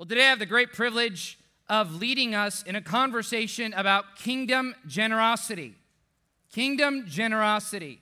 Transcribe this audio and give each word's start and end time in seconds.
Well, 0.00 0.06
today 0.06 0.24
I 0.24 0.30
have 0.30 0.38
the 0.38 0.46
great 0.46 0.72
privilege 0.72 1.38
of 1.68 1.96
leading 1.96 2.34
us 2.34 2.62
in 2.62 2.74
a 2.74 2.80
conversation 2.80 3.74
about 3.74 4.16
kingdom 4.16 4.74
generosity. 4.86 5.74
Kingdom 6.50 7.04
generosity. 7.06 8.00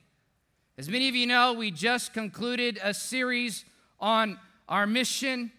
As 0.79 0.89
many 0.89 1.09
of 1.09 1.17
you 1.17 1.27
know, 1.27 1.55
we 1.55 1.73
just 1.73 2.15
concluded 2.15 2.79
a 2.85 2.95
series 2.95 3.65
on 3.99 4.39
our 4.69 4.87
mission, 4.87 5.51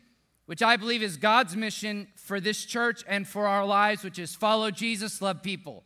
which 0.46 0.64
I 0.64 0.78
believe 0.78 1.04
is 1.04 1.18
God's 1.18 1.58
mission 1.58 2.08
for 2.16 2.40
this 2.40 2.64
church 2.64 3.04
and 3.06 3.28
for 3.28 3.46
our 3.46 3.66
lives, 3.66 4.06
which 4.06 4.18
is 4.18 4.34
follow 4.34 4.72
Jesus, 4.72 5.22
love 5.22 5.44
people. 5.44 5.84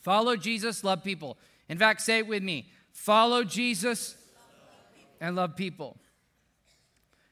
Follow 0.00 0.36
Jesus, 0.36 0.84
love 0.84 1.02
people. 1.02 1.36
In 1.68 1.78
fact, 1.78 2.00
say 2.02 2.18
it 2.18 2.28
with 2.28 2.44
me 2.44 2.70
follow 2.92 3.42
Jesus 3.42 4.16
and 5.20 5.34
love 5.34 5.56
people. 5.56 5.96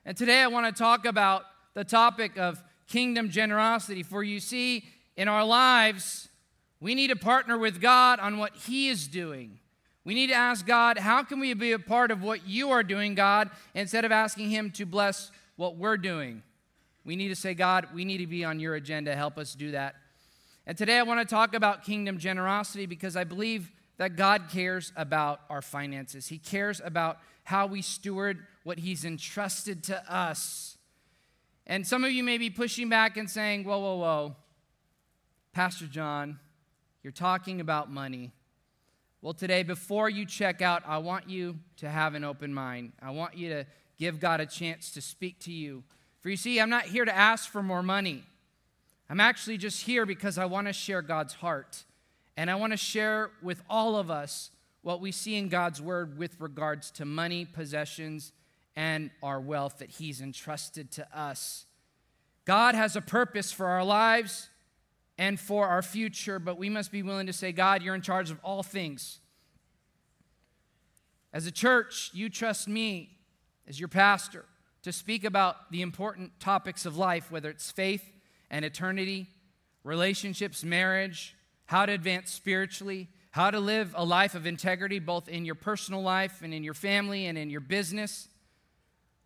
And 0.04 0.16
today 0.16 0.43
I 0.43 0.48
want 0.48 0.66
to 0.66 0.77
talk 0.77 1.06
about 1.06 1.45
the 1.77 1.84
topic 1.84 2.38
of 2.38 2.64
kingdom 2.88 3.29
generosity. 3.29 4.02
For 4.02 4.24
you 4.24 4.41
see, 4.41 4.84
in 5.14 5.28
our 5.28 5.45
lives, 5.45 6.30
we 6.80 6.95
need 6.95 7.09
to 7.09 7.16
partner 7.16 7.59
with 7.59 7.83
God 7.83 8.19
on 8.19 8.38
what 8.38 8.56
He 8.56 8.88
is 8.88 9.06
doing. 9.06 9.59
We 10.02 10.14
need 10.14 10.28
to 10.28 10.34
ask 10.34 10.66
God, 10.66 10.97
how 10.97 11.23
can 11.23 11.38
we 11.38 11.52
be 11.52 11.73
a 11.73 11.78
part 11.78 12.10
of 12.10 12.23
what 12.23 12.48
you 12.48 12.70
are 12.70 12.83
doing, 12.83 13.14
God, 13.14 13.50
instead 13.74 14.06
of 14.06 14.10
asking 14.10 14.48
Him 14.48 14.70
to 14.70 14.86
bless 14.86 15.30
what 15.56 15.77
we're 15.77 15.98
doing? 15.98 16.42
We 17.05 17.14
need 17.14 17.28
to 17.28 17.36
say, 17.36 17.52
God, 17.52 17.88
we 17.95 18.06
need 18.06 18.19
to 18.19 18.27
be 18.27 18.42
on 18.42 18.58
your 18.58 18.74
agenda. 18.74 19.14
Help 19.14 19.36
us 19.36 19.55
do 19.55 19.72
that. 19.72 19.97
And 20.66 20.78
today 20.78 20.97
I 20.98 21.02
want 21.02 21.20
to 21.20 21.27
talk 21.27 21.55
about 21.55 21.84
kingdom 21.84 22.16
generosity 22.16 22.86
because 22.86 23.16
I 23.16 23.24
believe 23.24 23.70
that 23.98 24.16
God 24.16 24.45
cares 24.50 24.92
about 24.97 25.42
our 25.50 25.61
finances. 25.61 26.28
He 26.28 26.38
cares 26.38 26.80
about 26.83 27.19
how 27.45 27.66
we 27.66 27.83
steward 27.83 28.47
what 28.64 28.78
He's 28.78 29.05
entrusted 29.05 29.83
to 29.84 30.12
us. 30.12 30.75
And 31.66 31.87
some 31.87 32.05
of 32.05 32.12
you 32.12 32.23
may 32.23 32.38
be 32.38 32.48
pushing 32.48 32.88
back 32.88 33.16
and 33.16 33.29
saying, 33.29 33.65
whoa, 33.65 33.79
whoa, 33.79 33.97
whoa, 33.97 34.37
Pastor 35.52 35.87
John, 35.87 36.39
you're 37.03 37.12
talking 37.12 37.61
about 37.61 37.91
money. 37.91 38.33
Well, 39.20 39.34
today, 39.34 39.62
before 39.64 40.08
you 40.08 40.27
check 40.27 40.62
out, 40.62 40.83
I 40.86 40.98
want 40.98 41.28
you 41.28 41.58
to 41.78 41.89
have 41.89 42.14
an 42.14 42.23
open 42.23 42.55
mind. 42.55 42.92
I 43.03 43.11
want 43.11 43.36
you 43.36 43.48
to 43.48 43.67
give 43.98 44.20
God 44.20 44.41
a 44.41 44.47
chance 44.47 44.92
to 44.92 45.00
speak 45.00 45.41
to 45.41 45.53
you. 45.53 45.83
For 46.20 46.28
you 46.28 46.36
see, 46.36 46.61
I'm 46.61 46.70
not 46.70 46.84
here 46.84 47.05
to 47.05 47.17
ask 47.17 47.50
for 47.50 47.62
more 47.62 47.83
money. 47.83 48.23
I'm 49.08 49.19
actually 49.19 49.56
just 49.56 49.83
here 49.83 50.06
because 50.06 50.39
I 50.39 50.45
want 50.45 50.67
to 50.67 50.73
share 50.73 51.03
God's 51.03 51.34
heart. 51.34 51.84
And 52.36 52.51
I 52.51 52.55
want 52.56 52.73
to 52.73 52.77
share 52.77 53.30
with 53.42 53.62
all 53.69 53.97
of 53.97 54.11
us 54.11 54.51
what 54.83 55.01
we 55.01 55.11
see 55.11 55.36
in 55.36 55.48
God's 55.48 55.80
word 55.80 56.19
with 56.19 56.41
regards 56.41 56.91
to 56.92 57.05
money, 57.05 57.45
possessions, 57.45 58.33
and 58.77 59.10
our 59.22 59.41
wealth 59.41 59.78
that 59.78 59.91
He's 59.91 60.20
entrusted 60.20 60.92
to 60.92 61.19
us. 61.19 61.64
God 62.44 62.74
has 62.74 62.94
a 62.94 63.00
purpose 63.00 63.50
for 63.50 63.66
our 63.66 63.84
lives 63.84 64.50
and 65.18 65.41
for 65.41 65.66
our 65.66 65.83
future, 65.83 66.38
but 66.38 66.58
we 66.58 66.68
must 66.68 66.92
be 66.92 67.02
willing 67.02 67.27
to 67.27 67.33
say, 67.33 67.50
God, 67.50 67.83
you're 67.83 67.94
in 67.94 68.02
charge 68.02 68.30
of 68.30 68.38
all 68.44 68.62
things. 68.62 69.18
As 71.33 71.46
a 71.46 71.50
church, 71.50 72.10
you 72.12 72.28
trust 72.28 72.68
me 72.68 73.18
as 73.66 73.80
your 73.80 73.88
pastor 73.88 74.44
to 74.83 74.92
speak 74.92 75.24
about 75.24 75.70
the 75.72 75.83
important 75.83 76.38
topics 76.38 76.86
of 76.86 76.96
life, 76.96 77.30
whether 77.30 77.50
it's 77.50 77.70
faith 77.70 78.05
and 78.50 78.64
eternity, 78.64 79.27
relationships, 79.83 80.62
marriage, 80.62 81.34
how 81.66 81.84
to 81.84 81.92
advance 81.92 82.30
spiritually, 82.30 83.08
how 83.33 83.50
to 83.50 83.58
live 83.58 83.94
a 83.96 84.05
life 84.05 84.34
of 84.34 84.46
integrity 84.46 84.98
both 84.98 85.28
in 85.28 85.44
your 85.44 85.55
personal 85.55 86.02
life 86.02 86.40
and 86.42 86.55
in 86.55 86.62
your 86.62 86.74
family 86.74 87.27
and 87.27 87.36
in 87.36 87.50
your 87.50 87.61
business. 87.61 88.28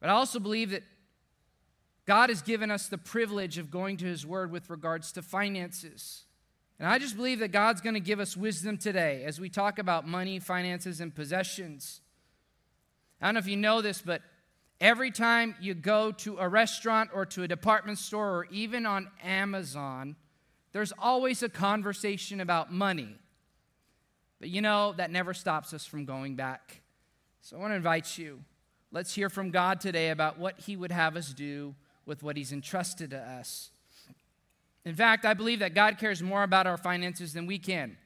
But 0.01 0.11
I 0.11 0.13
also 0.13 0.41
believe 0.41 0.71
that 0.71 0.83
God 2.07 2.31
has 2.31 2.43
given 2.43 2.71
us 2.71 2.89
the 2.89 2.99
privilege 2.99 3.59
of 3.59 3.71
going 3.71 3.97
to 3.99 4.07
His 4.07 4.27
Word 4.27 4.51
with 4.51 4.71
regards 4.71 5.13
to 5.13 5.23
finances. 5.23 6.25
And 6.79 6.89
I 6.89 6.99
just 6.99 7.15
believe 7.15 7.41
that 7.41 7.53
God's 7.53 7.83
going 7.83 7.95
to 7.95 8.01
give 8.01 8.21
us 8.21 8.37
wisdom 8.37 8.79
today 8.79 9.23
as 9.25 9.39
we 9.39 9.51
talk 9.51 9.79
about 9.79 10.09
money, 10.09 10.39
finances, 10.39 11.01
and 11.01 11.15
possessions. 11.15 12.01
I 13.21 13.27
don't 13.27 13.35
know 13.35 13.41
if 13.41 13.47
you 13.47 13.59
know 13.59 13.83
this, 13.83 14.01
but 14.01 14.23
every 14.81 15.11
time 15.11 15.55
you 15.61 15.75
go 15.75 16.11
to 16.11 16.39
a 16.39 16.49
restaurant 16.49 17.11
or 17.13 17.27
to 17.27 17.43
a 17.43 17.49
department 17.49 17.99
store 17.99 18.31
or 18.31 18.47
even 18.51 18.87
on 18.87 19.09
Amazon, 19.23 20.17
there's 20.73 20.93
always 20.99 21.43
a 21.43 21.51
conversation 21.51 22.41
about 22.41 22.73
money. 22.73 23.15
But 24.41 24.49
you 24.49 24.63
know, 24.63 24.95
that 24.97 25.11
never 25.11 25.35
stops 25.35 25.75
us 25.75 25.85
from 25.85 26.07
going 26.07 26.35
back. 26.35 26.81
So 27.43 27.57
I 27.57 27.61
want 27.61 27.73
to 27.73 27.77
invite 27.77 28.17
you 28.17 28.41
Let's 28.93 29.15
hear 29.15 29.29
from 29.31 29.51
God 29.51 29.81
today 29.81 30.11
about 30.11 30.39
what 30.39 30.61
He 30.61 30.77
would 30.77 30.91
have 30.91 31.17
us 31.17 31.33
do 31.33 31.75
with 32.07 32.23
what 32.23 32.37
He's 32.37 32.53
entrusted 32.53 33.11
to 33.11 33.19
us. 33.19 33.71
In 34.85 34.95
fact, 34.95 35.25
I 35.25 35.35
believe 35.35 35.61
that 35.61 35.75
God 35.75 35.99
cares 35.99 36.23
more 36.23 36.43
about 36.43 36.67
our 36.67 36.77
finances 36.77 37.33
than 37.33 37.47
we 37.47 37.59
can. 37.59 37.97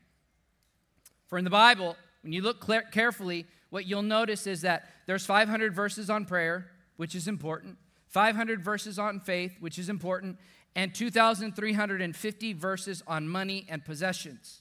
For 1.29 1.39
in 1.39 1.45
the 1.45 1.51
Bible, 1.51 1.97
when 2.23 2.33
you 2.33 2.43
look 2.43 2.67
carefully, 2.93 3.47
what 3.71 3.87
you'll 3.87 4.03
notice 4.03 4.47
is 4.47 4.61
that 4.61 4.91
there's 5.07 5.25
500 5.25 5.75
verses 5.75 6.11
on 6.11 6.27
prayer, 6.27 6.67
which 6.97 7.15
is 7.15 7.29
important, 7.29 7.79
500 8.09 8.63
verses 8.63 8.99
on 8.99 9.21
faith, 9.21 9.57
which 9.61 9.79
is 9.79 9.89
important, 9.89 10.39
and 10.77 10.95
2,350 10.95 12.53
verses 12.53 13.03
on 13.07 13.29
money 13.29 13.65
and 13.69 13.85
possessions. 13.85 14.61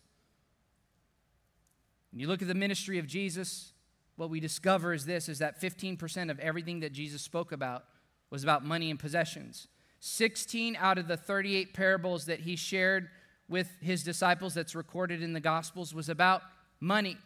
When 2.12 2.22
you 2.22 2.28
look 2.28 2.42
at 2.42 2.48
the 2.48 2.54
ministry 2.54 2.98
of 2.98 3.08
Jesus, 3.08 3.73
what 4.16 4.30
we 4.30 4.40
discover 4.40 4.94
is 4.94 5.06
this 5.06 5.28
is 5.28 5.40
that 5.40 5.62
15% 5.62 6.30
of 6.30 6.40
everything 6.40 6.82
that 6.82 6.94
Jesus 6.94 7.22
spoke 7.22 7.52
about 7.52 7.86
was 8.30 8.44
about 8.44 8.66
money 8.66 8.90
and 8.90 9.00
possessions. 9.00 9.68
16 10.00 10.76
out 10.80 10.98
of 10.98 11.08
the 11.08 11.18
38 11.18 11.74
parables 11.74 12.26
that 12.26 12.42
he 12.42 12.56
shared 12.56 13.10
with 13.48 13.72
his 13.82 14.04
disciples 14.04 14.54
that's 14.54 14.76
recorded 14.76 15.22
in 15.22 15.34
the 15.34 15.40
gospels 15.40 15.94
was 15.94 16.10
about 16.10 16.42
money. 16.80 17.18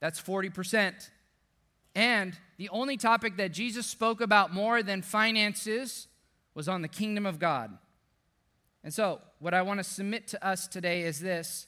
That's 0.00 0.20
40%. 0.20 1.10
And 1.94 2.38
the 2.56 2.68
only 2.70 2.96
topic 2.96 3.36
that 3.36 3.52
Jesus 3.52 3.86
spoke 3.86 4.20
about 4.20 4.52
more 4.52 4.82
than 4.82 5.02
finances 5.02 6.08
was 6.54 6.68
on 6.68 6.82
the 6.82 6.88
kingdom 6.88 7.26
of 7.26 7.38
God. 7.38 7.76
And 8.84 8.92
so, 8.92 9.20
what 9.38 9.54
I 9.54 9.62
want 9.62 9.78
to 9.78 9.84
submit 9.84 10.26
to 10.28 10.46
us 10.46 10.66
today 10.66 11.02
is 11.02 11.20
this 11.20 11.66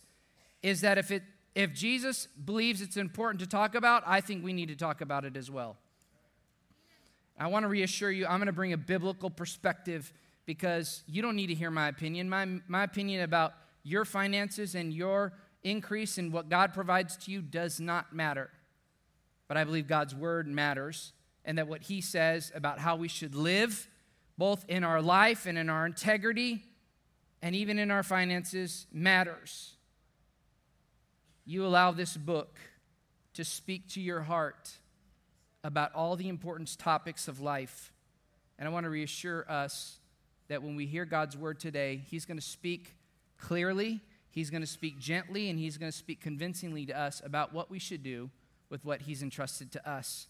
is 0.62 0.80
that 0.80 0.96
if 0.98 1.10
it 1.10 1.22
if 1.54 1.72
Jesus 1.72 2.26
believes 2.44 2.80
it's 2.82 2.96
important 2.96 3.40
to 3.40 3.46
talk 3.46 3.74
about, 3.74 4.02
I 4.06 4.20
think 4.20 4.44
we 4.44 4.52
need 4.52 4.68
to 4.68 4.76
talk 4.76 5.00
about 5.00 5.24
it 5.24 5.36
as 5.36 5.50
well. 5.50 5.76
I 7.38 7.46
want 7.46 7.64
to 7.64 7.68
reassure 7.68 8.10
you, 8.10 8.26
I'm 8.26 8.38
going 8.38 8.46
to 8.46 8.52
bring 8.52 8.72
a 8.72 8.78
biblical 8.78 9.30
perspective 9.30 10.12
because 10.46 11.02
you 11.06 11.22
don't 11.22 11.36
need 11.36 11.48
to 11.48 11.54
hear 11.54 11.70
my 11.70 11.88
opinion. 11.88 12.28
My, 12.28 12.46
my 12.68 12.84
opinion 12.84 13.22
about 13.22 13.54
your 13.82 14.04
finances 14.04 14.74
and 14.74 14.92
your 14.92 15.32
increase 15.62 16.18
in 16.18 16.30
what 16.30 16.48
God 16.48 16.74
provides 16.74 17.16
to 17.18 17.30
you 17.30 17.40
does 17.40 17.80
not 17.80 18.12
matter. 18.12 18.50
But 19.48 19.56
I 19.56 19.64
believe 19.64 19.86
God's 19.86 20.14
word 20.14 20.46
matters 20.46 21.12
and 21.44 21.58
that 21.58 21.68
what 21.68 21.82
He 21.82 22.00
says 22.00 22.52
about 22.54 22.78
how 22.78 22.96
we 22.96 23.08
should 23.08 23.34
live, 23.34 23.88
both 24.38 24.64
in 24.68 24.84
our 24.84 25.00
life 25.00 25.46
and 25.46 25.56
in 25.56 25.70
our 25.70 25.86
integrity 25.86 26.62
and 27.42 27.54
even 27.54 27.78
in 27.78 27.90
our 27.90 28.02
finances, 28.02 28.86
matters 28.92 29.73
you 31.44 31.66
allow 31.66 31.90
this 31.90 32.16
book 32.16 32.58
to 33.34 33.44
speak 33.44 33.88
to 33.90 34.00
your 34.00 34.22
heart 34.22 34.70
about 35.62 35.94
all 35.94 36.16
the 36.16 36.28
important 36.28 36.78
topics 36.78 37.28
of 37.28 37.40
life. 37.40 37.92
And 38.58 38.68
I 38.68 38.70
want 38.70 38.84
to 38.84 38.90
reassure 38.90 39.44
us 39.50 39.98
that 40.48 40.62
when 40.62 40.76
we 40.76 40.86
hear 40.86 41.04
God's 41.04 41.36
word 41.36 41.58
today, 41.58 42.02
He's 42.08 42.24
going 42.24 42.38
to 42.38 42.44
speak 42.44 42.94
clearly, 43.38 44.00
He's 44.30 44.50
going 44.50 44.62
to 44.62 44.66
speak 44.66 44.98
gently, 44.98 45.50
and 45.50 45.58
He's 45.58 45.76
going 45.78 45.90
to 45.90 45.96
speak 45.96 46.20
convincingly 46.20 46.86
to 46.86 46.98
us 46.98 47.22
about 47.24 47.52
what 47.52 47.70
we 47.70 47.78
should 47.78 48.02
do 48.02 48.30
with 48.70 48.84
what 48.84 49.02
He's 49.02 49.22
entrusted 49.22 49.72
to 49.72 49.90
us. 49.90 50.28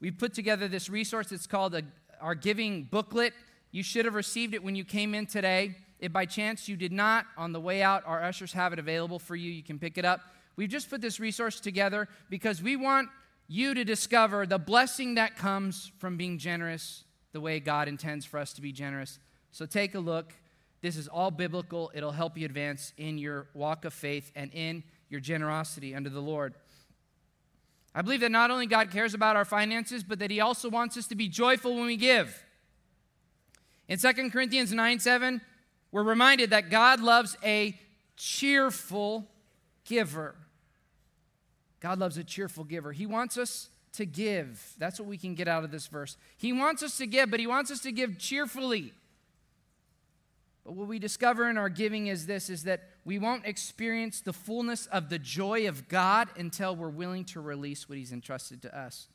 We've 0.00 0.16
put 0.16 0.34
together 0.34 0.68
this 0.68 0.88
resource. 0.90 1.32
It's 1.32 1.46
called 1.46 1.74
a, 1.74 1.82
our 2.20 2.34
giving 2.34 2.84
booklet. 2.84 3.34
You 3.70 3.82
should 3.82 4.04
have 4.04 4.14
received 4.14 4.54
it 4.54 4.62
when 4.62 4.74
you 4.74 4.84
came 4.84 5.14
in 5.14 5.26
today. 5.26 5.76
If 6.02 6.12
by 6.12 6.26
chance 6.26 6.68
you 6.68 6.76
did 6.76 6.90
not, 6.90 7.26
on 7.36 7.52
the 7.52 7.60
way 7.60 7.80
out, 7.80 8.02
our 8.06 8.20
ushers 8.24 8.52
have 8.54 8.72
it 8.72 8.80
available 8.80 9.20
for 9.20 9.36
you. 9.36 9.52
You 9.52 9.62
can 9.62 9.78
pick 9.78 9.96
it 9.96 10.04
up. 10.04 10.20
We've 10.56 10.68
just 10.68 10.90
put 10.90 11.00
this 11.00 11.20
resource 11.20 11.60
together 11.60 12.08
because 12.28 12.60
we 12.60 12.74
want 12.74 13.08
you 13.46 13.72
to 13.72 13.84
discover 13.84 14.44
the 14.44 14.58
blessing 14.58 15.14
that 15.14 15.36
comes 15.36 15.92
from 15.98 16.16
being 16.16 16.38
generous 16.38 17.04
the 17.30 17.40
way 17.40 17.60
God 17.60 17.86
intends 17.86 18.26
for 18.26 18.40
us 18.40 18.52
to 18.54 18.60
be 18.60 18.72
generous. 18.72 19.20
So 19.52 19.64
take 19.64 19.94
a 19.94 20.00
look. 20.00 20.34
This 20.80 20.96
is 20.96 21.06
all 21.06 21.30
biblical. 21.30 21.92
It'll 21.94 22.10
help 22.10 22.36
you 22.36 22.46
advance 22.46 22.92
in 22.98 23.16
your 23.16 23.46
walk 23.54 23.84
of 23.84 23.94
faith 23.94 24.32
and 24.34 24.52
in 24.52 24.82
your 25.08 25.20
generosity 25.20 25.94
under 25.94 26.10
the 26.10 26.20
Lord. 26.20 26.54
I 27.94 28.02
believe 28.02 28.20
that 28.20 28.32
not 28.32 28.50
only 28.50 28.66
God 28.66 28.90
cares 28.90 29.14
about 29.14 29.36
our 29.36 29.44
finances, 29.44 30.02
but 30.02 30.18
that 30.18 30.32
He 30.32 30.40
also 30.40 30.68
wants 30.68 30.96
us 30.96 31.06
to 31.06 31.14
be 31.14 31.28
joyful 31.28 31.76
when 31.76 31.86
we 31.86 31.96
give. 31.96 32.42
In 33.86 33.98
2 33.98 34.30
Corinthians 34.30 34.72
9 34.72 34.98
7, 34.98 35.40
we're 35.92 36.02
reminded 36.02 36.50
that 36.50 36.70
God 36.70 37.00
loves 37.00 37.36
a 37.44 37.78
cheerful 38.16 39.28
giver. 39.84 40.34
God 41.80 41.98
loves 41.98 42.16
a 42.16 42.24
cheerful 42.24 42.64
giver. 42.64 42.92
He 42.92 43.06
wants 43.06 43.36
us 43.36 43.68
to 43.94 44.06
give. 44.06 44.72
That's 44.78 44.98
what 44.98 45.08
we 45.08 45.18
can 45.18 45.34
get 45.34 45.48
out 45.48 45.64
of 45.64 45.70
this 45.70 45.86
verse. 45.86 46.16
He 46.36 46.52
wants 46.52 46.82
us 46.82 46.96
to 46.96 47.06
give, 47.06 47.30
but 47.30 47.40
He 47.40 47.46
wants 47.46 47.70
us 47.70 47.80
to 47.80 47.92
give 47.92 48.18
cheerfully. 48.18 48.94
But 50.64 50.74
what 50.74 50.88
we 50.88 50.98
discover 50.98 51.50
in 51.50 51.58
our 51.58 51.68
giving 51.68 52.06
is 52.06 52.26
this 52.26 52.48
is 52.48 52.62
that 52.64 52.88
we 53.04 53.18
won't 53.18 53.44
experience 53.44 54.20
the 54.20 54.32
fullness 54.32 54.86
of 54.86 55.08
the 55.08 55.18
joy 55.18 55.66
of 55.68 55.88
God 55.88 56.28
until 56.36 56.76
we're 56.76 56.88
willing 56.88 57.24
to 57.26 57.40
release 57.40 57.88
what 57.88 57.98
he's 57.98 58.12
entrusted 58.12 58.62
to 58.62 58.78
us. 58.78 59.08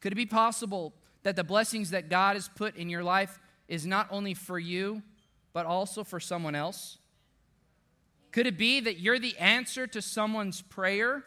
Could 0.00 0.12
it 0.12 0.16
be 0.16 0.26
possible 0.26 0.92
that 1.22 1.36
the 1.36 1.44
blessings 1.44 1.90
that 1.90 2.08
God 2.08 2.36
has 2.36 2.48
put 2.48 2.76
in 2.76 2.88
your 2.88 3.02
life 3.02 3.40
is 3.68 3.86
not 3.86 4.08
only 4.10 4.34
for 4.34 4.58
you, 4.58 5.02
but 5.52 5.66
also 5.66 6.02
for 6.04 6.18
someone 6.18 6.54
else? 6.54 6.98
Could 8.32 8.46
it 8.46 8.58
be 8.58 8.80
that 8.80 8.98
you're 8.98 9.18
the 9.18 9.36
answer 9.38 9.86
to 9.86 10.02
someone's 10.02 10.62
prayer? 10.62 11.24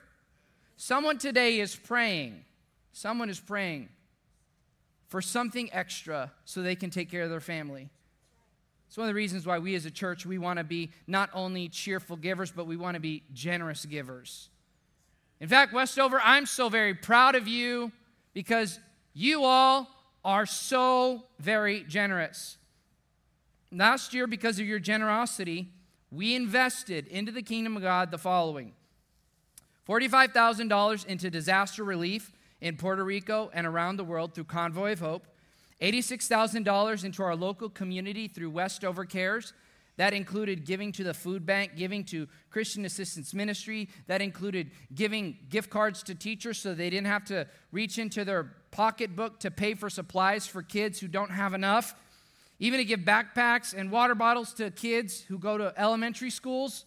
Someone 0.77 1.17
today 1.17 1.59
is 1.59 1.75
praying. 1.75 2.45
Someone 2.91 3.29
is 3.29 3.39
praying 3.39 3.89
for 5.07 5.21
something 5.21 5.69
extra 5.73 6.31
so 6.45 6.61
they 6.61 6.75
can 6.75 6.89
take 6.89 7.11
care 7.11 7.23
of 7.23 7.29
their 7.29 7.41
family. 7.41 7.89
It's 8.87 8.97
one 8.97 9.07
of 9.07 9.09
the 9.09 9.17
reasons 9.17 9.45
why 9.45 9.59
we 9.59 9.75
as 9.75 9.85
a 9.85 9.91
church 9.91 10.25
we 10.25 10.37
want 10.37 10.57
to 10.57 10.63
be 10.63 10.91
not 11.07 11.29
only 11.33 11.69
cheerful 11.69 12.15
givers 12.15 12.51
but 12.51 12.65
we 12.65 12.77
want 12.77 12.95
to 12.95 13.01
be 13.01 13.23
generous 13.33 13.85
givers. 13.85 14.49
In 15.41 15.47
fact, 15.47 15.73
Westover, 15.73 16.21
I'm 16.23 16.45
so 16.45 16.69
very 16.69 16.93
proud 16.93 17.35
of 17.35 17.47
you 17.47 17.91
because 18.33 18.79
you 19.13 19.43
all 19.43 19.87
are 20.23 20.45
so 20.45 21.23
very 21.39 21.83
generous. 21.83 22.57
Last 23.71 24.13
year 24.13 24.27
because 24.27 24.59
of 24.59 24.65
your 24.65 24.79
generosity, 24.79 25.69
we 26.11 26.35
invested 26.35 27.07
into 27.07 27.31
the 27.31 27.41
kingdom 27.41 27.77
of 27.77 27.81
God 27.81 28.11
the 28.11 28.17
following 28.17 28.73
$45,000 29.87 31.05
into 31.05 31.29
disaster 31.29 31.83
relief 31.83 32.31
in 32.59 32.77
Puerto 32.77 33.03
Rico 33.03 33.49
and 33.53 33.65
around 33.65 33.97
the 33.97 34.03
world 34.03 34.35
through 34.35 34.43
Convoy 34.43 34.91
of 34.93 34.99
Hope, 34.99 35.27
$86,000 35.81 37.03
into 37.03 37.23
our 37.23 37.35
local 37.35 37.69
community 37.69 38.27
through 38.27 38.51
Westover 38.51 39.05
Cares. 39.05 39.53
That 39.97 40.13
included 40.13 40.65
giving 40.65 40.91
to 40.93 41.03
the 41.03 41.13
food 41.13 41.45
bank, 41.45 41.75
giving 41.75 42.03
to 42.05 42.27
Christian 42.49 42.85
Assistance 42.85 43.33
Ministry. 43.33 43.89
That 44.07 44.21
included 44.21 44.71
giving 44.95 45.37
gift 45.49 45.69
cards 45.69 46.03
to 46.03 46.15
teachers 46.15 46.59
so 46.59 46.73
they 46.73 46.89
didn't 46.89 47.07
have 47.07 47.25
to 47.25 47.47
reach 47.71 47.97
into 47.97 48.23
their 48.23 48.53
pocketbook 48.71 49.39
to 49.41 49.51
pay 49.51 49.73
for 49.73 49.89
supplies 49.89 50.47
for 50.47 50.63
kids 50.63 50.99
who 50.99 51.07
don't 51.07 51.31
have 51.31 51.53
enough 51.53 51.95
even 52.61 52.77
to 52.77 52.85
give 52.85 53.01
backpacks 53.01 53.73
and 53.73 53.91
water 53.91 54.13
bottles 54.13 54.53
to 54.53 54.69
kids 54.69 55.21
who 55.21 55.39
go 55.39 55.57
to 55.57 55.73
elementary 55.75 56.29
schools. 56.29 56.85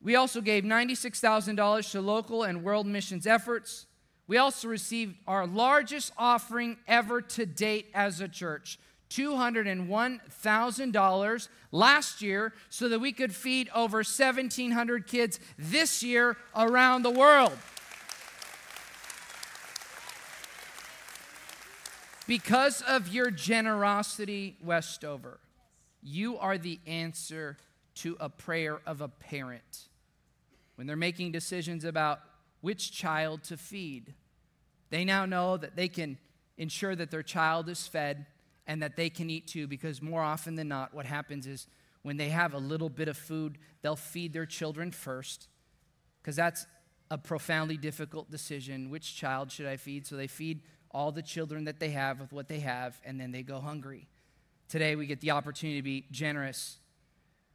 We 0.00 0.14
also 0.14 0.40
gave 0.40 0.62
$96,000 0.62 1.90
to 1.90 2.00
local 2.00 2.44
and 2.44 2.62
world 2.62 2.86
missions 2.86 3.26
efforts. 3.26 3.86
We 4.28 4.36
also 4.36 4.68
received 4.68 5.16
our 5.26 5.48
largest 5.48 6.12
offering 6.16 6.76
ever 6.86 7.20
to 7.20 7.44
date 7.44 7.88
as 7.92 8.20
a 8.20 8.28
church. 8.28 8.78
$201,000 9.10 11.48
last 11.72 12.22
year 12.22 12.52
so 12.68 12.88
that 12.88 13.00
we 13.00 13.10
could 13.10 13.34
feed 13.34 13.68
over 13.74 13.96
1,700 13.96 15.08
kids 15.08 15.40
this 15.58 16.04
year 16.04 16.36
around 16.54 17.02
the 17.02 17.10
world. 17.10 17.58
Because 22.30 22.80
of 22.82 23.08
your 23.08 23.32
generosity, 23.32 24.56
Westover, 24.62 25.40
you 26.00 26.38
are 26.38 26.58
the 26.58 26.78
answer 26.86 27.56
to 27.96 28.16
a 28.20 28.28
prayer 28.28 28.80
of 28.86 29.00
a 29.00 29.08
parent 29.08 29.88
when 30.76 30.86
they're 30.86 30.94
making 30.94 31.32
decisions 31.32 31.84
about 31.84 32.20
which 32.60 32.92
child 32.92 33.42
to 33.42 33.56
feed. 33.56 34.14
They 34.90 35.04
now 35.04 35.26
know 35.26 35.56
that 35.56 35.74
they 35.74 35.88
can 35.88 36.18
ensure 36.56 36.94
that 36.94 37.10
their 37.10 37.24
child 37.24 37.68
is 37.68 37.88
fed 37.88 38.26
and 38.64 38.80
that 38.80 38.94
they 38.94 39.10
can 39.10 39.28
eat 39.28 39.48
too, 39.48 39.66
because 39.66 40.00
more 40.00 40.22
often 40.22 40.54
than 40.54 40.68
not, 40.68 40.94
what 40.94 41.06
happens 41.06 41.48
is 41.48 41.66
when 42.02 42.16
they 42.16 42.28
have 42.28 42.54
a 42.54 42.58
little 42.58 42.88
bit 42.88 43.08
of 43.08 43.16
food, 43.16 43.58
they'll 43.82 43.96
feed 43.96 44.32
their 44.32 44.46
children 44.46 44.92
first, 44.92 45.48
because 46.22 46.36
that's 46.36 46.64
a 47.10 47.18
profoundly 47.18 47.76
difficult 47.76 48.30
decision. 48.30 48.88
Which 48.88 49.16
child 49.16 49.50
should 49.50 49.66
I 49.66 49.76
feed? 49.76 50.06
So 50.06 50.14
they 50.14 50.28
feed 50.28 50.62
all 50.90 51.12
the 51.12 51.22
children 51.22 51.64
that 51.64 51.78
they 51.78 51.90
have 51.90 52.20
with 52.20 52.32
what 52.32 52.48
they 52.48 52.60
have, 52.60 53.00
and 53.04 53.20
then 53.20 53.32
they 53.32 53.42
go 53.42 53.60
hungry. 53.60 54.08
Today, 54.68 54.96
we 54.96 55.06
get 55.06 55.20
the 55.20 55.30
opportunity 55.30 55.78
to 55.78 55.82
be 55.82 56.06
generous. 56.10 56.78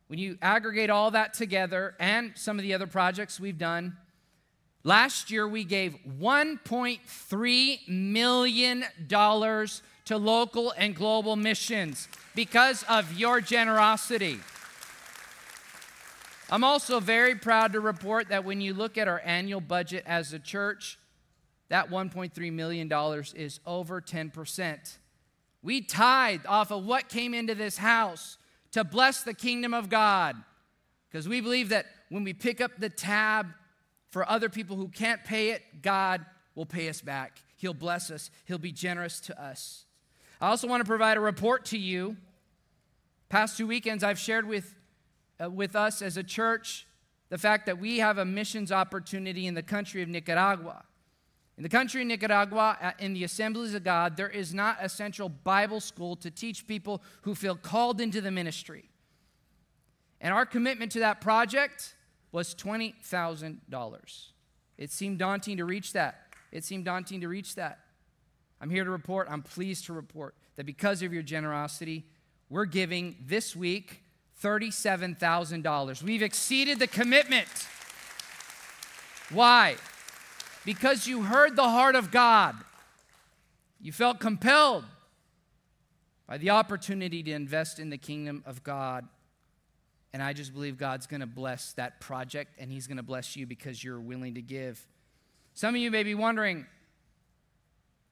When 0.08 0.20
you 0.20 0.38
aggregate 0.42 0.90
all 0.90 1.12
that 1.12 1.34
together 1.34 1.96
and 2.00 2.34
some 2.36 2.60
of 2.60 2.64
the 2.64 2.74
other 2.74 2.88
projects 2.88 3.40
we've 3.40 3.58
done, 3.58 3.98
last 4.84 5.32
year 5.32 5.48
we 5.48 5.64
gave 5.64 5.98
$1.3 6.20 7.88
million 7.88 8.86
to 9.10 10.18
local 10.18 10.74
and 10.78 10.96
global 10.96 11.36
missions 11.36 12.08
because 12.36 12.84
of 12.84 13.18
your 13.18 13.42
generosity. 13.42 14.40
I'm 16.50 16.64
also 16.64 17.00
very 17.00 17.34
proud 17.34 17.74
to 17.74 17.80
report 17.80 18.30
that 18.30 18.46
when 18.46 18.62
you 18.62 18.76
look 18.76 19.00
at 19.00 19.08
our 19.08 19.22
annual 19.26 19.62
budget 19.62 20.04
as 20.06 20.32
a 20.32 20.38
church, 20.38 21.00
that 21.70 21.90
$1.3 21.90 22.54
million 22.54 22.92
is 23.36 23.60
over 23.66 24.02
10%. 24.02 24.98
We 25.64 25.82
tithe 25.82 26.42
off 26.48 26.72
of 26.72 26.86
what 26.86 27.10
came 27.10 27.34
into 27.34 27.56
this 27.56 27.78
house 27.78 28.38
to 28.72 28.84
bless 28.84 29.24
the 29.24 29.34
kingdom 29.34 29.74
of 29.74 29.90
God. 29.90 30.36
Because 31.10 31.28
we 31.28 31.42
believe 31.42 31.70
that 31.70 31.86
when 32.10 32.24
we 32.24 32.34
pick 32.34 32.62
up 32.62 32.72
the 32.78 32.90
tab 32.90 33.48
for 34.10 34.30
other 34.30 34.50
people 34.50 34.76
who 34.76 34.90
can't 34.90 35.24
pay 35.24 35.50
it, 35.50 35.64
God 35.82 36.26
will 36.54 36.66
pay 36.66 36.88
us 36.90 37.02
back. 37.02 37.42
He'll 37.56 37.74
bless 37.74 38.12
us, 38.12 38.30
He'll 38.46 38.58
be 38.58 38.72
generous 38.72 39.20
to 39.22 39.42
us. 39.42 39.86
I 40.42 40.50
also 40.50 40.68
want 40.68 40.82
to 40.82 40.86
provide 40.86 41.18
a 41.18 41.22
report 41.22 41.66
to 41.66 41.78
you. 41.78 42.18
Past 43.30 43.58
two 43.58 43.66
weekends, 43.66 44.04
I've 44.04 44.20
shared 44.20 44.48
with, 44.48 44.76
uh, 45.44 45.50
with 45.50 45.76
us 45.76 46.02
as 46.02 46.18
a 46.18 46.24
church 46.24 46.86
the 47.30 47.38
fact 47.38 47.66
that 47.66 47.80
we 47.80 48.00
have 48.00 48.18
a 48.18 48.26
missions 48.26 48.72
opportunity 48.72 49.48
in 49.48 49.54
the 49.54 49.64
country 49.64 50.02
of 50.02 50.10
Nicaragua. 50.10 50.84
In 51.58 51.64
the 51.64 51.70
country 51.70 52.02
of 52.02 52.08
Nicaragua, 52.08 52.78
uh, 52.82 52.92
in 53.00 53.14
the 53.14 53.24
Assemblies 53.24 53.74
of 53.74 53.84
God, 53.84 54.18
there 54.18 54.30
is 54.30 54.54
not 54.54 54.78
a 54.82 54.90
central 54.90 55.30
Bible 55.30 55.80
school 55.80 56.16
to 56.18 56.30
teach 56.30 56.68
people 56.68 57.02
who 57.22 57.34
feel 57.34 57.56
called 57.56 58.02
into 58.02 58.20
the 58.20 58.32
ministry. 58.32 58.90
And 60.20 60.34
our 60.34 60.46
commitment 60.46 60.92
to 60.94 61.00
that 61.00 61.22
project 61.22 61.96
was 62.32 62.54
$20,000. 62.56 64.26
It 64.78 64.92
seemed 64.92 65.20
daunting 65.20 65.58
to 65.58 65.66
reach 65.66 65.94
that. 65.94 66.34
It 66.52 66.66
seemed 66.66 66.86
daunting 66.86 67.22
to 67.22 67.30
reach 67.30 67.56
that. 67.56 67.80
I'm 68.60 68.70
here 68.70 68.84
to 68.84 68.90
report, 68.90 69.28
I'm 69.30 69.42
pleased 69.42 69.86
to 69.86 69.94
report 69.94 70.36
that 70.56 70.66
because 70.66 71.02
of 71.02 71.14
your 71.14 71.24
generosity, 71.24 72.06
we're 72.50 72.66
giving 72.66 73.16
this 73.26 73.56
week 73.56 74.02
$37,000. 74.42 76.04
We've 76.04 76.22
exceeded 76.22 76.80
the 76.80 76.88
commitment. 76.88 77.48
Why? 79.30 79.76
Because 80.66 81.08
you 81.08 81.22
heard 81.22 81.56
the 81.56 81.70
heart 81.70 81.96
of 81.96 82.12
God. 82.12 82.56
You 83.80 83.92
felt 83.92 84.20
compelled 84.20 84.84
by 86.28 86.38
the 86.38 86.50
opportunity 86.50 87.22
to 87.24 87.32
invest 87.32 87.80
in 87.80 87.92
the 87.92 87.98
kingdom 87.98 88.44
of 88.46 88.64
God. 88.64 89.08
And 90.12 90.24
I 90.24 90.34
just 90.34 90.54
believe 90.54 90.78
God's 90.78 91.08
going 91.08 91.20
to 91.20 91.28
bless 91.28 91.74
that 91.74 92.00
project 92.00 92.56
and 92.58 92.72
He's 92.72 92.88
going 92.88 92.98
to 92.98 93.04
bless 93.04 93.36
you 93.36 93.46
because 93.46 93.84
you're 93.84 94.00
willing 94.00 94.36
to 94.36 94.42
give. 94.42 94.86
Some 95.54 95.76
of 95.76 95.82
you 95.82 95.92
may 95.92 96.04
be 96.04 96.16
wondering, 96.16 96.66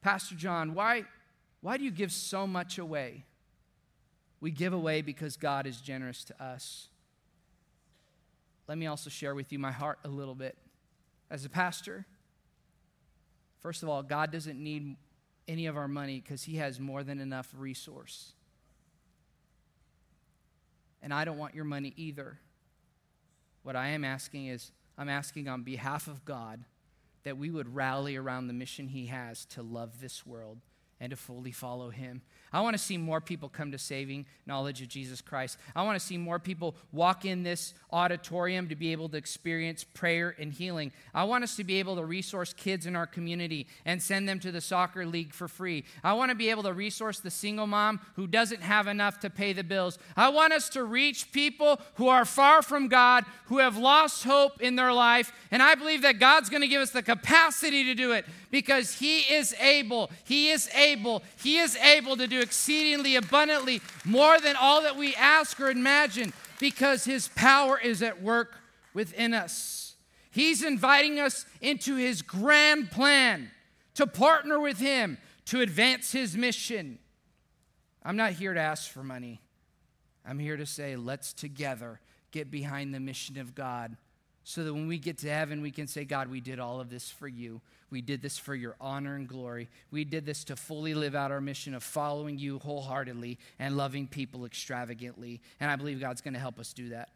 Pastor 0.00 0.34
John, 0.34 0.74
why, 0.74 1.04
why 1.60 1.76
do 1.76 1.84
you 1.84 1.90
give 1.90 2.12
so 2.12 2.46
much 2.46 2.78
away? 2.78 3.24
We 4.40 4.50
give 4.50 4.72
away 4.72 5.00
because 5.02 5.36
God 5.36 5.66
is 5.66 5.80
generous 5.80 6.24
to 6.24 6.42
us. 6.42 6.88
Let 8.68 8.78
me 8.78 8.86
also 8.86 9.10
share 9.10 9.34
with 9.34 9.52
you 9.52 9.58
my 9.58 9.72
heart 9.72 9.98
a 10.04 10.08
little 10.08 10.34
bit. 10.34 10.56
As 11.30 11.44
a 11.44 11.48
pastor, 11.48 12.06
First 13.64 13.82
of 13.82 13.88
all, 13.88 14.02
God 14.02 14.30
doesn't 14.30 14.62
need 14.62 14.94
any 15.48 15.64
of 15.64 15.78
our 15.78 15.88
money 15.88 16.20
because 16.20 16.42
He 16.42 16.56
has 16.56 16.78
more 16.78 17.02
than 17.02 17.18
enough 17.18 17.48
resource. 17.56 18.34
And 21.02 21.14
I 21.14 21.24
don't 21.24 21.38
want 21.38 21.54
your 21.54 21.64
money 21.64 21.94
either. 21.96 22.38
What 23.62 23.74
I 23.74 23.88
am 23.88 24.04
asking 24.04 24.48
is, 24.48 24.70
I'm 24.98 25.08
asking 25.08 25.48
on 25.48 25.62
behalf 25.62 26.08
of 26.08 26.26
God 26.26 26.64
that 27.22 27.38
we 27.38 27.50
would 27.50 27.74
rally 27.74 28.16
around 28.16 28.48
the 28.48 28.52
mission 28.52 28.88
He 28.88 29.06
has 29.06 29.46
to 29.46 29.62
love 29.62 29.98
this 29.98 30.26
world 30.26 30.58
and 31.00 31.08
to 31.08 31.16
fully 31.16 31.50
follow 31.50 31.88
Him. 31.88 32.20
I 32.54 32.60
want 32.60 32.74
to 32.74 32.82
see 32.82 32.96
more 32.96 33.20
people 33.20 33.48
come 33.48 33.72
to 33.72 33.78
saving 33.78 34.26
knowledge 34.46 34.80
of 34.80 34.86
Jesus 34.86 35.20
Christ. 35.20 35.58
I 35.74 35.82
want 35.82 35.98
to 35.98 36.06
see 36.06 36.16
more 36.16 36.38
people 36.38 36.76
walk 36.92 37.24
in 37.24 37.42
this 37.42 37.74
auditorium 37.92 38.68
to 38.68 38.76
be 38.76 38.92
able 38.92 39.08
to 39.08 39.16
experience 39.16 39.82
prayer 39.82 40.36
and 40.38 40.52
healing. 40.52 40.92
I 41.12 41.24
want 41.24 41.42
us 41.42 41.56
to 41.56 41.64
be 41.64 41.80
able 41.80 41.96
to 41.96 42.04
resource 42.04 42.52
kids 42.52 42.86
in 42.86 42.94
our 42.94 43.08
community 43.08 43.66
and 43.84 44.00
send 44.00 44.28
them 44.28 44.38
to 44.38 44.52
the 44.52 44.60
soccer 44.60 45.04
league 45.04 45.34
for 45.34 45.48
free. 45.48 45.84
I 46.04 46.12
want 46.12 46.30
to 46.30 46.36
be 46.36 46.48
able 46.48 46.62
to 46.62 46.72
resource 46.72 47.18
the 47.18 47.30
single 47.30 47.66
mom 47.66 48.00
who 48.14 48.28
doesn't 48.28 48.62
have 48.62 48.86
enough 48.86 49.18
to 49.20 49.30
pay 49.30 49.52
the 49.52 49.64
bills. 49.64 49.98
I 50.16 50.28
want 50.28 50.52
us 50.52 50.68
to 50.70 50.84
reach 50.84 51.32
people 51.32 51.80
who 51.94 52.06
are 52.06 52.24
far 52.24 52.62
from 52.62 52.86
God, 52.86 53.24
who 53.46 53.58
have 53.58 53.76
lost 53.76 54.22
hope 54.22 54.62
in 54.62 54.76
their 54.76 54.92
life. 54.92 55.32
And 55.50 55.60
I 55.60 55.74
believe 55.74 56.02
that 56.02 56.20
God's 56.20 56.50
going 56.50 56.62
to 56.62 56.68
give 56.68 56.82
us 56.82 56.90
the 56.90 57.02
capacity 57.02 57.82
to 57.82 57.96
do 57.96 58.12
it 58.12 58.26
because 58.52 58.92
He 58.92 59.22
is 59.22 59.52
able. 59.60 60.12
He 60.22 60.50
is 60.50 60.68
able 60.72 61.24
He 61.42 61.58
is 61.58 61.76
able 61.78 62.16
to 62.16 62.28
do 62.28 62.43
exceedingly 62.44 63.16
abundantly 63.16 63.80
more 64.04 64.38
than 64.38 64.54
all 64.54 64.82
that 64.82 64.96
we 64.96 65.16
ask 65.16 65.58
or 65.58 65.70
imagine 65.70 66.32
because 66.60 67.04
His 67.04 67.26
power 67.34 67.80
is 67.80 68.02
at 68.02 68.22
work 68.22 68.54
within 68.94 69.34
us. 69.34 69.96
He's 70.30 70.62
inviting 70.62 71.18
us 71.18 71.46
into 71.60 71.96
His 71.96 72.22
grand 72.22 72.92
plan 72.92 73.50
to 73.94 74.06
partner 74.06 74.60
with 74.60 74.78
Him 74.78 75.18
to 75.46 75.60
advance 75.60 76.12
His 76.12 76.36
mission. 76.36 76.98
I'm 78.04 78.16
not 78.16 78.32
here 78.32 78.54
to 78.54 78.60
ask 78.60 78.90
for 78.90 79.02
money. 79.02 79.40
I'm 80.24 80.38
here 80.38 80.56
to 80.56 80.66
say, 80.66 80.96
let's 80.96 81.32
together 81.32 82.00
get 82.30 82.50
behind 82.50 82.94
the 82.94 83.00
mission 83.00 83.38
of 83.38 83.54
God 83.54 83.96
so 84.42 84.62
that 84.62 84.74
when 84.74 84.86
we 84.86 84.98
get 84.98 85.18
to 85.18 85.30
heaven, 85.30 85.62
we 85.62 85.70
can 85.70 85.86
say, 85.86 86.04
God, 86.04 86.28
we 86.28 86.40
did 86.40 86.58
all 86.58 86.80
of 86.80 86.90
this 86.90 87.10
for 87.10 87.26
you. 87.26 87.62
We 87.94 88.00
did 88.00 88.22
this 88.22 88.38
for 88.38 88.56
your 88.56 88.74
honor 88.80 89.14
and 89.14 89.28
glory. 89.28 89.68
We 89.92 90.02
did 90.02 90.26
this 90.26 90.42
to 90.46 90.56
fully 90.56 90.94
live 90.94 91.14
out 91.14 91.30
our 91.30 91.40
mission 91.40 91.76
of 91.76 91.84
following 91.84 92.40
you 92.40 92.58
wholeheartedly 92.58 93.38
and 93.60 93.76
loving 93.76 94.08
people 94.08 94.44
extravagantly. 94.44 95.40
And 95.60 95.70
I 95.70 95.76
believe 95.76 96.00
God's 96.00 96.20
going 96.20 96.34
to 96.34 96.40
help 96.40 96.58
us 96.58 96.72
do 96.72 96.88
that. 96.88 97.10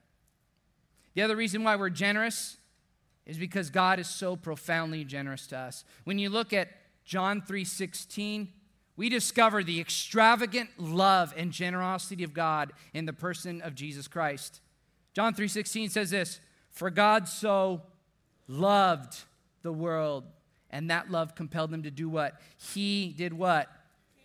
The 1.15 1.23
other 1.23 1.35
reason 1.35 1.65
why 1.65 1.75
we're 1.75 1.91
generous 1.91 2.59
is 3.27 3.39
because 3.39 3.71
God 3.71 3.99
is 3.99 4.07
so 4.07 4.37
profoundly 4.37 5.03
generous 5.03 5.49
to 5.49 5.59
us. 5.59 5.83
When 6.05 6.21
you 6.21 6.31
look 6.31 6.53
at 6.53 6.69
John 7.05 7.43
3:16, 7.43 8.53
we 8.95 9.09
discover 9.09 9.65
the 9.65 9.81
extravagant 9.81 10.79
love 10.79 11.35
and 11.37 11.51
generosity 11.51 12.23
of 12.23 12.33
God 12.33 12.73
in 12.95 13.05
the 13.05 13.13
person 13.13 13.61
of 13.63 13.75
Jesus 13.75 14.07
Christ. 14.07 14.61
John 15.13 15.35
3:16 15.35 15.91
says 15.91 16.11
this, 16.11 16.39
"For 16.71 16.89
God 16.89 17.29
so 17.29 17.83
loved 18.47 19.25
the 19.63 19.73
world, 19.73 20.25
and 20.71 20.91
that 20.91 21.11
love 21.11 21.35
compelled 21.35 21.73
him 21.73 21.83
to 21.83 21.91
do 21.91 22.09
what? 22.09 22.41
He 22.57 23.15
did 23.17 23.33
what? 23.33 23.71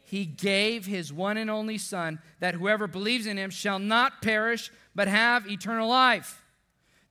He 0.05 0.25
gave 0.25 0.85
his 0.85 1.11
one 1.11 1.37
and 1.37 1.49
only 1.49 1.77
son 1.77 2.19
that 2.39 2.55
whoever 2.55 2.87
believes 2.87 3.25
in 3.25 3.37
him 3.37 3.49
shall 3.49 3.79
not 3.79 4.21
perish 4.21 4.71
but 4.93 5.07
have 5.07 5.49
eternal 5.49 5.89
life." 5.89 6.43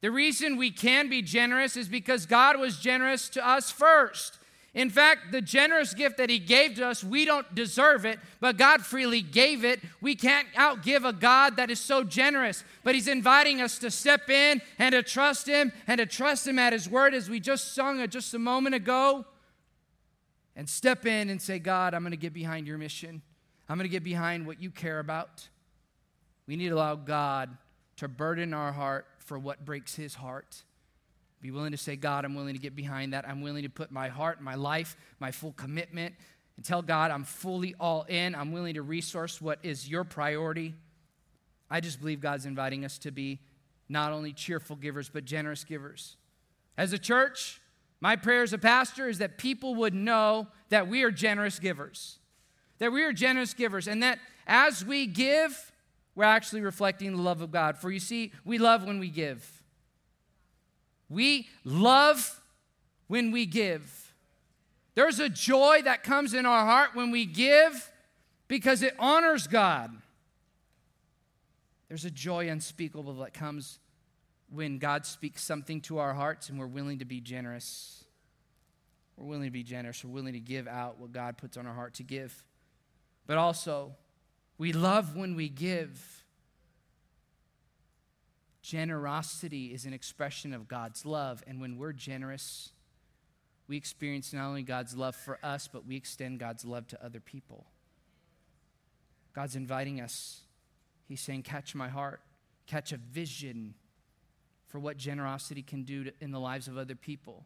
The 0.03 0.11
reason 0.11 0.57
we 0.57 0.71
can 0.71 1.09
be 1.09 1.23
generous 1.23 1.77
is 1.77 1.89
because 1.89 2.27
God 2.27 2.59
was 2.59 2.79
generous 2.79 3.29
to 3.31 3.47
us 3.47 3.71
first. 3.71 4.39
In 4.75 4.89
fact, 4.89 5.33
the 5.33 5.43
generous 5.43 5.93
gift 5.93 6.17
that 6.17 6.31
He 6.31 6.39
gave 6.39 6.77
to 6.77 6.87
us, 6.87 7.05
we 7.05 7.27
don't 7.27 7.55
deserve 7.55 8.07
it, 8.07 8.19
but 8.41 8.57
God 8.57 8.81
freely 8.81 9.21
gave 9.21 9.67
it. 9.67 9.81
We 10.01 10.15
can't 10.15 10.49
outgive 10.55 11.07
a 11.07 11.13
God 11.13 11.57
that 11.57 11.71
is 11.71 11.79
so 11.79 12.05
generous, 12.05 12.65
but 12.83 12.95
He's 12.95 13.09
inviting 13.09 13.61
us 13.61 13.79
to 13.81 13.91
step 13.91 14.31
in 14.31 14.63
and 14.79 14.93
to 14.95 15.03
trust 15.03 15.47
Him 15.47 15.73
and 15.87 15.99
to 15.99 16.07
trust 16.07 16.47
Him 16.47 16.59
at 16.59 16.73
His 16.73 16.89
word, 16.89 17.13
as 17.13 17.29
we 17.29 17.39
just 17.39 17.75
sung 17.75 18.07
just 18.09 18.33
a 18.33 18.39
moment 18.39 18.75
ago. 18.75 19.27
And 20.57 20.69
step 20.69 21.05
in 21.05 21.29
and 21.29 21.41
say, 21.41 21.59
God, 21.59 21.93
I'm 21.93 22.03
going 22.03 22.13
to 22.13 22.17
get 22.17 22.33
behind 22.33 22.67
your 22.67 22.79
mission. 22.79 23.21
I'm 23.69 23.77
going 23.77 23.89
to 23.89 23.93
get 23.93 24.05
behind 24.05 24.47
what 24.47 24.61
you 24.61 24.71
care 24.71 25.01
about. 25.01 25.49
We 26.47 26.57
need 26.57 26.69
to 26.69 26.75
allow 26.75 26.95
God 26.95 27.57
to 27.97 28.09
burden 28.09 28.55
our 28.55 28.73
heart 28.73 29.07
for 29.19 29.39
what 29.39 29.67
breaks 29.67 29.97
His 29.97 30.15
heart. 30.15 30.63
Be 31.43 31.51
willing 31.51 31.73
to 31.73 31.77
say, 31.77 31.97
God, 31.97 32.25
I'm 32.25 32.37
willing 32.37 32.55
to 32.55 32.61
get 32.61 32.77
behind 32.77 33.13
that. 33.13 33.29
I'm 33.29 33.43
willing 33.43 33.65
to 33.65 33.69
put 33.69 33.91
my 33.91 34.09
heart, 34.09 34.41
my 34.41 34.55
life, 34.55 34.97
my 35.19 35.33
full 35.33 35.53
commitment, 35.53 36.15
and 36.57 36.65
tell 36.65 36.83
God 36.83 37.11
I'm 37.11 37.25
fully 37.25 37.75
all 37.81 38.05
in. 38.05 38.37
I'm 38.37 38.53
willing 38.53 38.75
to 38.75 38.83
resource 38.83 39.43
what 39.43 39.59
is 39.65 39.89
your 39.89 40.05
priority. 40.05 40.75
I 41.69 41.81
just 41.81 41.99
believe 41.99 42.21
God's 42.21 42.47
inviting 42.47 42.85
us 42.85 42.97
to 42.99 43.11
be 43.11 43.41
not 43.89 44.13
only 44.13 44.33
cheerful 44.33 44.77
givers, 44.77 45.09
but 45.09 45.25
generous 45.25 45.65
givers. 45.65 46.17
As 46.79 46.93
a 46.93 46.99
church, 46.99 47.61
my 48.01 48.15
prayer 48.15 48.45
as 48.45 48.53
a 48.53 48.59
pastor 48.59 49.09
is 49.09 49.19
that 49.19 49.37
people 49.37 49.75
would 49.75 49.95
know 49.95 50.47
that 50.69 50.87
we 50.87 51.03
are 51.03 51.11
generous 51.11 51.59
givers. 51.59 52.19
That 52.79 52.93
we 52.93 53.03
are 53.03 53.13
generous 53.13 53.53
givers, 53.53 53.89
and 53.89 54.03
that 54.03 54.21
as 54.47 54.85
we 54.85 55.07
give, 55.07 55.73
we're 56.15 56.25
actually 56.25 56.61
reflecting 56.61 57.17
the 57.17 57.23
love 57.23 57.43
of 57.43 57.51
God. 57.51 57.79
For 57.79 57.91
you 57.91 58.01
see, 58.01 58.33
we 58.45 58.59
love 58.59 58.85
when 58.85 59.01
we 59.01 59.09
give. 59.09 59.62
We 61.13 61.49
love 61.65 62.41
when 63.07 63.31
we 63.33 63.45
give. 63.45 64.15
There's 64.95 65.19
a 65.19 65.29
joy 65.29 65.83
that 65.85 66.03
comes 66.03 66.33
in 66.33 66.47
our 66.47 66.65
heart 66.65 66.91
when 66.95 67.11
we 67.11 67.27
give 67.27 67.91
because 68.49 68.83
it 68.83 68.95
honors 68.99 69.47
God. 69.47 69.93
There's 71.89 72.07
a 72.07 72.11
joy 72.11 72.49
unspeakable 72.49 73.15
that 73.17 73.35
comes 73.35 73.79
when 74.51 74.79
God 74.79 75.05
speaks 75.05 75.43
something 75.43 75.83
to 75.83 75.99
our 75.99 76.15
hearts 76.15 76.49
and 76.49 76.59
we're 76.59 76.67
willing 76.67 76.99
to 77.01 77.05
be 77.05 77.21
generous. 77.21 78.05
We're 79.17 79.27
willing 79.27 79.45
to 79.45 79.51
be 79.51 79.63
generous. 79.63 80.03
We're 80.03 80.13
willing 80.13 80.33
to 80.33 80.41
give 80.41 80.67
out 80.67 80.99
what 80.99 81.13
God 81.13 81.37
puts 81.37 81.59
on 81.59 81.67
our 81.67 81.75
heart 81.75 81.95
to 81.95 82.03
give. 82.03 82.45
But 83.27 83.37
also, 83.37 83.93
we 84.57 84.73
love 84.73 85.15
when 85.17 85.35
we 85.35 85.51
give 85.51 86.22
Generosity 88.63 89.75
is 89.75 89.85
an 89.85 89.93
expression 89.93 90.55
of 90.55 90.69
God's 90.69 91.05
love. 91.05 91.43
And 91.47 91.61
when 91.61 91.77
we're 91.77 91.93
generous, 91.93 92.71
we 93.67 93.77
experience 93.77 94.33
not 94.33 94.47
only 94.47 94.63
God's 94.63 94.97
love 94.97 95.17
for 95.17 95.39
us, 95.43 95.69
but 95.71 95.87
we 95.87 95.97
extend 95.97 96.39
God's 96.39 96.65
love 96.65 96.87
to 96.89 97.05
other 97.05 97.21
people. 97.21 97.67
God's 99.35 99.57
inviting 99.57 100.01
us. 100.01 100.43
He's 101.09 101.21
saying, 101.21 101.43
Catch 101.43 101.75
my 101.75 101.89
heart, 101.89 102.21
catch 102.67 102.93
a 102.93 102.97
vision 102.97 103.75
for 104.69 104.79
what 104.79 104.97
generosity 104.97 105.63
can 105.63 105.83
do 105.83 106.05
to, 106.05 106.13
in 106.21 106.31
the 106.31 106.41
lives 106.41 106.69
of 106.69 106.79
other 106.79 106.95
people. 106.95 107.45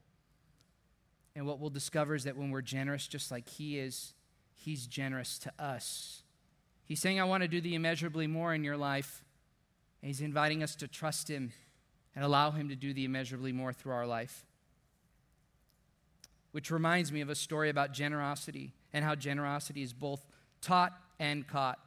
And 1.35 1.47
what 1.47 1.59
we'll 1.61 1.71
discover 1.71 2.15
is 2.15 2.25
that 2.25 2.37
when 2.37 2.51
we're 2.51 2.63
generous, 2.63 3.07
just 3.07 3.31
like 3.31 3.49
He 3.49 3.79
is, 3.79 4.15
He's 4.55 4.87
generous 4.87 5.39
to 5.41 5.53
us. 5.59 6.23
He's 6.85 7.01
saying, 7.01 7.21
I 7.21 7.25
want 7.25 7.43
to 7.43 7.49
do 7.49 7.61
the 7.61 7.75
immeasurably 7.75 8.27
more 8.27 8.55
in 8.55 8.63
your 8.63 8.77
life. 8.77 9.25
And 10.03 10.09
He's 10.09 10.21
inviting 10.21 10.63
us 10.63 10.77
to 10.77 10.89
trust 10.89 11.29
Him 11.29 11.53
and 12.15 12.25
allow 12.25 12.51
Him 12.51 12.69
to 12.69 12.77
do 12.77 12.93
the 12.93 13.05
immeasurably 13.05 13.53
more 13.53 13.73
through 13.73 13.93
our 13.93 14.07
life. 14.07 14.45
Which 16.53 16.71
reminds 16.71 17.13
me 17.13 17.21
of 17.21 17.29
a 17.29 17.35
story 17.35 17.69
about 17.69 17.93
generosity 17.93 18.73
and 18.93 19.05
how 19.05 19.15
generosity 19.15 19.83
is 19.83 19.93
both 19.93 20.25
taught 20.63 20.93
and 21.19 21.47
caught. 21.47 21.79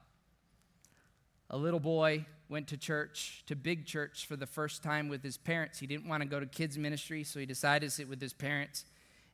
A 1.49 1.57
little 1.57 1.79
boy 1.79 2.25
went 2.49 2.67
to 2.67 2.77
church, 2.77 3.43
to 3.45 3.55
big 3.55 3.85
church, 3.85 4.25
for 4.25 4.35
the 4.35 4.45
first 4.45 4.83
time 4.83 5.07
with 5.07 5.23
his 5.23 5.37
parents. 5.37 5.79
He 5.79 5.87
didn't 5.87 6.07
want 6.07 6.21
to 6.21 6.29
go 6.29 6.39
to 6.39 6.45
kids' 6.45 6.77
ministry, 6.77 7.23
so 7.23 7.39
he 7.39 7.45
decided 7.45 7.87
to 7.87 7.91
sit 7.91 8.09
with 8.09 8.21
his 8.21 8.33
parents. 8.33 8.85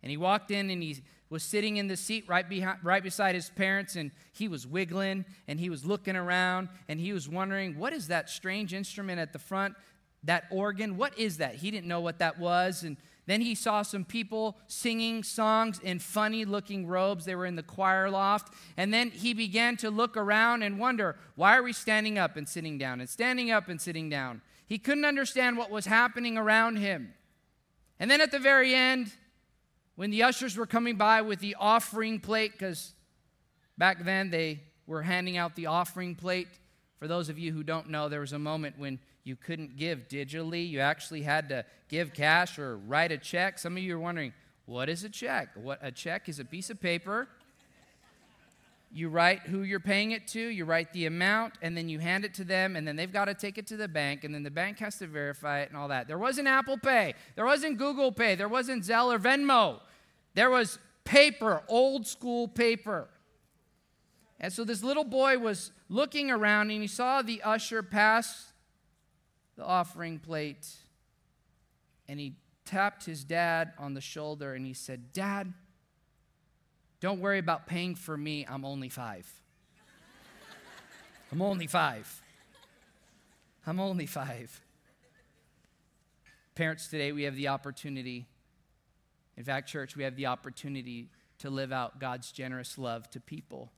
And 0.05 0.11
he 0.11 0.17
walked 0.17 0.51
in 0.51 0.69
and 0.69 0.83
he 0.83 1.01
was 1.31 1.41
sitting 1.41 1.77
in 1.77 1.87
the 1.87 1.97
seat 1.97 2.25
right, 2.29 2.47
behind, 2.47 2.77
right 2.83 3.01
beside 3.01 3.33
his 3.33 3.49
parents, 3.49 3.95
and 3.95 4.11
he 4.31 4.47
was 4.47 4.67
wiggling 4.67 5.25
and 5.47 5.59
he 5.59 5.71
was 5.71 5.83
looking 5.83 6.15
around 6.15 6.69
and 6.87 6.99
he 6.99 7.11
was 7.11 7.27
wondering, 7.27 7.79
what 7.79 7.91
is 7.91 8.07
that 8.09 8.29
strange 8.29 8.71
instrument 8.71 9.19
at 9.19 9.33
the 9.33 9.39
front? 9.39 9.73
That 10.23 10.43
organ? 10.51 10.95
What 10.95 11.17
is 11.17 11.37
that? 11.37 11.55
He 11.55 11.71
didn't 11.71 11.87
know 11.87 12.01
what 12.01 12.19
that 12.19 12.37
was. 12.37 12.83
And 12.83 12.97
then 13.25 13.41
he 13.41 13.55
saw 13.55 13.81
some 13.81 14.05
people 14.05 14.57
singing 14.67 15.23
songs 15.23 15.79
in 15.79 15.97
funny 15.97 16.45
looking 16.45 16.85
robes. 16.85 17.25
They 17.25 17.33
were 17.33 17.47
in 17.47 17.55
the 17.55 17.63
choir 17.63 18.11
loft. 18.11 18.53
And 18.77 18.93
then 18.93 19.09
he 19.09 19.33
began 19.33 19.75
to 19.77 19.89
look 19.89 20.15
around 20.15 20.61
and 20.61 20.77
wonder, 20.77 21.17
why 21.33 21.57
are 21.57 21.63
we 21.63 21.73
standing 21.73 22.19
up 22.19 22.37
and 22.37 22.47
sitting 22.47 22.77
down 22.77 22.99
and 22.99 23.09
standing 23.09 23.49
up 23.49 23.69
and 23.69 23.81
sitting 23.81 24.07
down? 24.07 24.43
He 24.67 24.77
couldn't 24.77 25.05
understand 25.05 25.57
what 25.57 25.71
was 25.71 25.87
happening 25.87 26.37
around 26.37 26.75
him. 26.75 27.15
And 27.99 28.11
then 28.11 28.21
at 28.21 28.29
the 28.29 28.39
very 28.39 28.75
end, 28.75 29.11
when 29.95 30.11
the 30.11 30.23
ushers 30.23 30.57
were 30.57 30.65
coming 30.65 30.95
by 30.95 31.21
with 31.21 31.39
the 31.39 31.55
offering 31.59 32.19
plate, 32.19 32.51
because 32.51 32.93
back 33.77 34.03
then 34.03 34.29
they 34.29 34.61
were 34.87 35.01
handing 35.01 35.37
out 35.37 35.55
the 35.55 35.65
offering 35.65 36.15
plate. 36.15 36.47
For 36.99 37.07
those 37.07 37.29
of 37.29 37.37
you 37.39 37.51
who 37.51 37.63
don't 37.63 37.89
know, 37.89 38.09
there 38.09 38.21
was 38.21 38.33
a 38.33 38.39
moment 38.39 38.77
when 38.77 38.99
you 39.23 39.35
couldn't 39.35 39.75
give 39.77 40.07
digitally. 40.07 40.69
You 40.69 40.79
actually 40.79 41.23
had 41.23 41.49
to 41.49 41.65
give 41.89 42.13
cash 42.13 42.59
or 42.59 42.77
write 42.77 43.11
a 43.11 43.17
check. 43.17 43.59
Some 43.59 43.77
of 43.77 43.83
you 43.83 43.95
are 43.95 43.99
wondering, 43.99 44.33
what 44.65 44.89
is 44.89 45.03
a 45.03 45.09
check? 45.09 45.49
What 45.55 45.79
a 45.81 45.91
check 45.91 46.29
is 46.29 46.39
a 46.39 46.45
piece 46.45 46.69
of 46.69 46.79
paper. 46.79 47.27
You 48.95 49.09
write 49.09 49.41
who 49.41 49.63
you're 49.63 49.81
paying 49.81 50.11
it 50.11 50.25
to, 50.29 50.39
you 50.39 50.63
write 50.63 50.93
the 50.93 51.05
amount, 51.05 51.55
and 51.61 51.75
then 51.75 51.89
you 51.89 51.99
hand 51.99 52.23
it 52.23 52.33
to 52.35 52.45
them, 52.45 52.77
and 52.77 52.87
then 52.87 52.95
they've 52.95 53.11
got 53.11 53.25
to 53.25 53.33
take 53.33 53.57
it 53.57 53.67
to 53.67 53.75
the 53.75 53.89
bank, 53.89 54.23
and 54.23 54.33
then 54.33 54.43
the 54.43 54.49
bank 54.49 54.79
has 54.79 54.97
to 54.99 55.05
verify 55.05 55.59
it 55.59 55.67
and 55.67 55.77
all 55.77 55.89
that. 55.89 56.07
There 56.07 56.17
wasn't 56.17 56.47
Apple 56.47 56.77
Pay, 56.77 57.13
there 57.35 57.43
wasn't 57.43 57.77
Google 57.77 58.13
Pay, 58.13 58.35
there 58.35 58.47
wasn't 58.47 58.85
Zelle 58.85 59.13
or 59.13 59.19
Venmo. 59.19 59.81
There 60.33 60.49
was 60.49 60.79
paper, 61.03 61.61
old 61.67 62.07
school 62.07 62.47
paper. 62.47 63.09
And 64.39 64.53
so 64.53 64.63
this 64.63 64.81
little 64.81 65.03
boy 65.03 65.39
was 65.39 65.73
looking 65.89 66.31
around 66.31 66.71
and 66.71 66.79
he 66.81 66.87
saw 66.87 67.21
the 67.21 67.41
usher 67.41 67.83
pass 67.83 68.53
the 69.57 69.65
offering 69.65 70.19
plate. 70.19 70.69
And 72.07 72.17
he 72.17 72.37
tapped 72.63 73.03
his 73.03 73.25
dad 73.25 73.73
on 73.77 73.93
the 73.93 73.99
shoulder 73.99 74.53
and 74.53 74.65
he 74.65 74.73
said, 74.73 75.11
Dad, 75.11 75.53
don't 77.05 77.21
worry 77.21 77.39
about 77.39 77.67
paying 77.67 77.95
for 77.95 78.17
me. 78.17 78.45
I'm 78.49 78.65
only 78.65 78.89
five. 78.89 79.31
I'm 81.31 81.41
only 81.41 81.67
five. 81.67 82.21
I'm 83.67 83.79
only 83.79 84.05
five. 84.05 84.61
Parents, 86.55 86.87
today 86.87 87.11
we 87.11 87.23
have 87.23 87.35
the 87.35 87.47
opportunity 87.49 88.27
in 89.37 89.43
fact, 89.43 89.67
church, 89.67 89.95
we 89.95 90.03
have 90.03 90.15
the 90.15 90.27
opportunity 90.27 91.09
to 91.39 91.49
live 91.49 91.71
out 91.71 91.99
God's 91.99 92.31
generous 92.31 92.77
love 92.77 93.09
to 93.11 93.19
people. 93.19 93.71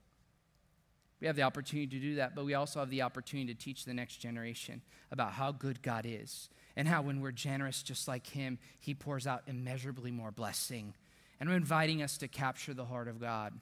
We 1.20 1.26
have 1.26 1.34
the 1.34 1.42
opportunity 1.42 1.88
to 1.88 2.00
do 2.00 2.14
that, 2.16 2.36
but 2.36 2.44
we 2.44 2.54
also 2.54 2.78
have 2.78 2.90
the 2.90 3.02
opportunity 3.02 3.52
to 3.52 3.58
teach 3.58 3.84
the 3.84 3.94
next 3.94 4.18
generation 4.18 4.82
about 5.10 5.32
how 5.32 5.50
good 5.50 5.82
God 5.82 6.06
is 6.06 6.48
and 6.76 6.86
how 6.86 7.02
when 7.02 7.20
we're 7.20 7.32
generous 7.32 7.82
just 7.82 8.06
like 8.06 8.28
Him, 8.28 8.58
He 8.78 8.94
pours 8.94 9.26
out 9.26 9.42
immeasurably 9.48 10.12
more 10.12 10.30
blessing. 10.30 10.94
And 11.40 11.48
we're 11.48 11.56
inviting 11.56 12.02
us 12.02 12.18
to 12.18 12.28
capture 12.28 12.74
the 12.74 12.84
heart 12.84 13.08
of 13.08 13.20
God. 13.20 13.52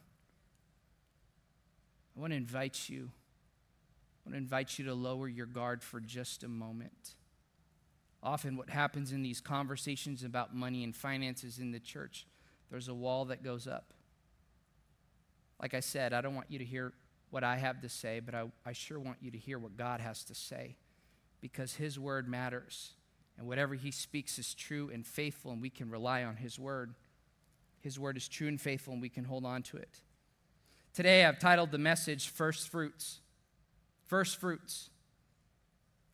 I 2.16 2.21
want 2.21 2.33
to 2.33 2.37
invite 2.37 2.88
you. 2.88 3.11
I 3.12 4.28
want 4.28 4.35
to 4.35 4.38
invite 4.38 4.78
you 4.78 4.87
to 4.87 4.95
lower 4.95 5.28
your 5.28 5.47
guard 5.47 5.83
for 5.83 6.00
just 6.00 6.42
a 6.42 6.49
moment. 6.49 7.14
Often, 8.23 8.56
what 8.56 8.71
happens 8.71 9.12
in 9.12 9.23
these 9.23 9.40
conversations 9.40 10.25
about 10.25 10.54
money 10.54 10.83
and 10.83 10.97
finances 10.97 11.59
in 11.59 11.71
the 11.71 11.78
church, 11.78 12.26
there's 12.71 12.88
a 12.88 12.95
wall 12.95 13.26
that 13.26 13.45
goes 13.45 13.66
up. 13.66 13.92
Like 15.61 15.75
I 15.75 15.80
said, 15.80 16.12
I 16.12 16.23
don't 16.23 16.35
want 16.35 16.50
you 16.50 16.59
to 16.59 16.64
hear 16.64 16.92
what 17.30 17.45
I 17.45 17.56
have 17.56 17.80
to 17.83 17.88
say, 17.88 18.21
but 18.21 18.35
I, 18.35 18.45
I 18.64 18.73
sure 18.73 18.99
want 18.99 19.18
you 19.21 19.30
to 19.30 19.38
hear 19.38 19.59
what 19.59 19.76
God 19.76 20.00
has 20.00 20.25
to 20.25 20.35
say 20.35 20.76
because 21.40 21.75
His 21.75 21.99
word 21.99 22.28
matters. 22.28 22.95
And 23.38 23.47
whatever 23.47 23.75
He 23.75 23.90
speaks 23.90 24.38
is 24.38 24.54
true 24.54 24.90
and 24.92 25.06
faithful, 25.06 25.52
and 25.52 25.61
we 25.61 25.71
can 25.71 25.90
rely 25.90 26.25
on 26.25 26.37
His 26.37 26.59
word. 26.59 26.95
His 27.87 28.00
word 28.00 28.16
is 28.16 28.26
true 28.26 28.49
and 28.49 28.61
faithful, 28.61 28.95
and 28.95 29.00
we 29.00 29.09
can 29.09 29.23
hold 29.23 29.45
on 29.45 29.62
to 29.62 29.76
it. 29.76 30.00
Today, 30.93 31.25
I've 31.25 31.38
titled 31.38 31.71
the 31.71 31.78
message 31.78 32.31
First 32.31 32.69
Fruits. 32.69 33.21
First 34.07 34.40
Fruits. 34.40 34.90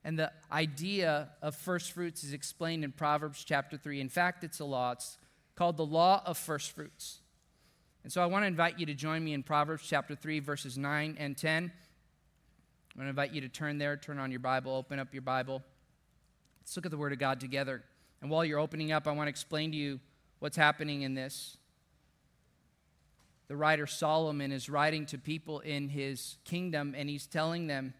And 0.04 0.18
the 0.18 0.30
idea 0.52 1.30
of 1.40 1.56
first 1.56 1.92
fruits 1.92 2.24
is 2.24 2.34
explained 2.34 2.84
in 2.84 2.92
Proverbs 2.92 3.42
chapter 3.42 3.78
3. 3.78 4.02
In 4.02 4.10
fact, 4.10 4.44
it's 4.44 4.60
a 4.60 4.66
law. 4.66 4.92
It's 4.92 5.16
called 5.54 5.78
the 5.78 5.86
law 5.86 6.22
of 6.26 6.36
first 6.36 6.72
fruits. 6.72 7.20
And 8.04 8.12
so 8.12 8.22
I 8.22 8.26
want 8.26 8.42
to 8.42 8.48
invite 8.48 8.78
you 8.78 8.84
to 8.84 8.94
join 8.94 9.24
me 9.24 9.32
in 9.32 9.42
Proverbs 9.42 9.86
chapter 9.88 10.14
3, 10.14 10.40
verses 10.40 10.76
9 10.76 11.16
and 11.18 11.38
10. 11.38 11.72
I 11.72 12.98
want 12.98 13.06
to 13.06 13.08
invite 13.08 13.32
you 13.32 13.40
to 13.40 13.48
turn 13.48 13.78
there, 13.78 13.96
turn 13.96 14.18
on 14.18 14.30
your 14.30 14.40
Bible, 14.40 14.72
open 14.72 14.98
up 14.98 15.14
your 15.14 15.22
Bible. 15.22 15.62
Let's 16.60 16.76
look 16.76 16.84
at 16.84 16.90
the 16.90 16.98
Word 16.98 17.14
of 17.14 17.18
God 17.18 17.40
together. 17.40 17.82
And 18.20 18.30
while 18.30 18.44
you're 18.44 18.58
opening 18.58 18.92
up, 18.92 19.08
I 19.08 19.12
want 19.12 19.28
to 19.28 19.30
explain 19.30 19.70
to 19.70 19.78
you 19.78 20.00
what's 20.40 20.56
happening 20.56 21.00
in 21.00 21.14
this. 21.14 21.56
The 23.52 23.58
writer 23.58 23.86
Solomon 23.86 24.50
is 24.50 24.70
writing 24.70 25.04
to 25.04 25.18
people 25.18 25.60
in 25.60 25.90
his 25.90 26.38
kingdom, 26.42 26.94
and 26.96 27.06
he's 27.06 27.26
telling 27.26 27.66
them, 27.66 27.92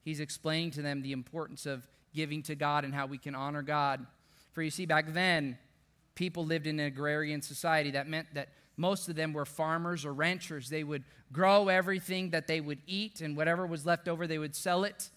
he's 0.00 0.20
explaining 0.20 0.70
to 0.70 0.80
them 0.80 1.02
the 1.02 1.12
importance 1.12 1.66
of 1.66 1.86
giving 2.14 2.42
to 2.44 2.54
God 2.54 2.82
and 2.82 2.94
how 2.94 3.04
we 3.04 3.18
can 3.18 3.34
honor 3.34 3.60
God. 3.60 4.06
For 4.52 4.62
you 4.62 4.70
see, 4.70 4.86
back 4.86 5.12
then, 5.12 5.58
people 6.14 6.46
lived 6.46 6.66
in 6.66 6.80
an 6.80 6.86
agrarian 6.86 7.42
society. 7.42 7.90
That 7.90 8.08
meant 8.08 8.28
that 8.32 8.48
most 8.78 9.10
of 9.10 9.16
them 9.16 9.34
were 9.34 9.44
farmers 9.44 10.06
or 10.06 10.14
ranchers. 10.14 10.70
They 10.70 10.82
would 10.82 11.04
grow 11.30 11.68
everything 11.68 12.30
that 12.30 12.46
they 12.46 12.62
would 12.62 12.80
eat, 12.86 13.20
and 13.20 13.36
whatever 13.36 13.66
was 13.66 13.84
left 13.84 14.08
over, 14.08 14.26
they 14.26 14.38
would 14.38 14.56
sell 14.56 14.84
it. 14.84 15.10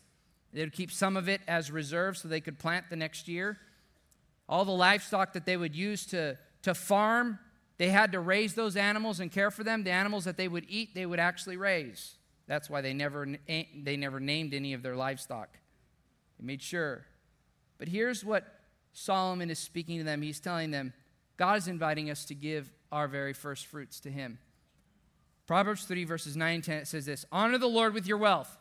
They 0.52 0.60
would 0.60 0.74
keep 0.74 0.92
some 0.92 1.16
of 1.16 1.30
it 1.30 1.40
as 1.48 1.72
reserve 1.72 2.18
so 2.18 2.28
they 2.28 2.42
could 2.42 2.60
plant 2.60 2.90
the 2.90 2.98
next 2.98 3.30
year. 3.30 3.58
All 4.50 4.66
the 4.66 4.74
livestock 4.74 5.32
that 5.32 5.46
they 5.46 5.56
would 5.56 5.74
use 5.74 6.06
to, 6.08 6.38
to 6.64 6.74
farm, 6.74 7.40
they 7.80 7.90
had 7.90 8.12
to 8.12 8.20
raise 8.20 8.54
those 8.54 8.76
animals 8.76 9.22
and 9.22 9.32
care 9.32 9.50
for 9.50 9.64
them. 9.64 9.86
The 9.86 9.92
animals 9.92 10.26
that 10.26 10.36
they 10.36 10.50
would 10.50 10.66
eat, 10.68 10.94
they 10.94 11.06
would 11.06 11.20
actually 11.20 11.56
raise. 11.56 12.16
That's 12.46 12.70
why 12.70 12.82
they 12.82 12.94
never, 12.94 13.26
they 13.48 13.96
never 13.98 14.20
named 14.20 14.54
any 14.54 14.74
of 14.74 14.84
their 14.84 14.98
livestock. 14.98 15.58
They 16.38 16.46
made 16.46 16.62
sure. 16.62 17.06
But 17.78 17.88
here's 17.88 18.26
what 18.26 18.46
Solomon 18.92 19.50
is 19.50 19.60
speaking 19.60 19.98
to 19.98 20.04
them. 20.04 20.22
He's 20.22 20.42
telling 20.42 20.72
them, 20.72 20.94
God 21.38 21.58
is 21.58 21.70
inviting 21.70 22.10
us 22.10 22.26
to 22.26 22.36
give 22.36 22.70
our 22.92 23.08
very 23.08 23.32
first 23.32 23.66
fruits 23.66 24.02
to 24.02 24.12
Him. 24.12 24.40
Proverbs 25.48 25.86
3, 25.86 26.04
verses 26.04 26.36
9 26.36 26.56
and 26.56 26.64
10, 26.64 26.78
it 26.80 26.88
says 26.88 27.06
this 27.06 27.26
Honor 27.32 27.58
the 27.58 27.68
Lord 27.68 27.94
with 27.94 28.06
your 28.06 28.18
wealth, 28.18 28.58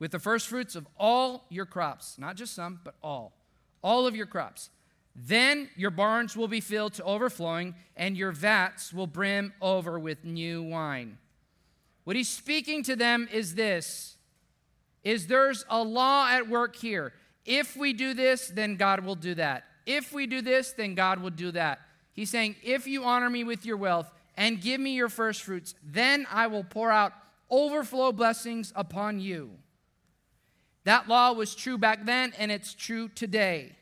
with 0.00 0.10
the 0.10 0.18
first 0.18 0.48
fruits 0.48 0.74
of 0.74 0.88
all 0.98 1.46
your 1.50 1.66
crops, 1.66 2.18
not 2.18 2.34
just 2.34 2.52
some, 2.52 2.80
but 2.82 2.96
all, 3.00 3.32
all 3.80 4.08
of 4.08 4.16
your 4.16 4.26
crops. 4.26 4.70
Then 5.18 5.70
your 5.76 5.90
barns 5.90 6.36
will 6.36 6.48
be 6.48 6.60
filled 6.60 6.92
to 6.94 7.04
overflowing, 7.04 7.74
and 7.96 8.16
your 8.16 8.32
vats 8.32 8.92
will 8.92 9.06
brim 9.06 9.54
over 9.62 9.98
with 9.98 10.24
new 10.24 10.62
wine. 10.62 11.16
What 12.04 12.16
he's 12.16 12.28
speaking 12.28 12.82
to 12.84 12.94
them 12.94 13.26
is 13.32 13.54
this 13.54 14.16
is 15.02 15.28
there's 15.28 15.64
a 15.70 15.82
law 15.82 16.28
at 16.28 16.48
work 16.48 16.76
here. 16.76 17.12
If 17.44 17.76
we 17.76 17.92
do 17.92 18.12
this, 18.12 18.48
then 18.48 18.76
God 18.76 19.04
will 19.04 19.14
do 19.14 19.34
that. 19.36 19.64
If 19.86 20.12
we 20.12 20.26
do 20.26 20.42
this, 20.42 20.72
then 20.72 20.96
God 20.96 21.20
will 21.20 21.30
do 21.30 21.52
that. 21.52 21.80
He's 22.12 22.28
saying, 22.28 22.56
If 22.62 22.86
you 22.86 23.04
honor 23.04 23.30
me 23.30 23.44
with 23.44 23.64
your 23.64 23.76
wealth 23.76 24.10
and 24.36 24.60
give 24.60 24.80
me 24.80 24.94
your 24.94 25.08
first 25.08 25.42
fruits, 25.42 25.74
then 25.82 26.26
I 26.30 26.48
will 26.48 26.64
pour 26.64 26.90
out 26.90 27.12
overflow 27.48 28.12
blessings 28.12 28.72
upon 28.76 29.20
you. 29.20 29.50
That 30.84 31.08
law 31.08 31.32
was 31.32 31.54
true 31.54 31.78
back 31.78 32.04
then, 32.04 32.32
and 32.36 32.50
it's 32.50 32.74
true 32.74 33.08
today. 33.08 33.76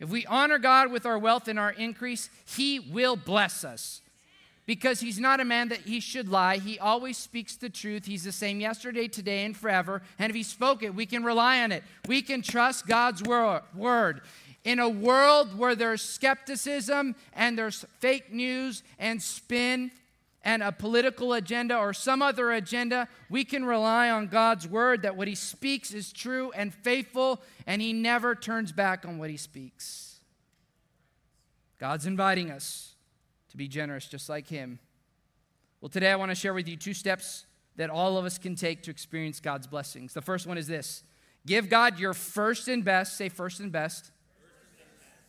If 0.00 0.10
we 0.10 0.24
honor 0.26 0.58
God 0.58 0.92
with 0.92 1.06
our 1.06 1.18
wealth 1.18 1.48
and 1.48 1.58
our 1.58 1.72
increase, 1.72 2.30
He 2.46 2.78
will 2.78 3.16
bless 3.16 3.64
us. 3.64 4.00
Because 4.66 5.00
He's 5.00 5.18
not 5.18 5.40
a 5.40 5.44
man 5.44 5.68
that 5.68 5.80
He 5.80 5.98
should 5.98 6.28
lie. 6.28 6.58
He 6.58 6.78
always 6.78 7.16
speaks 7.16 7.56
the 7.56 7.70
truth. 7.70 8.04
He's 8.04 8.24
the 8.24 8.32
same 8.32 8.60
yesterday, 8.60 9.08
today, 9.08 9.44
and 9.44 9.56
forever. 9.56 10.02
And 10.18 10.30
if 10.30 10.36
He 10.36 10.42
spoke 10.42 10.82
it, 10.82 10.94
we 10.94 11.06
can 11.06 11.24
rely 11.24 11.62
on 11.62 11.72
it. 11.72 11.82
We 12.06 12.22
can 12.22 12.42
trust 12.42 12.86
God's 12.86 13.22
word. 13.22 14.20
In 14.64 14.78
a 14.78 14.88
world 14.88 15.56
where 15.58 15.74
there's 15.74 16.02
skepticism 16.02 17.14
and 17.32 17.56
there's 17.56 17.86
fake 18.00 18.32
news 18.32 18.82
and 18.98 19.22
spin 19.22 19.90
and 20.48 20.62
a 20.62 20.72
political 20.72 21.34
agenda 21.34 21.76
or 21.76 21.92
some 21.92 22.22
other 22.22 22.52
agenda, 22.52 23.06
we 23.28 23.44
can 23.44 23.66
rely 23.66 24.08
on 24.08 24.28
God's 24.28 24.66
word 24.66 25.02
that 25.02 25.14
what 25.14 25.28
He 25.28 25.34
speaks 25.34 25.92
is 25.92 26.10
true 26.10 26.50
and 26.56 26.72
faithful, 26.72 27.42
and 27.66 27.82
He 27.82 27.92
never 27.92 28.34
turns 28.34 28.72
back 28.72 29.04
on 29.04 29.18
what 29.18 29.28
He 29.28 29.36
speaks. 29.36 30.20
God's 31.78 32.06
inviting 32.06 32.50
us 32.50 32.94
to 33.50 33.58
be 33.58 33.68
generous 33.68 34.06
just 34.06 34.30
like 34.30 34.48
Him. 34.48 34.78
Well, 35.82 35.90
today 35.90 36.10
I 36.10 36.16
want 36.16 36.30
to 36.30 36.34
share 36.34 36.54
with 36.54 36.66
you 36.66 36.78
two 36.78 36.94
steps 36.94 37.44
that 37.76 37.90
all 37.90 38.16
of 38.16 38.24
us 38.24 38.38
can 38.38 38.54
take 38.54 38.82
to 38.84 38.90
experience 38.90 39.40
God's 39.40 39.66
blessings. 39.66 40.14
The 40.14 40.22
first 40.22 40.46
one 40.46 40.56
is 40.56 40.66
this 40.66 41.04
give 41.44 41.68
God 41.68 41.98
your 41.98 42.14
first 42.14 42.68
and 42.68 42.82
best, 42.82 43.18
say 43.18 43.28
first 43.28 43.60
and 43.60 43.70
best 43.70 44.12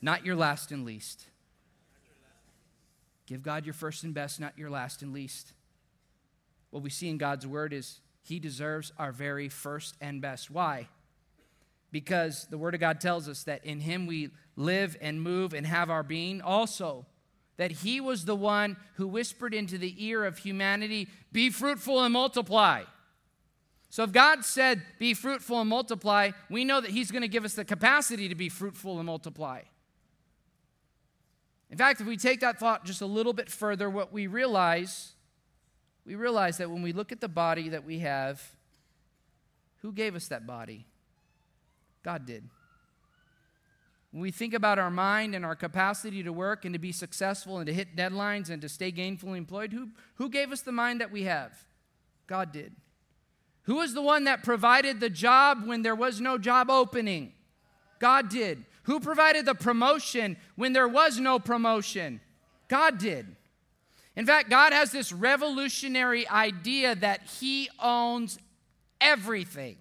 not 0.01 0.25
your 0.25 0.37
last 0.37 0.71
and 0.71 0.85
least. 0.85 1.25
Give 3.29 3.43
God 3.43 3.63
your 3.63 3.75
first 3.75 4.03
and 4.03 4.11
best, 4.11 4.39
not 4.39 4.57
your 4.57 4.71
last 4.71 5.03
and 5.03 5.13
least. 5.13 5.53
What 6.71 6.81
we 6.81 6.89
see 6.89 7.09
in 7.09 7.19
God's 7.19 7.45
word 7.45 7.73
is 7.73 7.99
He 8.23 8.39
deserves 8.39 8.91
our 8.97 9.11
very 9.11 9.49
first 9.49 9.95
and 10.01 10.19
best. 10.19 10.49
Why? 10.49 10.87
Because 11.91 12.47
the 12.49 12.57
Word 12.57 12.73
of 12.73 12.79
God 12.79 12.99
tells 12.99 13.29
us 13.29 13.43
that 13.43 13.63
in 13.63 13.81
Him 13.81 14.07
we 14.07 14.31
live 14.55 14.97
and 14.99 15.21
move 15.21 15.53
and 15.53 15.67
have 15.67 15.91
our 15.91 16.01
being. 16.01 16.41
Also, 16.41 17.05
that 17.57 17.69
He 17.69 18.01
was 18.01 18.25
the 18.25 18.35
one 18.35 18.77
who 18.95 19.07
whispered 19.07 19.53
into 19.53 19.77
the 19.77 20.03
ear 20.03 20.25
of 20.25 20.39
humanity, 20.39 21.07
Be 21.31 21.51
fruitful 21.51 22.03
and 22.03 22.11
multiply. 22.11 22.81
So 23.91 24.01
if 24.01 24.11
God 24.11 24.43
said, 24.43 24.81
Be 24.97 25.13
fruitful 25.13 25.61
and 25.61 25.69
multiply, 25.69 26.31
we 26.49 26.65
know 26.65 26.81
that 26.81 26.89
He's 26.89 27.11
going 27.11 27.21
to 27.21 27.27
give 27.27 27.45
us 27.45 27.53
the 27.53 27.63
capacity 27.63 28.27
to 28.27 28.35
be 28.35 28.49
fruitful 28.49 28.97
and 28.97 29.05
multiply. 29.05 29.61
In 31.69 31.77
fact, 31.77 32.01
if 32.01 32.07
we 32.07 32.17
take 32.17 32.39
that 32.39 32.59
thought 32.59 32.85
just 32.85 33.01
a 33.01 33.05
little 33.05 33.33
bit 33.33 33.49
further, 33.49 33.89
what 33.89 34.11
we 34.11 34.27
realize, 34.27 35.13
we 36.05 36.15
realize 36.15 36.57
that 36.57 36.69
when 36.69 36.81
we 36.81 36.93
look 36.93 37.11
at 37.11 37.21
the 37.21 37.27
body 37.27 37.69
that 37.69 37.85
we 37.85 37.99
have, 37.99 38.55
who 39.81 39.91
gave 39.91 40.15
us 40.15 40.27
that 40.27 40.47
body? 40.47 40.87
God 42.03 42.25
did. 42.25 42.49
When 44.11 44.21
we 44.21 44.31
think 44.31 44.55
about 44.55 44.79
our 44.79 44.89
mind 44.89 45.35
and 45.35 45.45
our 45.45 45.55
capacity 45.55 46.23
to 46.23 46.33
work 46.33 46.65
and 46.65 46.73
to 46.73 46.79
be 46.79 46.91
successful 46.91 47.59
and 47.59 47.67
to 47.67 47.73
hit 47.73 47.95
deadlines 47.95 48.49
and 48.49 48.61
to 48.63 48.69
stay 48.69 48.91
gainfully 48.91 49.37
employed, 49.37 49.71
who, 49.71 49.89
who 50.15 50.29
gave 50.29 50.51
us 50.51 50.61
the 50.61 50.71
mind 50.71 50.99
that 51.01 51.11
we 51.11 51.23
have? 51.23 51.65
God 52.25 52.51
did. 52.51 52.75
Who 53.63 53.75
was 53.75 53.93
the 53.93 54.01
one 54.01 54.23
that 54.23 54.43
provided 54.43 54.99
the 54.99 55.11
job 55.11 55.67
when 55.67 55.83
there 55.83 55.95
was 55.95 56.19
no 56.19 56.39
job 56.39 56.71
opening? 56.71 57.33
God 57.99 58.29
did. 58.29 58.65
Who 58.89 58.99
provided 58.99 59.45
the 59.45 59.53
promotion 59.53 60.35
when 60.55 60.73
there 60.73 60.87
was 60.87 61.19
no 61.19 61.37
promotion? 61.37 62.21
God 62.69 62.97
did. 62.97 63.35
In 64.15 64.25
fact, 64.25 64.49
God 64.49 64.73
has 64.73 64.91
this 64.91 65.13
revolutionary 65.13 66.27
idea 66.27 66.95
that 66.95 67.21
He 67.39 67.69
owns 67.79 68.39
everything. 68.99 69.77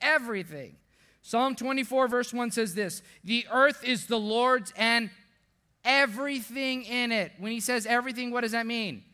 Everything. 0.00 0.74
Psalm 1.22 1.54
24, 1.54 2.08
verse 2.08 2.34
1 2.34 2.50
says 2.50 2.74
this 2.74 3.00
The 3.22 3.46
earth 3.52 3.84
is 3.84 4.08
the 4.08 4.18
Lord's 4.18 4.72
and 4.76 5.08
everything 5.84 6.82
in 6.82 7.12
it. 7.12 7.30
When 7.38 7.52
He 7.52 7.60
says 7.60 7.86
everything, 7.86 8.32
what 8.32 8.40
does 8.40 8.52
that 8.52 8.66
mean? 8.66 9.04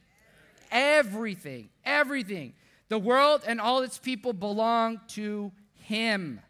Everything. 0.73 1.69
Everything. 1.85 2.55
The 2.88 2.99
world 2.99 3.43
and 3.47 3.61
all 3.61 3.83
its 3.83 3.99
people 3.99 4.33
belong 4.33 5.03
to 5.09 5.53
Him. 5.75 6.40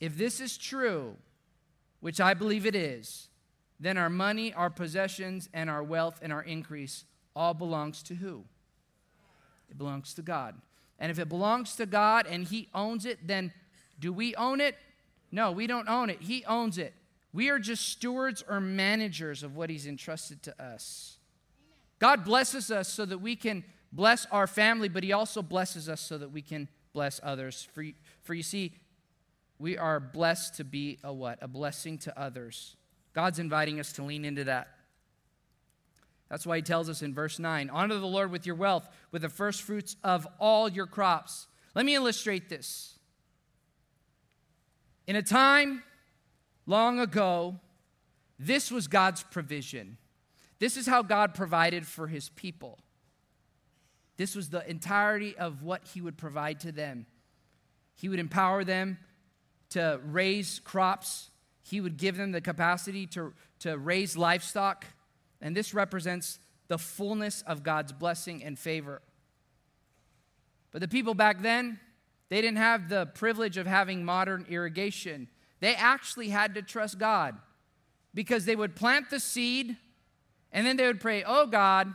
If 0.00 0.16
this 0.16 0.40
is 0.40 0.56
true, 0.56 1.16
which 2.00 2.20
I 2.20 2.34
believe 2.34 2.66
it 2.66 2.74
is, 2.74 3.28
then 3.80 3.96
our 3.96 4.10
money, 4.10 4.52
our 4.52 4.70
possessions, 4.70 5.48
and 5.52 5.70
our 5.70 5.82
wealth 5.82 6.18
and 6.22 6.32
our 6.32 6.42
increase 6.42 7.04
all 7.34 7.54
belongs 7.54 8.02
to 8.04 8.14
who? 8.14 8.44
It 9.70 9.78
belongs 9.78 10.14
to 10.14 10.22
God. 10.22 10.56
And 10.98 11.10
if 11.10 11.18
it 11.18 11.28
belongs 11.28 11.76
to 11.76 11.86
God 11.86 12.26
and 12.26 12.46
He 12.46 12.68
owns 12.74 13.06
it, 13.06 13.26
then 13.26 13.52
do 14.00 14.12
we 14.12 14.34
own 14.34 14.60
it? 14.60 14.76
No, 15.30 15.52
we 15.52 15.66
don't 15.66 15.88
own 15.88 16.10
it. 16.10 16.22
He 16.22 16.44
owns 16.44 16.78
it. 16.78 16.94
We 17.32 17.50
are 17.50 17.58
just 17.58 17.88
stewards 17.88 18.42
or 18.48 18.60
managers 18.60 19.42
of 19.42 19.54
what 19.54 19.70
He's 19.70 19.86
entrusted 19.86 20.42
to 20.44 20.62
us. 20.62 21.18
God 21.98 22.24
blesses 22.24 22.70
us 22.70 22.88
so 22.88 23.04
that 23.04 23.18
we 23.18 23.36
can 23.36 23.64
bless 23.92 24.26
our 24.26 24.46
family, 24.46 24.88
but 24.88 25.04
He 25.04 25.12
also 25.12 25.42
blesses 25.42 25.88
us 25.88 26.00
so 26.00 26.18
that 26.18 26.32
we 26.32 26.42
can 26.42 26.68
bless 26.92 27.20
others. 27.22 27.68
For, 27.72 27.84
for 28.22 28.34
you 28.34 28.42
see, 28.42 28.72
we 29.58 29.76
are 29.76 29.98
blessed 30.00 30.56
to 30.56 30.64
be 30.64 30.98
a 31.02 31.12
what? 31.12 31.38
A 31.42 31.48
blessing 31.48 31.98
to 31.98 32.18
others. 32.18 32.76
God's 33.12 33.38
inviting 33.38 33.80
us 33.80 33.92
to 33.94 34.02
lean 34.02 34.24
into 34.24 34.44
that. 34.44 34.68
That's 36.28 36.46
why 36.46 36.56
he 36.56 36.62
tells 36.62 36.88
us 36.88 37.02
in 37.02 37.14
verse 37.14 37.38
9 37.38 37.70
honor 37.70 37.96
the 37.96 38.06
Lord 38.06 38.30
with 38.30 38.46
your 38.46 38.54
wealth, 38.54 38.88
with 39.10 39.22
the 39.22 39.28
first 39.28 39.62
fruits 39.62 39.96
of 40.04 40.26
all 40.38 40.68
your 40.68 40.86
crops. 40.86 41.48
Let 41.74 41.86
me 41.86 41.94
illustrate 41.94 42.48
this. 42.48 42.98
In 45.06 45.16
a 45.16 45.22
time 45.22 45.82
long 46.66 47.00
ago, 47.00 47.58
this 48.38 48.70
was 48.70 48.86
God's 48.86 49.22
provision. 49.22 49.96
This 50.58 50.76
is 50.76 50.86
how 50.86 51.02
God 51.02 51.34
provided 51.34 51.86
for 51.86 52.08
his 52.08 52.28
people. 52.28 52.78
This 54.16 54.34
was 54.34 54.50
the 54.50 54.68
entirety 54.68 55.36
of 55.36 55.62
what 55.62 55.82
he 55.94 56.00
would 56.00 56.18
provide 56.18 56.60
to 56.60 56.72
them. 56.72 57.06
He 57.94 58.08
would 58.08 58.18
empower 58.18 58.64
them 58.64 58.98
to 59.70 60.00
raise 60.04 60.60
crops, 60.60 61.30
he 61.62 61.80
would 61.80 61.96
give 61.96 62.16
them 62.16 62.32
the 62.32 62.40
capacity 62.40 63.06
to, 63.08 63.32
to 63.60 63.76
raise 63.76 64.16
livestock. 64.16 64.86
And 65.40 65.56
this 65.56 65.74
represents 65.74 66.38
the 66.68 66.78
fullness 66.78 67.42
of 67.42 67.62
God's 67.62 67.92
blessing 67.92 68.42
and 68.42 68.58
favor. 68.58 69.02
But 70.70 70.80
the 70.80 70.88
people 70.88 71.14
back 71.14 71.42
then, 71.42 71.80
they 72.28 72.40
didn't 72.40 72.58
have 72.58 72.88
the 72.88 73.06
privilege 73.06 73.56
of 73.56 73.66
having 73.66 74.04
modern 74.04 74.46
irrigation. 74.48 75.28
They 75.60 75.74
actually 75.74 76.28
had 76.28 76.54
to 76.54 76.62
trust 76.62 76.98
God 76.98 77.36
because 78.14 78.44
they 78.44 78.56
would 78.56 78.76
plant 78.76 79.10
the 79.10 79.20
seed 79.20 79.76
and 80.52 80.66
then 80.66 80.76
they 80.76 80.86
would 80.86 81.00
pray, 81.00 81.24
Oh 81.26 81.46
God, 81.46 81.92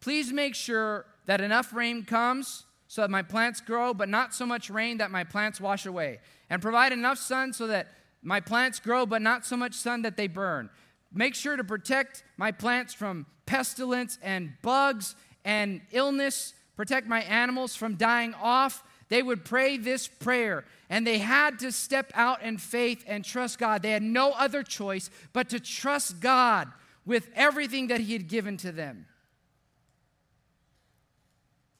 please 0.00 0.32
make 0.32 0.54
sure 0.54 1.06
that 1.26 1.40
enough 1.40 1.72
rain 1.72 2.04
comes 2.04 2.64
so 2.94 3.00
that 3.00 3.10
my 3.10 3.22
plants 3.22 3.60
grow, 3.60 3.92
but 3.92 4.08
not 4.08 4.32
so 4.32 4.46
much 4.46 4.70
rain 4.70 4.98
that 4.98 5.10
my 5.10 5.24
plants 5.24 5.60
wash 5.60 5.84
away. 5.84 6.20
And 6.48 6.62
provide 6.62 6.92
enough 6.92 7.18
sun 7.18 7.52
so 7.52 7.66
that 7.66 7.88
my 8.22 8.38
plants 8.38 8.78
grow, 8.78 9.04
but 9.04 9.20
not 9.20 9.44
so 9.44 9.56
much 9.56 9.74
sun 9.74 10.02
that 10.02 10.16
they 10.16 10.28
burn. 10.28 10.70
Make 11.12 11.34
sure 11.34 11.56
to 11.56 11.64
protect 11.64 12.22
my 12.36 12.52
plants 12.52 12.94
from 12.94 13.26
pestilence 13.46 14.16
and 14.22 14.52
bugs 14.62 15.16
and 15.44 15.80
illness. 15.90 16.54
Protect 16.76 17.08
my 17.08 17.22
animals 17.22 17.74
from 17.74 17.96
dying 17.96 18.32
off. 18.40 18.84
They 19.08 19.24
would 19.24 19.44
pray 19.44 19.76
this 19.76 20.06
prayer, 20.06 20.64
and 20.88 21.04
they 21.04 21.18
had 21.18 21.58
to 21.58 21.72
step 21.72 22.12
out 22.14 22.42
in 22.42 22.58
faith 22.58 23.02
and 23.08 23.24
trust 23.24 23.58
God. 23.58 23.82
They 23.82 23.90
had 23.90 24.04
no 24.04 24.30
other 24.30 24.62
choice 24.62 25.10
but 25.32 25.48
to 25.48 25.58
trust 25.58 26.20
God 26.20 26.68
with 27.04 27.28
everything 27.34 27.88
that 27.88 28.02
He 28.02 28.12
had 28.12 28.28
given 28.28 28.56
to 28.58 28.70
them. 28.70 29.06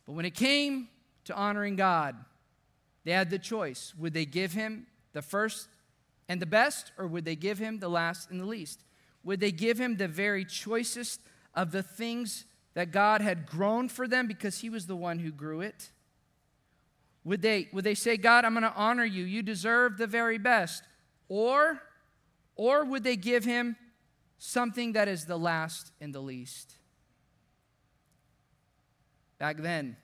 But 0.07 0.15
when 0.15 0.25
it 0.25 0.35
came 0.35 0.89
to 1.25 1.35
honoring 1.35 1.77
God, 1.77 2.17
they 3.05 3.13
had 3.13 3.31
the 3.31 3.39
choice. 3.39 3.95
Would 3.99 4.15
they 4.15 4.25
give 4.25 4.53
Him 4.53 4.87
the 5.13 5.23
first 5.23 5.69
and 6.29 6.41
the 6.41 6.47
best, 6.47 6.93
or 6.99 7.07
would 7.07 7.25
they 7.25 7.37
give 7.37 7.59
Him 7.59 7.79
the 7.79 7.89
last 7.89 8.31
and 8.31 8.41
the 8.41 8.47
least? 8.47 8.85
Would 9.23 9.41
they 9.41 9.53
give 9.53 9.79
Him 9.79 9.97
the 9.97 10.09
very 10.09 10.45
choicest 10.45 11.21
of 11.55 11.71
the 11.71 11.83
things 11.83 12.45
that 12.75 12.91
God 12.91 13.21
had 13.21 13.47
grown 13.47 13.89
for 13.89 14.09
them 14.09 14.27
because 14.27 14.59
He 14.59 14.71
was 14.71 14.87
the 14.87 14.97
one 14.97 15.19
who 15.19 15.31
grew 15.31 15.61
it? 15.61 15.91
Would 17.25 17.41
they, 17.41 17.69
would 17.73 17.85
they 17.85 17.95
say, 17.95 18.17
God, 18.17 18.45
I'm 18.45 18.53
going 18.53 18.65
to 18.65 18.75
honor 18.75 19.05
you. 19.05 19.25
You 19.25 19.43
deserve 19.43 19.97
the 19.97 20.07
very 20.07 20.39
best. 20.39 20.85
Or, 21.29 21.81
or 22.55 22.85
would 22.85 23.03
they 23.03 23.17
give 23.17 23.45
him 23.45 23.77
something 24.39 24.93
that 24.93 25.09
is 25.09 25.25
the 25.25 25.39
last 25.39 25.91
and 26.01 26.15
the 26.15 26.21
least? 26.21 26.75
Back 29.39 29.57
then, 29.57 29.97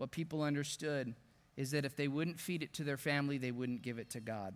what 0.00 0.10
people 0.10 0.42
understood 0.42 1.14
is 1.58 1.72
that 1.72 1.84
if 1.84 1.94
they 1.94 2.08
wouldn't 2.08 2.40
feed 2.40 2.62
it 2.62 2.72
to 2.72 2.84
their 2.84 2.96
family, 2.96 3.36
they 3.36 3.50
wouldn't 3.50 3.82
give 3.82 3.98
it 3.98 4.08
to 4.08 4.18
God. 4.18 4.54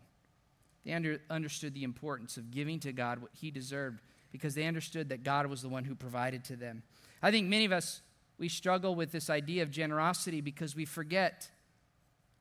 They 0.86 0.92
under, 0.94 1.20
understood 1.28 1.74
the 1.74 1.84
importance 1.84 2.38
of 2.38 2.50
giving 2.50 2.80
to 2.80 2.94
God 2.94 3.20
what 3.20 3.30
He 3.34 3.50
deserved 3.50 4.00
because 4.32 4.54
they 4.54 4.64
understood 4.64 5.10
that 5.10 5.22
God 5.22 5.44
was 5.48 5.60
the 5.60 5.68
one 5.68 5.84
who 5.84 5.94
provided 5.94 6.44
to 6.44 6.56
them. 6.56 6.82
I 7.22 7.30
think 7.30 7.46
many 7.46 7.66
of 7.66 7.72
us, 7.72 8.00
we 8.38 8.48
struggle 8.48 8.94
with 8.94 9.12
this 9.12 9.28
idea 9.28 9.62
of 9.62 9.70
generosity 9.70 10.40
because 10.40 10.74
we 10.74 10.86
forget 10.86 11.50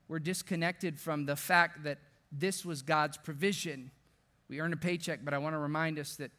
we're 0.08 0.20
disconnected 0.20 0.98
from 0.98 1.26
the 1.26 1.36
fact 1.36 1.84
that 1.84 1.98
this 2.32 2.64
was 2.64 2.82
God's 2.82 3.18
provision. 3.18 3.92
We 4.48 4.62
earn 4.62 4.72
a 4.72 4.78
paycheck, 4.78 5.26
but 5.26 5.34
I 5.34 5.40
want 5.40 5.56
to 5.56 5.60
remind 5.60 6.00
us 6.00 6.16
that 6.16 6.32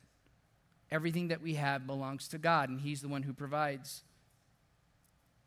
everything 0.90 1.29
that 1.29 1.42
we 1.42 1.57
have 1.57 1.87
belongs 1.87 2.27
to 2.29 2.38
God, 2.38 2.70
and 2.70 2.81
He's 2.81 3.03
the 3.03 3.09
one 3.09 3.22
who 3.22 3.35
provides. 3.35 4.03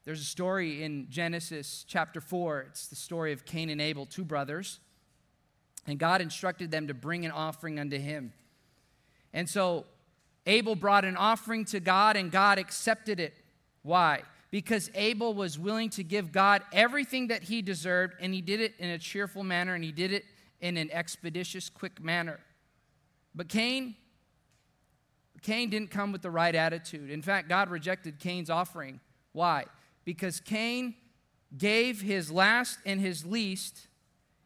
There's 0.07 0.21
a 0.21 0.23
story 0.23 0.83
in 0.83 1.07
Genesis 1.09 1.83
chapter 1.85 2.21
4. 2.21 2.67
It's 2.69 2.87
the 2.87 2.95
story 2.95 3.33
of 3.33 3.43
Cain 3.43 3.69
and 3.69 3.81
Abel, 3.81 4.05
two 4.05 4.23
brothers. 4.23 4.79
And 5.85 5.99
God 5.99 6.21
instructed 6.21 6.71
them 6.71 6.87
to 6.87 6.93
bring 6.93 7.25
an 7.25 7.31
offering 7.31 7.77
unto 7.77 7.97
Him. 7.97 8.31
And 9.33 9.49
so 9.49 9.83
Abel 10.45 10.75
brought 10.75 11.03
an 11.03 11.17
offering 11.17 11.65
to 11.65 11.81
God, 11.81 12.15
and 12.15 12.31
God 12.31 12.57
accepted 12.57 13.19
it. 13.19 13.33
Why? 13.81 14.23
because 14.49 14.89
Abel 14.95 15.33
was 15.33 15.59
willing 15.59 15.89
to 15.91 16.03
give 16.03 16.31
God 16.31 16.61
everything 16.71 17.27
that 17.27 17.43
he 17.43 17.61
deserved, 17.61 18.15
and 18.19 18.33
he 18.33 18.41
did 18.41 18.61
it 18.61 18.75
in 18.79 18.89
a 18.89 18.97
cheerful 18.97 19.43
manner, 19.43 19.75
and 19.75 19.83
he 19.83 19.91
did 19.91 20.13
it 20.13 20.23
in 20.61 20.77
an 20.77 20.89
expeditious, 20.91 21.69
quick 21.69 22.01
manner. 22.01 22.39
But 23.35 23.49
Cain, 23.49 23.95
Cain 25.41 25.69
didn't 25.69 25.91
come 25.91 26.11
with 26.11 26.21
the 26.21 26.31
right 26.31 26.55
attitude. 26.55 27.09
In 27.09 27.21
fact, 27.21 27.49
God 27.49 27.69
rejected 27.69 28.19
Cain's 28.19 28.49
offering. 28.49 28.99
Why? 29.33 29.65
Because 30.07 30.39
Cain 30.39 30.95
gave 31.57 31.99
his 31.99 32.31
last 32.31 32.79
and 32.85 33.01
his 33.01 33.25
least. 33.25 33.87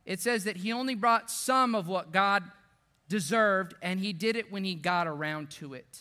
It 0.07 0.19
says 0.19 0.45
that 0.45 0.57
he 0.57 0.73
only 0.73 0.95
brought 0.95 1.29
some 1.29 1.75
of 1.75 1.87
what 1.87 2.11
God 2.11 2.43
deserved, 3.07 3.75
and 3.79 3.99
he 3.99 4.11
did 4.11 4.35
it 4.35 4.51
when 4.51 4.63
he 4.63 4.73
got 4.73 5.05
around 5.05 5.51
to 5.51 5.75
it. 5.75 5.99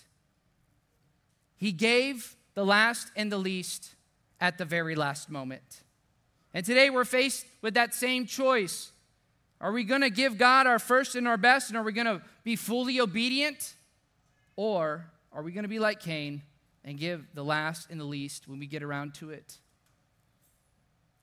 He 1.59 1.73
gave 1.73 2.37
the 2.55 2.65
last 2.65 3.09
and 3.15 3.31
the 3.31 3.37
least 3.37 3.97
at 4.41 4.57
the 4.57 4.65
very 4.65 4.95
last 4.95 5.29
moment. 5.29 5.83
And 6.55 6.65
today 6.65 6.89
we're 6.89 7.05
faced 7.05 7.45
with 7.61 7.75
that 7.75 7.93
same 7.93 8.25
choice. 8.25 8.93
Are 9.61 9.73
we 9.73 9.85
going 9.85 10.01
to 10.01 10.09
give 10.09 10.39
God 10.39 10.67
our 10.69 10.79
first 10.79 11.17
and 11.17 11.29
our 11.29 11.37
best, 11.37 11.69
and 11.69 11.77
are 11.77 11.83
we 11.83 11.93
going 11.93 12.07
to 12.07 12.23
be 12.45 12.57
fully 12.57 12.99
obedient? 12.99 13.75
Or 14.57 15.05
are 15.35 15.43
we 15.43 15.53
going 15.53 15.65
to 15.65 15.69
be 15.69 15.79
like 15.79 16.01
Cain 16.01 16.41
and 16.85 16.99
give 16.99 17.27
the 17.35 17.45
last 17.45 17.91
and 17.91 18.01
the 18.01 18.05
least 18.05 18.49
when 18.49 18.59
we 18.59 18.67
get 18.67 18.83
around 18.83 19.15
to 19.15 19.31
it? 19.31 19.59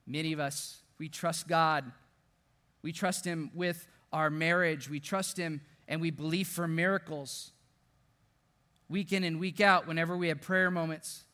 Many 0.06 0.32
of 0.32 0.40
us, 0.40 0.82
we 0.98 1.08
trust 1.08 1.48
God. 1.48 1.92
We 2.82 2.92
trust 2.92 3.24
Him 3.24 3.50
with 3.54 3.86
our 4.12 4.30
marriage. 4.30 4.88
We 4.88 5.00
trust 5.00 5.36
Him 5.36 5.60
and 5.86 6.00
we 6.00 6.10
believe 6.10 6.48
for 6.48 6.66
miracles 6.68 7.52
week 8.88 9.12
in 9.12 9.24
and 9.24 9.38
week 9.38 9.60
out, 9.60 9.86
whenever 9.86 10.16
we 10.16 10.28
have 10.28 10.40
prayer 10.40 10.70
moments, 10.70 11.24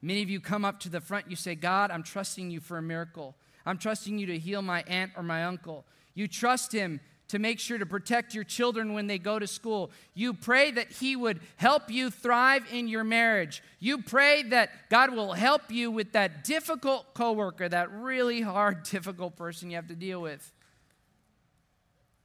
many 0.00 0.22
of 0.22 0.30
you 0.30 0.40
come 0.40 0.64
up 0.64 0.80
to 0.80 0.88
the 0.88 1.00
front, 1.00 1.28
you 1.28 1.36
say, 1.36 1.54
God, 1.54 1.90
I'm 1.90 2.02
trusting 2.02 2.50
you 2.50 2.60
for 2.60 2.78
a 2.78 2.82
miracle. 2.82 3.36
I'm 3.66 3.78
trusting 3.78 4.18
you 4.18 4.26
to 4.26 4.38
heal 4.38 4.62
my 4.62 4.82
aunt 4.86 5.12
or 5.16 5.22
my 5.22 5.44
uncle. 5.44 5.84
You 6.14 6.28
trust 6.28 6.72
him 6.72 7.00
to 7.30 7.38
make 7.38 7.58
sure 7.58 7.78
to 7.78 7.86
protect 7.86 8.34
your 8.34 8.44
children 8.44 8.92
when 8.92 9.06
they 9.06 9.18
go 9.18 9.38
to 9.38 9.46
school. 9.46 9.90
You 10.14 10.34
pray 10.34 10.70
that 10.70 10.92
He 10.92 11.16
would 11.16 11.40
help 11.56 11.90
you 11.90 12.10
thrive 12.10 12.64
in 12.72 12.86
your 12.86 13.04
marriage. 13.04 13.62
You 13.78 14.02
pray 14.02 14.42
that 14.44 14.70
God 14.88 15.14
will 15.14 15.32
help 15.32 15.70
you 15.70 15.90
with 15.90 16.12
that 16.12 16.44
difficult 16.44 17.14
coworker, 17.14 17.68
that 17.68 17.90
really 17.92 18.40
hard, 18.40 18.82
difficult 18.90 19.36
person 19.36 19.70
you 19.70 19.76
have 19.76 19.88
to 19.88 19.96
deal 19.96 20.20
with. 20.20 20.52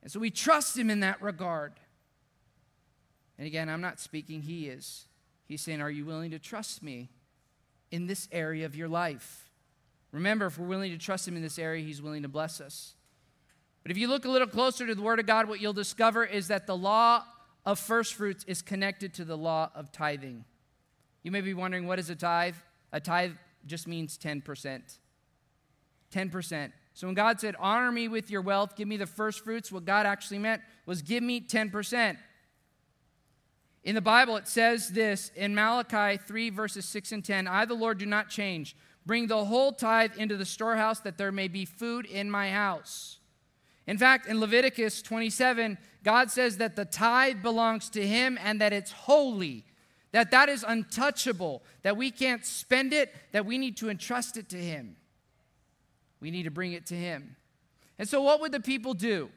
And 0.04 0.12
so 0.12 0.20
we 0.20 0.30
trust 0.30 0.78
Him 0.78 0.90
in 0.90 1.00
that 1.00 1.22
regard. 1.22 1.74
And 3.38 3.48
again, 3.48 3.70
I'm 3.70 3.82
not 3.82 4.00
speaking, 4.00 4.42
he 4.42 4.68
is. 4.68 5.06
He's 5.46 5.62
saying, 5.62 5.82
Are 5.82 5.90
you 5.90 6.06
willing 6.06 6.32
to 6.32 6.40
trust 6.40 6.82
me 6.82 7.10
in 7.92 8.08
this 8.08 8.28
area 8.32 8.66
of 8.66 8.76
your 8.76 8.88
life? 8.88 9.50
Remember, 10.12 10.46
if 10.46 10.58
we're 10.58 10.68
willing 10.68 10.92
to 10.92 10.98
trust 10.98 11.28
him 11.28 11.36
in 11.36 11.42
this 11.42 11.60
area, 11.60 11.84
he's 11.84 12.02
willing 12.02 12.24
to 12.24 12.30
bless 12.30 12.62
us. 12.62 12.95
But 13.86 13.92
if 13.92 14.00
you 14.00 14.08
look 14.08 14.26
a 14.26 14.32
little 14.32 14.48
closer 14.48 14.88
to 14.88 14.96
the 14.96 15.02
Word 15.04 15.20
of 15.20 15.28
God, 15.28 15.48
what 15.48 15.62
you'll 15.62 15.72
discover 15.72 16.26
is 16.26 16.48
that 16.48 16.66
the 16.66 16.76
law 16.76 17.24
of 17.68 17.78
first 17.78 18.16
fruits 18.16 18.44
is 18.46 18.64
connected 18.64 19.14
to 19.14 19.24
the 19.24 19.38
law 19.38 19.70
of 19.76 19.92
tithing. 19.92 20.44
You 21.22 21.30
may 21.30 21.42
be 21.42 21.54
wondering, 21.54 21.86
what 21.86 22.00
is 22.00 22.10
a 22.10 22.16
tithe? 22.16 22.56
A 22.92 23.00
tithe 23.00 23.34
just 23.68 23.88
means 23.88 24.18
10%. 24.18 24.98
10%. 26.12 26.72
So 26.96 27.06
when 27.06 27.14
God 27.14 27.40
said, 27.40 27.56
Honor 27.60 27.92
me 27.92 28.08
with 28.08 28.32
your 28.32 28.42
wealth, 28.42 28.76
give 28.76 28.88
me 28.88 28.98
the 28.98 29.06
first 29.06 29.44
fruits, 29.44 29.72
what 29.72 29.86
God 29.86 30.08
actually 30.08 30.40
meant 30.40 30.64
was 30.88 31.04
give 31.04 31.22
me 31.22 31.40
10%. 31.40 32.18
In 33.84 33.94
the 33.94 34.02
Bible, 34.02 34.36
it 34.36 34.48
says 34.48 34.90
this 34.90 35.30
in 35.36 35.54
Malachi 35.54 36.18
3, 36.18 36.50
verses 36.50 36.86
6 36.86 37.12
and 37.12 37.24
10 37.24 37.48
I, 37.48 37.66
the 37.66 37.76
Lord, 37.76 38.00
do 38.00 38.08
not 38.08 38.30
change. 38.30 38.76
Bring 39.06 39.28
the 39.28 39.46
whole 39.46 39.74
tithe 39.74 40.18
into 40.18 40.38
the 40.38 40.46
storehouse 40.46 41.02
that 41.02 41.20
there 41.20 41.32
may 41.32 41.48
be 41.48 41.66
food 41.66 42.08
in 42.08 42.32
my 42.32 42.50
house. 42.50 43.20
In 43.88 43.98
fact, 43.98 44.28
in 44.28 44.40
Leviticus 44.40 45.02
27, 45.02 45.78
God 46.04 46.32
says 46.32 46.58
that 46.58 46.76
the 46.76 46.86
tithe 46.86 47.42
belongs 47.42 47.90
to 47.92 48.06
him 48.06 48.38
and 48.42 48.60
that 48.62 48.74
it's 48.74 48.92
holy, 48.92 49.66
that 50.12 50.32
that 50.32 50.50
is 50.50 50.66
untouchable, 50.68 51.64
that 51.84 51.96
we 51.96 52.10
can't 52.10 52.46
spend 52.46 52.94
it, 52.94 53.14
that 53.32 53.46
we 53.46 53.58
need 53.58 53.78
to 53.78 53.90
entrust 53.90 54.38
it 54.38 54.50
to 54.50 54.58
him. 54.58 54.96
We 56.20 56.32
need 56.32 56.44
to 56.44 56.52
bring 56.52 56.74
it 56.74 56.88
to 56.88 56.96
him. 56.96 57.36
And 58.00 58.10
so 58.10 58.22
what 58.22 58.42
would 58.42 58.52
the 58.52 58.60
people 58.60 58.94
do? 58.94 59.30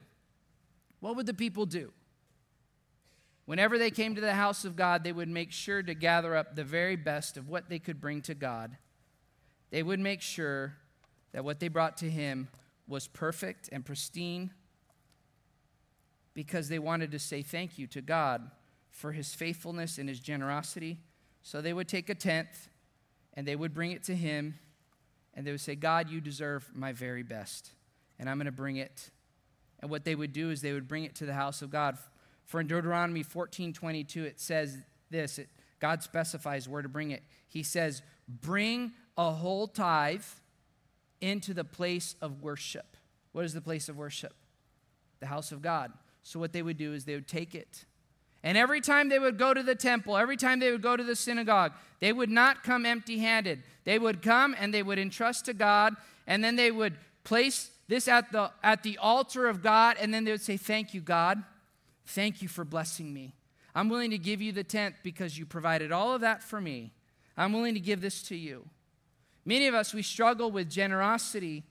What 1.00 1.16
would 1.16 1.26
the 1.26 1.34
people 1.34 1.66
do? 1.66 1.92
Whenever 3.44 3.78
they 3.78 3.90
came 3.90 4.14
to 4.14 4.20
the 4.20 4.34
house 4.34 4.64
of 4.64 4.76
God, 4.76 5.04
they 5.04 5.12
would 5.12 5.28
make 5.28 5.52
sure 5.52 5.82
to 5.82 5.94
gather 5.94 6.36
up 6.36 6.54
the 6.54 6.64
very 6.64 6.96
best 6.96 7.36
of 7.36 7.48
what 7.48 7.68
they 7.68 7.78
could 7.78 8.00
bring 8.00 8.20
to 8.22 8.34
God. 8.34 8.76
They 9.70 9.82
would 9.82 10.00
make 10.00 10.20
sure 10.20 10.76
that 11.32 11.44
what 11.44 11.60
they 11.60 11.68
brought 11.68 11.96
to 11.98 12.10
Him 12.10 12.48
was 12.88 13.06
perfect 13.06 13.68
and 13.70 13.84
pristine 13.84 14.50
because 16.34 16.68
they 16.68 16.78
wanted 16.78 17.10
to 17.12 17.18
say 17.18 17.42
thank 17.42 17.78
you 17.78 17.86
to 17.88 18.00
God 18.00 18.50
for 18.90 19.12
His 19.12 19.34
faithfulness 19.34 19.98
and 19.98 20.08
His 20.08 20.20
generosity. 20.20 20.98
So 21.42 21.60
they 21.60 21.72
would 21.72 21.88
take 21.88 22.08
a 22.08 22.14
tenth 22.14 22.68
and 23.34 23.46
they 23.46 23.56
would 23.56 23.74
bring 23.74 23.92
it 23.92 24.02
to 24.04 24.14
Him 24.14 24.54
and 25.34 25.46
they 25.46 25.50
would 25.50 25.60
say, 25.60 25.76
God, 25.76 26.10
you 26.10 26.20
deserve 26.20 26.68
my 26.74 26.92
very 26.92 27.22
best, 27.22 27.70
and 28.18 28.28
I'm 28.28 28.38
going 28.38 28.46
to 28.46 28.52
bring 28.52 28.76
it. 28.76 29.10
And 29.78 29.88
what 29.88 30.04
they 30.04 30.16
would 30.16 30.32
do 30.32 30.50
is 30.50 30.62
they 30.62 30.72
would 30.72 30.88
bring 30.88 31.04
it 31.04 31.14
to 31.16 31.26
the 31.26 31.34
house 31.34 31.62
of 31.62 31.70
God 31.70 31.96
for 32.48 32.60
in 32.60 32.66
Deuteronomy 32.66 33.22
14 33.22 33.74
22, 33.74 34.24
it 34.24 34.40
says 34.40 34.78
this 35.10 35.38
it, 35.38 35.50
God 35.80 36.02
specifies 36.02 36.66
where 36.66 36.80
to 36.80 36.88
bring 36.88 37.10
it. 37.10 37.22
He 37.46 37.62
says, 37.62 38.02
Bring 38.26 38.92
a 39.18 39.30
whole 39.32 39.68
tithe 39.68 40.24
into 41.20 41.54
the 41.54 41.64
place 41.64 42.14
of 42.20 42.42
worship. 42.42 42.96
What 43.32 43.44
is 43.44 43.54
the 43.54 43.60
place 43.60 43.88
of 43.88 43.96
worship? 43.96 44.34
The 45.20 45.26
house 45.26 45.52
of 45.52 45.62
God. 45.62 45.92
So, 46.22 46.38
what 46.38 46.52
they 46.52 46.62
would 46.62 46.76
do 46.76 46.92
is 46.92 47.04
they 47.04 47.14
would 47.14 47.28
take 47.28 47.54
it. 47.54 47.84
And 48.42 48.56
every 48.56 48.80
time 48.80 49.08
they 49.08 49.18
would 49.18 49.38
go 49.38 49.52
to 49.52 49.62
the 49.62 49.74
temple, 49.74 50.16
every 50.16 50.36
time 50.36 50.60
they 50.60 50.70
would 50.70 50.82
go 50.82 50.96
to 50.96 51.02
the 51.02 51.16
synagogue, 51.16 51.72
they 52.00 52.12
would 52.12 52.30
not 52.30 52.62
come 52.62 52.86
empty 52.86 53.18
handed. 53.18 53.62
They 53.84 53.98
would 53.98 54.22
come 54.22 54.54
and 54.58 54.72
they 54.72 54.82
would 54.82 54.98
entrust 54.98 55.46
to 55.46 55.54
God, 55.54 55.96
and 56.26 56.42
then 56.42 56.56
they 56.56 56.70
would 56.70 56.96
place 57.24 57.70
this 57.88 58.06
at 58.06 58.30
the, 58.32 58.50
at 58.62 58.82
the 58.82 58.98
altar 58.98 59.46
of 59.46 59.62
God, 59.62 59.96
and 60.00 60.12
then 60.12 60.24
they 60.24 60.30
would 60.30 60.42
say, 60.42 60.56
Thank 60.56 60.94
you, 60.94 61.00
God. 61.00 61.42
Thank 62.06 62.40
you 62.40 62.48
for 62.48 62.64
blessing 62.64 63.12
me. 63.12 63.34
I'm 63.74 63.88
willing 63.88 64.10
to 64.10 64.18
give 64.18 64.40
you 64.40 64.52
the 64.52 64.64
tenth 64.64 64.96
because 65.02 65.38
you 65.38 65.44
provided 65.44 65.92
all 65.92 66.14
of 66.14 66.22
that 66.22 66.42
for 66.42 66.60
me. 66.60 66.92
I'm 67.36 67.52
willing 67.52 67.74
to 67.74 67.80
give 67.80 68.00
this 68.00 68.22
to 68.24 68.36
you. 68.36 68.64
Many 69.48 69.66
of 69.66 69.74
us, 69.74 69.94
we 69.94 70.02
struggle 70.02 70.50
with 70.50 70.68
generosity 70.68 71.64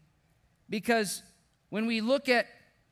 because 0.67 1.21
when 1.69 1.85
we 1.85 2.01
look 2.01 2.27
at 2.27 2.47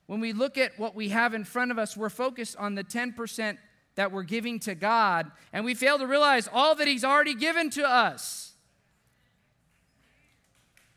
when 0.05 0.19
we 0.19 0.31
look 0.31 0.59
at 0.59 0.77
what 0.77 0.93
we 0.93 1.09
have 1.09 1.33
in 1.33 1.43
front 1.43 1.71
of 1.71 1.79
us, 1.79 1.97
we're 1.97 2.11
focused 2.11 2.55
on 2.57 2.75
the 2.75 2.83
10% 2.83 3.57
that 3.95 4.11
we're 4.11 4.21
giving 4.21 4.59
to 4.59 4.75
God, 4.75 5.31
and 5.51 5.65
we 5.65 5.73
fail 5.73 5.97
to 5.97 6.05
realize 6.05 6.47
all 6.53 6.75
that 6.75 6.87
He's 6.87 7.03
already 7.03 7.33
given 7.33 7.71
to 7.71 7.83
us. 7.83 8.53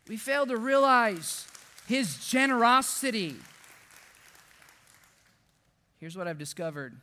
We 0.06 0.18
fail 0.18 0.44
to 0.44 0.58
realize 0.58 1.46
His 1.86 2.26
generosity. 2.26 3.36
Here's 5.96 6.14
what 6.14 6.28
I've 6.28 6.36
discovered 6.36 7.00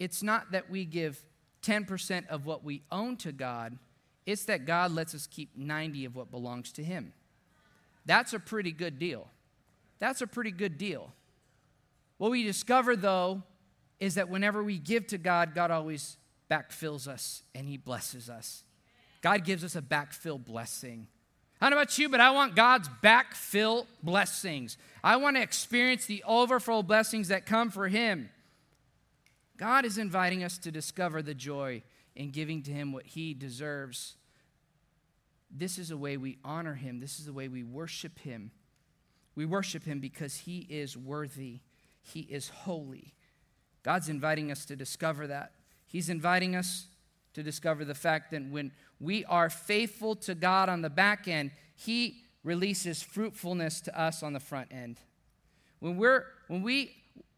it's 0.00 0.20
not 0.20 0.50
that 0.50 0.68
we 0.68 0.84
give 0.84 1.22
10% 1.62 2.26
of 2.26 2.44
what 2.44 2.64
we 2.64 2.82
own 2.90 3.16
to 3.18 3.30
God, 3.30 3.78
it's 4.26 4.44
that 4.46 4.66
God 4.66 4.90
lets 4.90 5.14
us 5.14 5.26
keep 5.26 5.56
90 5.56 6.04
of 6.04 6.16
what 6.16 6.30
belongs 6.30 6.72
to 6.72 6.84
Him. 6.84 7.12
That's 8.04 8.32
a 8.32 8.40
pretty 8.40 8.72
good 8.72 8.98
deal. 8.98 9.28
That's 9.98 10.20
a 10.20 10.26
pretty 10.26 10.50
good 10.50 10.76
deal. 10.76 11.12
What 12.18 12.30
we 12.32 12.42
discover, 12.42 12.96
though, 12.96 13.42
is 14.00 14.16
that 14.16 14.28
whenever 14.28 14.62
we 14.62 14.78
give 14.78 15.06
to 15.08 15.18
God, 15.18 15.54
God 15.54 15.70
always 15.70 16.16
backfills 16.50 17.08
us 17.08 17.42
and 17.54 17.68
He 17.68 17.76
blesses 17.76 18.28
us. 18.28 18.64
God 19.22 19.44
gives 19.44 19.64
us 19.64 19.76
a 19.76 19.82
backfill 19.82 20.44
blessing. 20.44 21.06
I 21.60 21.66
don't 21.66 21.76
know 21.76 21.82
about 21.82 21.98
you, 21.98 22.08
but 22.08 22.20
I 22.20 22.30
want 22.32 22.54
God's 22.54 22.88
backfill 23.02 23.86
blessings. 24.02 24.76
I 25.02 25.16
want 25.16 25.36
to 25.36 25.42
experience 25.42 26.04
the 26.04 26.22
overflow 26.26 26.82
blessings 26.82 27.28
that 27.28 27.46
come 27.46 27.70
for 27.70 27.88
Him. 27.88 28.28
God 29.56 29.84
is 29.84 29.96
inviting 29.96 30.44
us 30.44 30.58
to 30.58 30.70
discover 30.70 31.22
the 31.22 31.34
joy 31.34 31.82
in 32.16 32.30
giving 32.30 32.62
to 32.62 32.70
Him 32.70 32.92
what 32.92 33.06
He 33.06 33.34
deserves. 33.34 34.16
This 35.50 35.78
is 35.78 35.90
a 35.90 35.96
way 35.96 36.16
we 36.16 36.38
honor 36.44 36.74
Him, 36.74 37.00
this 37.00 37.18
is 37.18 37.26
the 37.26 37.32
way 37.32 37.48
we 37.48 37.62
worship 37.62 38.18
Him. 38.20 38.50
We 39.34 39.44
worship 39.44 39.84
Him 39.84 40.00
because 40.00 40.34
He 40.36 40.66
is 40.70 40.96
worthy, 40.96 41.60
He 42.02 42.20
is 42.20 42.48
holy. 42.48 43.14
God's 43.82 44.08
inviting 44.08 44.50
us 44.50 44.64
to 44.64 44.76
discover 44.76 45.28
that. 45.28 45.52
He's 45.86 46.08
inviting 46.08 46.56
us 46.56 46.88
to 47.34 47.42
discover 47.42 47.84
the 47.84 47.94
fact 47.94 48.32
that 48.32 48.48
when 48.50 48.72
we 48.98 49.24
are 49.26 49.50
faithful 49.50 50.16
to 50.16 50.34
God 50.34 50.68
on 50.68 50.82
the 50.82 50.90
back 50.90 51.28
end, 51.28 51.52
He 51.76 52.22
releases 52.42 53.02
fruitfulness 53.02 53.80
to 53.82 54.00
us 54.00 54.22
on 54.22 54.32
the 54.32 54.40
front 54.40 54.68
end. 54.72 54.98
When, 55.80 55.96
we're, 55.96 56.24
when, 56.48 56.62
we, 56.62 56.94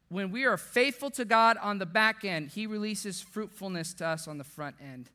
when 0.09 0.31
we 0.31 0.44
are 0.44 0.57
faithful 0.57 1.11
to 1.12 1.25
God 1.25 1.57
on 1.61 1.79
the 1.79 1.87
back 1.87 2.25
end, 2.25 2.49
He 2.49 2.66
releases 2.66 3.21
fruitfulness 3.21 3.92
to 3.94 4.07
us 4.07 4.27
on 4.27 4.38
the 4.38 4.44
front 4.44 4.77
end. 4.81 5.11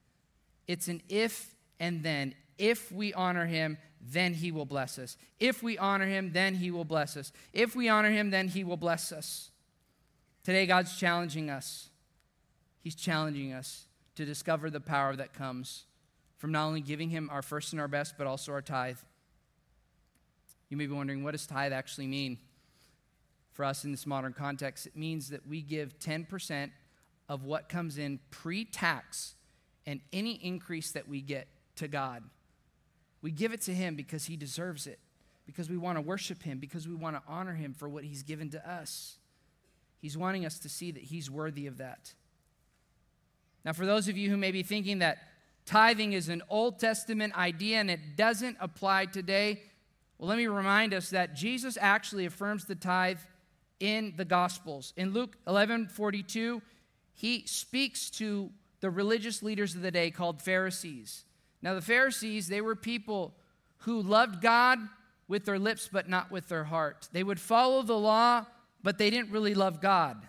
It's 0.67 0.87
an 0.87 1.01
if 1.09 1.55
and 1.79 2.03
then. 2.03 2.35
If 2.57 2.91
we 2.91 3.13
honor 3.13 3.45
Him, 3.45 3.77
then 3.99 4.35
He 4.35 4.51
will 4.51 4.65
bless 4.65 4.99
us. 4.99 5.17
If 5.39 5.63
we 5.63 5.77
honor 5.77 6.05
Him, 6.05 6.31
then 6.33 6.55
He 6.55 6.69
will 6.69 6.85
bless 6.85 7.17
us. 7.17 7.31
If 7.53 7.75
we 7.75 7.89
honor 7.89 8.11
Him, 8.11 8.29
then 8.29 8.47
He 8.49 8.63
will 8.63 8.77
bless 8.77 9.11
us. 9.11 9.49
Today, 10.43 10.65
God's 10.65 10.97
challenging 10.97 11.49
us. 11.49 11.89
He's 12.81 12.95
challenging 12.95 13.53
us 13.53 13.85
to 14.15 14.25
discover 14.25 14.69
the 14.69 14.81
power 14.81 15.15
that 15.15 15.33
comes 15.33 15.85
from 16.37 16.51
not 16.51 16.67
only 16.67 16.81
giving 16.81 17.09
Him 17.09 17.29
our 17.31 17.41
first 17.41 17.71
and 17.71 17.81
our 17.81 17.87
best, 17.87 18.15
but 18.17 18.27
also 18.27 18.51
our 18.51 18.61
tithe. 18.61 18.97
You 20.69 20.77
may 20.77 20.85
be 20.85 20.93
wondering, 20.93 21.23
what 21.23 21.31
does 21.31 21.47
tithe 21.47 21.73
actually 21.73 22.07
mean? 22.07 22.37
For 23.53 23.63
us 23.63 23.85
in 23.85 23.91
this 23.91 24.05
modern 24.05 24.33
context, 24.33 24.87
it 24.87 24.97
means 24.97 25.29
that 25.29 25.47
we 25.47 25.61
give 25.61 25.99
10% 25.99 26.71
of 27.29 27.45
what 27.45 27.69
comes 27.69 27.97
in 27.97 28.19
pre 28.31 28.65
tax 28.65 29.35
and 29.85 30.01
any 30.11 30.33
increase 30.33 30.91
that 30.91 31.07
we 31.07 31.21
get 31.21 31.47
to 31.77 31.87
God. 31.87 32.23
We 33.21 33.31
give 33.31 33.53
it 33.53 33.61
to 33.61 33.73
Him 33.73 33.95
because 33.95 34.25
He 34.25 34.35
deserves 34.35 34.87
it, 34.87 34.99
because 35.45 35.69
we 35.69 35.77
want 35.77 35.97
to 35.97 36.01
worship 36.01 36.41
Him, 36.41 36.57
because 36.57 36.87
we 36.87 36.95
want 36.95 37.15
to 37.15 37.21
honor 37.27 37.53
Him 37.53 37.73
for 37.73 37.87
what 37.87 38.03
He's 38.03 38.23
given 38.23 38.49
to 38.51 38.69
us. 38.69 39.17
He's 40.01 40.17
wanting 40.17 40.45
us 40.45 40.59
to 40.59 40.69
see 40.69 40.91
that 40.91 41.03
He's 41.03 41.29
worthy 41.29 41.67
of 41.67 41.77
that. 41.77 42.13
Now, 43.63 43.73
for 43.73 43.85
those 43.85 44.07
of 44.07 44.17
you 44.17 44.29
who 44.29 44.37
may 44.37 44.51
be 44.51 44.63
thinking 44.63 44.99
that 44.99 45.19
tithing 45.65 46.13
is 46.13 46.27
an 46.27 46.41
Old 46.49 46.79
Testament 46.79 47.37
idea 47.37 47.77
and 47.77 47.89
it 47.89 48.17
doesn't 48.17 48.57
apply 48.59 49.05
today, 49.05 49.61
well, 50.17 50.27
let 50.27 50.37
me 50.37 50.47
remind 50.47 50.93
us 50.93 51.09
that 51.11 51.35
Jesus 51.35 51.77
actually 51.79 52.25
affirms 52.25 52.65
the 52.65 52.75
tithe 52.75 53.19
in 53.79 54.13
the 54.17 54.25
Gospels. 54.25 54.93
In 54.95 55.13
Luke 55.13 55.37
11 55.47 55.87
42, 55.87 56.61
he 57.13 57.43
speaks 57.45 58.09
to 58.11 58.49
the 58.79 58.89
religious 58.89 59.41
leaders 59.43 59.75
of 59.75 59.81
the 59.81 59.91
day 59.91 60.11
called 60.11 60.41
Pharisees. 60.41 61.25
Now, 61.61 61.73
the 61.75 61.81
Pharisees, 61.81 62.47
they 62.47 62.61
were 62.61 62.75
people 62.75 63.33
who 63.79 64.01
loved 64.01 64.41
God 64.41 64.79
with 65.27 65.45
their 65.45 65.59
lips, 65.59 65.89
but 65.91 66.09
not 66.09 66.31
with 66.31 66.49
their 66.49 66.65
heart. 66.65 67.07
They 67.11 67.23
would 67.23 67.39
follow 67.39 67.81
the 67.81 67.97
law, 67.97 68.45
but 68.81 68.97
they 68.97 69.09
didn't 69.09 69.31
really 69.31 69.55
love 69.55 69.81
God. 69.81 70.27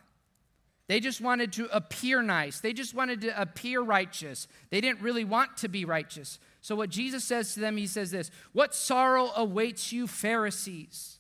They 0.87 1.01
just 1.01 1.21
wanted 1.21 1.53
to 1.55 1.75
appear 1.75 2.23
nice. 2.23 2.61
They 2.61 2.73
just 2.73 2.95
wanted 2.95 3.23
to 3.23 3.41
appear 3.41 3.81
righteous. 3.81 4.47
They 4.71 4.81
didn't 4.81 5.01
really 5.01 5.25
want 5.25 5.57
to 5.59 5.69
be 5.69 5.85
righteous. 5.85 6.39
So, 6.61 6.77
what 6.77 6.91
Jesus 6.91 7.25
says 7.25 7.55
to 7.55 7.61
them, 7.61 7.77
he 7.77 7.87
says 7.87 8.11
this 8.11 8.31
What 8.53 8.75
sorrow 8.75 9.31
awaits 9.35 9.93
you, 9.93 10.07
Pharisees? 10.07 11.14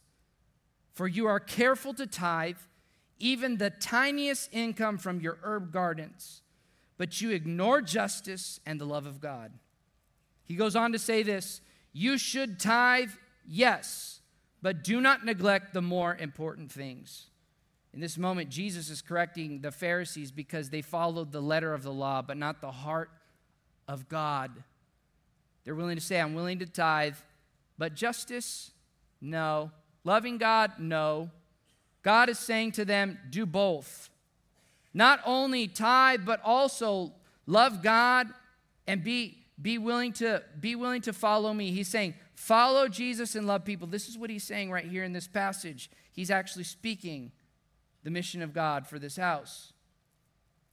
For 0.94 1.07
you 1.07 1.26
are 1.26 1.40
careful 1.40 1.92
to 1.94 2.07
tithe 2.07 2.57
even 3.18 3.59
the 3.59 3.70
tiniest 3.70 4.48
income 4.52 4.98
from 4.98 5.20
your 5.20 5.38
herb 5.42 5.72
gardens, 5.72 6.42
but 6.96 7.20
you 7.20 7.30
ignore 7.30 7.80
justice 7.80 8.61
and 8.66 8.80
the 8.80 8.85
love 8.85 9.07
of 9.07 9.20
God. 9.20 9.52
He 10.44 10.57
goes 10.57 10.76
on 10.76 10.92
to 10.92 10.98
say 10.98 11.22
this 11.22 11.61
You 11.92 12.18
should 12.18 12.61
tithe, 12.61 13.11
yes, 13.46 14.20
but 14.62 14.85
do 14.85 15.00
not 15.00 15.24
neglect 15.24 15.74
the 15.74 15.83
more 15.83 16.16
important 16.16 16.70
things. 16.70 17.26
In 17.92 18.00
this 18.00 18.18
moment, 18.18 18.50
Jesus 18.50 18.90
is 18.90 19.02
correcting 19.02 19.61
the 19.61 19.70
Pharisees 19.70 20.33
because 20.33 20.70
they 20.70 20.83
followed 20.83 21.30
the 21.30 21.40
letter 21.40 21.72
of 21.72 21.85
the 21.85 21.92
law, 21.92 22.22
but 22.22 22.37
not 22.37 22.61
the 22.61 22.72
heart 22.72 23.11
of 23.87 24.09
God. 24.09 24.50
They're 25.64 25.76
willing 25.76 25.96
to 25.96 26.02
say, 26.02 26.20
I'm 26.20 26.35
willing 26.35 26.59
to 26.59 26.66
tithe, 26.66 27.14
but 27.78 27.94
justice, 27.94 28.72
no. 29.20 29.70
Loving 30.04 30.38
God, 30.38 30.72
no. 30.78 31.30
God 32.02 32.28
is 32.28 32.38
saying 32.38 32.72
to 32.72 32.84
them, 32.84 33.18
do 33.30 33.46
both. 33.46 34.10
not 34.94 35.20
only 35.26 35.66
tithe, 35.66 36.20
but 36.24 36.40
also 36.44 37.12
love 37.46 37.82
God 37.82 38.28
and 38.86 39.02
be, 39.02 39.38
be, 39.60 39.76
willing 39.76 40.12
to, 40.14 40.42
be 40.60 40.76
willing 40.76 41.02
to 41.02 41.12
follow 41.12 41.52
me. 41.52 41.72
He's 41.72 41.88
saying, 41.88 42.14
follow 42.34 42.88
Jesus 42.88 43.34
and 43.34 43.46
love 43.46 43.64
people. 43.64 43.88
This 43.88 44.08
is 44.08 44.16
what 44.16 44.30
he's 44.30 44.44
saying 44.44 44.70
right 44.70 44.84
here 44.84 45.02
in 45.02 45.12
this 45.12 45.26
passage. 45.26 45.90
He's 46.12 46.30
actually 46.30 46.64
speaking 46.64 47.32
the 48.04 48.10
mission 48.10 48.40
of 48.40 48.52
God 48.52 48.86
for 48.86 48.98
this 48.98 49.16
house. 49.16 49.72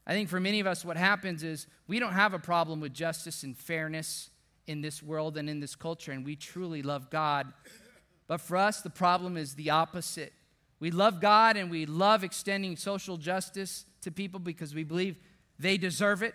I 0.05 0.13
think 0.13 0.29
for 0.29 0.39
many 0.39 0.59
of 0.59 0.67
us, 0.67 0.85
what 0.85 0.97
happens 0.97 1.43
is 1.43 1.67
we 1.87 1.99
don't 1.99 2.13
have 2.13 2.33
a 2.33 2.39
problem 2.39 2.79
with 2.79 2.93
justice 2.93 3.43
and 3.43 3.57
fairness 3.57 4.29
in 4.67 4.81
this 4.81 5.01
world 5.01 5.37
and 5.37 5.49
in 5.49 5.59
this 5.59 5.75
culture, 5.75 6.11
and 6.11 6.23
we 6.25 6.35
truly 6.35 6.81
love 6.83 7.09
God. 7.09 7.51
But 8.31 8.39
for 8.39 8.55
us, 8.55 8.79
the 8.79 8.89
problem 8.89 9.35
is 9.35 9.55
the 9.55 9.71
opposite. 9.71 10.31
We 10.79 10.89
love 10.89 11.19
God 11.19 11.57
and 11.57 11.69
we 11.69 11.85
love 11.85 12.23
extending 12.23 12.77
social 12.77 13.17
justice 13.17 13.83
to 14.03 14.09
people 14.09 14.39
because 14.39 14.73
we 14.73 14.85
believe 14.85 15.17
they 15.59 15.77
deserve 15.77 16.23
it, 16.23 16.33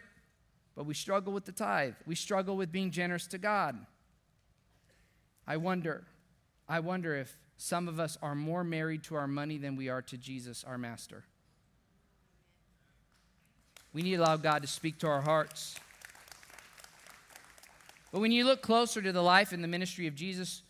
but 0.74 0.84
we 0.84 0.92
struggle 0.92 1.32
with 1.32 1.46
the 1.46 1.52
tithe. 1.52 1.94
We 2.04 2.14
struggle 2.14 2.54
with 2.54 2.70
being 2.70 2.90
generous 2.90 3.26
to 3.28 3.38
God. 3.38 3.78
I 5.46 5.56
wonder, 5.56 6.04
I 6.68 6.80
wonder 6.80 7.16
if 7.16 7.34
some 7.56 7.88
of 7.88 7.98
us 7.98 8.18
are 8.20 8.34
more 8.34 8.62
married 8.62 9.02
to 9.04 9.14
our 9.14 9.26
money 9.26 9.56
than 9.56 9.74
we 9.74 9.88
are 9.88 10.02
to 10.02 10.18
Jesus, 10.18 10.64
our 10.64 10.76
master. 10.76 11.24
We 13.94 14.02
need 14.02 14.16
to 14.16 14.22
allow 14.22 14.36
God 14.36 14.60
to 14.60 14.68
speak 14.68 14.98
to 14.98 15.06
our 15.06 15.22
hearts. 15.22 15.76
But 18.12 18.20
when 18.20 18.32
you 18.32 18.44
look 18.44 18.60
closer 18.60 19.00
to 19.00 19.12
the 19.12 19.22
life 19.22 19.52
and 19.52 19.64
the 19.64 19.68
ministry 19.68 20.06
of 20.06 20.14
Jesus, 20.14 20.60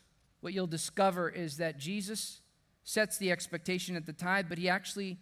what 0.40 0.52
you'll 0.52 0.66
discover 0.66 1.28
is 1.28 1.56
that 1.56 1.78
Jesus 1.78 2.40
sets 2.84 3.18
the 3.18 3.30
expectation 3.30 3.96
at 3.96 4.06
the 4.06 4.12
tithe, 4.12 4.46
but 4.48 4.58
he 4.58 4.68
actually 4.68 5.18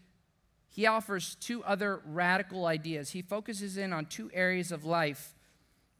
he 0.68 0.86
offers 0.86 1.36
two 1.36 1.62
other 1.62 2.02
radical 2.04 2.66
ideas. 2.66 3.10
He 3.10 3.22
focuses 3.22 3.76
in 3.76 3.92
on 3.92 4.06
two 4.06 4.28
areas 4.34 4.72
of 4.72 4.84
life 4.84 5.32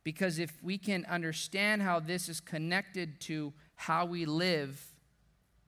because 0.02 0.40
if 0.40 0.52
we 0.64 0.78
can 0.78 1.06
understand 1.06 1.80
how 1.80 2.00
this 2.00 2.28
is 2.28 2.40
connected 2.40 3.20
to 3.20 3.52
how 3.76 4.04
we 4.04 4.26
live, 4.26 4.84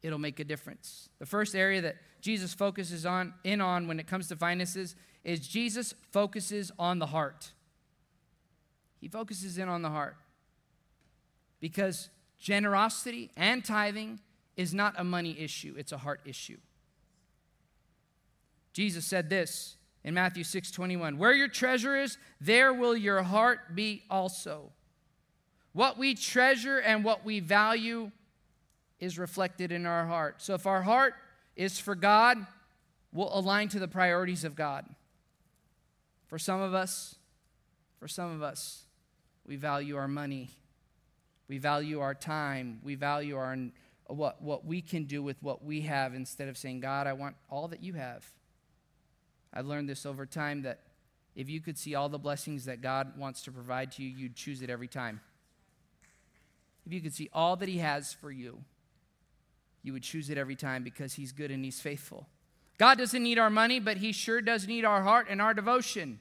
it'll 0.03 0.19
make 0.19 0.41
a 0.41 0.45
difference. 0.45 1.09
The 1.21 1.27
first 1.27 1.55
area 1.55 1.81
that 1.83 1.97
Jesus 2.21 2.53
focuses 2.53 3.07
on 3.07 3.33
in 3.45 3.61
on 3.61 3.87
when 3.87 4.01
it 4.01 4.09
comes 4.09 4.27
to 4.29 4.37
finances 4.37 4.97
is 5.23 5.47
Jesus 5.47 5.95
focuses 6.11 6.73
on 6.77 6.99
the 6.99 7.07
heart. 7.07 7.53
He 9.01 9.09
focuses 9.09 9.57
in 9.57 9.69
on 9.69 9.83
the 9.83 9.91
heart. 9.91 10.17
Because 11.61 12.11
generosity 12.38 13.31
and 13.37 13.64
tithing 13.64 14.20
is 14.57 14.72
not 14.72 14.94
a 14.96 15.05
money 15.05 15.38
issue, 15.38 15.75
it's 15.77 15.92
a 15.92 15.99
heart 15.99 16.20
issue. 16.25 16.59
Jesus 18.72 19.05
said 19.07 19.31
this 19.31 19.77
in 20.05 20.14
Matthew 20.14 20.44
6 20.44 20.70
21 20.70 21.18
Where 21.18 21.33
your 21.33 21.49
treasure 21.49 21.96
is, 21.96 22.18
there 22.40 22.72
will 22.72 22.96
your 22.96 23.22
heart 23.22 23.75
be 23.75 24.03
also. 24.11 24.72
What 25.72 25.99
we 25.99 26.14
treasure 26.14 26.79
and 26.79 27.05
what 27.05 27.25
we 27.25 27.40
value 27.40 28.11
is 28.99 29.18
reflected 29.18 29.72
in 29.72 29.85
our 29.85 30.07
heart. 30.07 30.40
So 30.40 30.55
if 30.55 30.66
our 30.66 30.83
heart 30.83 31.14
is 31.55 31.79
for 31.79 31.94
God, 31.94 32.38
we'll 33.12 33.37
align 33.37 33.68
to 33.70 33.79
the 33.79 33.88
priorities 33.88 34.44
of 34.44 34.55
God. 34.55 34.87
For 36.29 36.38
some 36.38 36.61
of 36.61 36.72
us, 36.72 37.16
for 37.99 38.09
some 38.09 38.31
of 38.31 38.42
us, 38.42 38.85
we 39.46 39.57
value 39.57 39.96
our 39.96 40.09
money. 40.09 40.51
We 41.49 41.59
value 41.59 42.01
our 42.01 42.15
time. 42.15 42.81
We 42.83 42.95
value 42.95 43.37
our 43.37 43.57
what, 44.09 44.41
what 44.43 44.65
we 44.65 44.81
can 44.81 45.05
do 45.05 45.23
with 45.23 45.43
what 45.43 45.65
we 45.65 45.83
have 45.83 46.15
instead 46.15 46.49
of 46.49 46.57
saying, 46.57 46.81
God, 46.81 47.07
I 47.07 47.13
want 47.13 47.37
all 47.51 47.69
that 47.69 47.83
you 47.83 47.95
have. 47.95 48.25
I've 49.53 49.67
learned 49.67 49.89
this 49.89 50.07
over 50.07 50.27
time 50.27 50.63
that 50.63 50.81
if 51.35 51.49
you 51.49 51.61
could 51.61 51.77
see 51.77 51.95
all 51.95 52.09
the 52.09 52.19
blessings 52.19 52.65
that 52.67 52.81
God 52.81 53.19
wants 53.19 53.43
to 53.43 53.53
provide 53.53 53.93
to 53.93 54.03
you, 54.03 54.09
you'd 54.09 54.37
choose 54.37 54.63
it 54.63 54.71
every 54.71 54.89
time. 54.89 55.21
If 56.87 56.93
you 56.93 57.01
could 57.01 57.15
see 57.15 57.29
all 57.33 57.57
that 57.57 57.69
He 57.69 57.79
has 57.79 58.13
for 58.13 58.31
you, 58.31 58.63
you 59.83 59.93
would 59.93 60.03
choose 60.03 60.31
it 60.31 60.39
every 60.39 60.57
time 60.57 60.83
because 60.83 61.15
He's 61.15 61.33
good 61.33 61.51
and 61.51 61.65
He's 61.65 61.81
faithful. 61.81 62.27
God 62.79 62.99
doesn't 62.99 63.23
need 63.23 63.39
our 63.39 63.51
money, 63.51 63.81
but 63.81 63.99
He 63.99 64.13
sure 64.13 64.41
does 64.41 64.67
need 64.67 64.85
our 64.85 65.03
heart 65.03 65.27
and 65.29 65.43
our 65.43 65.55
devotion. 65.55 66.21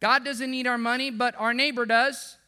God 0.00 0.24
doesn't 0.24 0.50
need 0.50 0.66
our 0.66 0.78
money, 0.78 1.10
but 1.10 1.34
our 1.38 1.52
neighbor 1.52 1.84
does. 1.84 2.38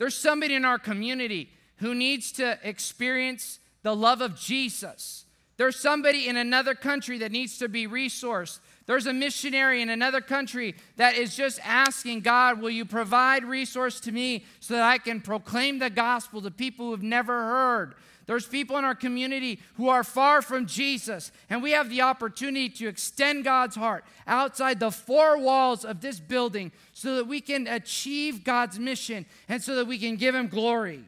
There's 0.00 0.16
somebody 0.16 0.54
in 0.54 0.64
our 0.64 0.78
community 0.78 1.50
who 1.76 1.94
needs 1.94 2.32
to 2.32 2.58
experience 2.64 3.58
the 3.82 3.94
love 3.94 4.22
of 4.22 4.34
Jesus. 4.34 5.26
There's 5.58 5.78
somebody 5.78 6.26
in 6.26 6.38
another 6.38 6.74
country 6.74 7.18
that 7.18 7.32
needs 7.32 7.58
to 7.58 7.68
be 7.68 7.86
resourced. 7.86 8.60
There's 8.86 9.04
a 9.04 9.12
missionary 9.12 9.82
in 9.82 9.90
another 9.90 10.22
country 10.22 10.74
that 10.96 11.16
is 11.16 11.36
just 11.36 11.60
asking 11.62 12.20
God, 12.20 12.62
will 12.62 12.70
you 12.70 12.86
provide 12.86 13.44
resource 13.44 14.00
to 14.00 14.10
me 14.10 14.46
so 14.60 14.72
that 14.72 14.84
I 14.84 14.96
can 14.96 15.20
proclaim 15.20 15.78
the 15.78 15.90
gospel 15.90 16.40
to 16.40 16.50
people 16.50 16.86
who 16.86 16.92
have 16.92 17.02
never 17.02 17.38
heard? 17.38 17.94
There's 18.30 18.46
people 18.46 18.78
in 18.78 18.84
our 18.84 18.94
community 18.94 19.58
who 19.74 19.88
are 19.88 20.04
far 20.04 20.40
from 20.40 20.66
Jesus, 20.66 21.32
and 21.50 21.64
we 21.64 21.72
have 21.72 21.90
the 21.90 22.02
opportunity 22.02 22.68
to 22.68 22.86
extend 22.86 23.42
God's 23.42 23.74
heart 23.74 24.04
outside 24.24 24.78
the 24.78 24.92
four 24.92 25.36
walls 25.36 25.84
of 25.84 26.00
this 26.00 26.20
building 26.20 26.70
so 26.92 27.16
that 27.16 27.26
we 27.26 27.40
can 27.40 27.66
achieve 27.66 28.44
God's 28.44 28.78
mission 28.78 29.26
and 29.48 29.60
so 29.60 29.74
that 29.74 29.88
we 29.88 29.98
can 29.98 30.14
give 30.14 30.36
Him 30.36 30.46
glory. 30.46 31.02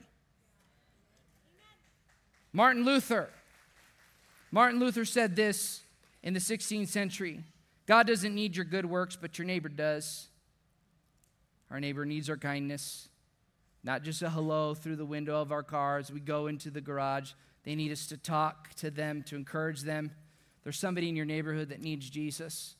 Martin 2.53 2.85
Luther 2.85 3.29
Martin 4.51 4.81
Luther 4.81 5.05
said 5.05 5.37
this 5.37 5.83
in 6.25 6.35
the 6.35 6.41
16th 6.41 6.89
century 6.89 7.45
God 7.87 8.09
doesn't 8.09 8.35
need 8.35 8.57
your 8.57 8.65
good 8.65 8.85
works, 8.85 9.15
but 9.15 9.39
your 9.39 9.47
neighbor 9.47 9.69
does. 9.69 10.27
Our 11.71 11.79
neighbor 11.79 12.05
needs 12.05 12.29
our 12.29 12.37
kindness, 12.37 13.07
not 13.85 14.03
just 14.03 14.23
a 14.23 14.31
hello 14.31 14.75
through 14.75 14.97
the 14.97 15.05
window 15.05 15.41
of 15.41 15.53
our 15.53 15.63
cars. 15.63 16.11
We 16.13 16.21
go 16.21 16.47
into 16.47 16.71
the 16.71 16.81
garage. 16.81 17.33
They 17.65 17.75
need 17.75 17.93
us 17.93 18.07
to 18.09 18.17
talk 18.17 18.75
to 18.77 18.91
them, 18.91 19.23
to 19.25 19.37
encourage 19.37 19.83
them. 19.83 20.13
There's 20.63 20.79
somebody 20.79 21.09
in 21.09 21.17
your 21.17 21.27
neighborhood 21.27 21.71
that 21.71 21.81
needs 21.81 22.09
Jesus. 22.09 22.77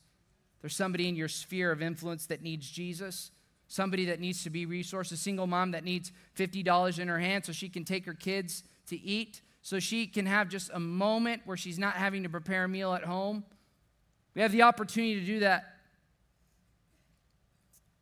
There's 0.61 0.75
somebody 0.75 1.09
in 1.09 1.15
your 1.15 1.27
sphere 1.27 1.71
of 1.71 1.81
influence 1.81 2.25
that 2.27 2.41
needs 2.41 2.69
Jesus. 2.69 3.31
Somebody 3.67 4.05
that 4.05 4.19
needs 4.19 4.43
to 4.43 4.49
be 4.49 4.65
resourced. 4.65 5.11
A 5.11 5.17
single 5.17 5.47
mom 5.47 5.71
that 5.71 5.83
needs 5.83 6.11
$50 6.37 6.99
in 6.99 7.07
her 7.07 7.19
hand 7.19 7.45
so 7.45 7.51
she 7.51 7.69
can 7.69 7.83
take 7.83 8.05
her 8.05 8.13
kids 8.13 8.63
to 8.87 9.01
eat 9.01 9.41
so 9.63 9.79
she 9.79 10.05
can 10.07 10.25
have 10.25 10.49
just 10.49 10.69
a 10.73 10.79
moment 10.79 11.41
where 11.45 11.55
she's 11.55 11.79
not 11.79 11.93
having 11.95 12.23
to 12.23 12.29
prepare 12.29 12.65
a 12.65 12.67
meal 12.67 12.93
at 12.93 13.05
home. 13.05 13.45
We 14.35 14.41
have 14.41 14.51
the 14.51 14.63
opportunity 14.63 15.21
to 15.21 15.25
do 15.25 15.39
that 15.39 15.77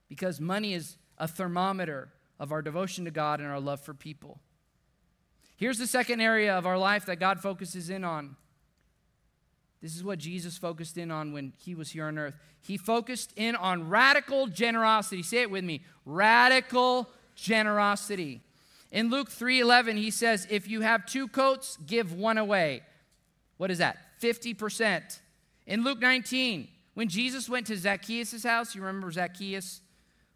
because 0.09 0.41
money 0.41 0.73
is 0.73 0.97
a 1.19 1.27
thermometer 1.27 2.09
of 2.41 2.51
our 2.51 2.63
devotion 2.63 3.05
to 3.05 3.11
God 3.11 3.39
and 3.39 3.47
our 3.47 3.59
love 3.59 3.79
for 3.79 3.93
people. 3.93 4.39
Here's 5.57 5.77
the 5.77 5.85
second 5.85 6.21
area 6.21 6.57
of 6.57 6.65
our 6.65 6.77
life 6.77 7.05
that 7.05 7.19
God 7.19 7.39
focuses 7.39 7.91
in 7.91 8.03
on. 8.03 8.35
This 9.79 9.95
is 9.95 10.03
what 10.03 10.17
Jesus 10.17 10.57
focused 10.57 10.97
in 10.97 11.11
on 11.11 11.33
when 11.33 11.53
he 11.63 11.75
was 11.75 11.91
here 11.91 12.07
on 12.07 12.17
earth. 12.17 12.33
He 12.59 12.77
focused 12.77 13.31
in 13.35 13.55
on 13.55 13.89
radical 13.89 14.47
generosity. 14.47 15.21
Say 15.21 15.43
it 15.43 15.51
with 15.51 15.63
me 15.63 15.83
radical 16.03 17.07
generosity. 17.35 18.41
In 18.91 19.11
Luke 19.11 19.29
3:11 19.29 19.97
he 19.97 20.09
says 20.09 20.47
if 20.49 20.67
you 20.67 20.81
have 20.81 21.05
two 21.05 21.27
coats 21.27 21.77
give 21.85 22.11
one 22.11 22.39
away. 22.39 22.81
What 23.57 23.69
is 23.69 23.77
that? 23.77 23.97
50%. 24.19 25.19
In 25.67 25.83
Luke 25.83 25.99
19 25.99 26.67
when 26.95 27.07
Jesus 27.07 27.47
went 27.47 27.67
to 27.67 27.77
Zacchaeus' 27.77 28.43
house, 28.43 28.73
you 28.73 28.81
remember 28.81 29.11
Zacchaeus? 29.11 29.81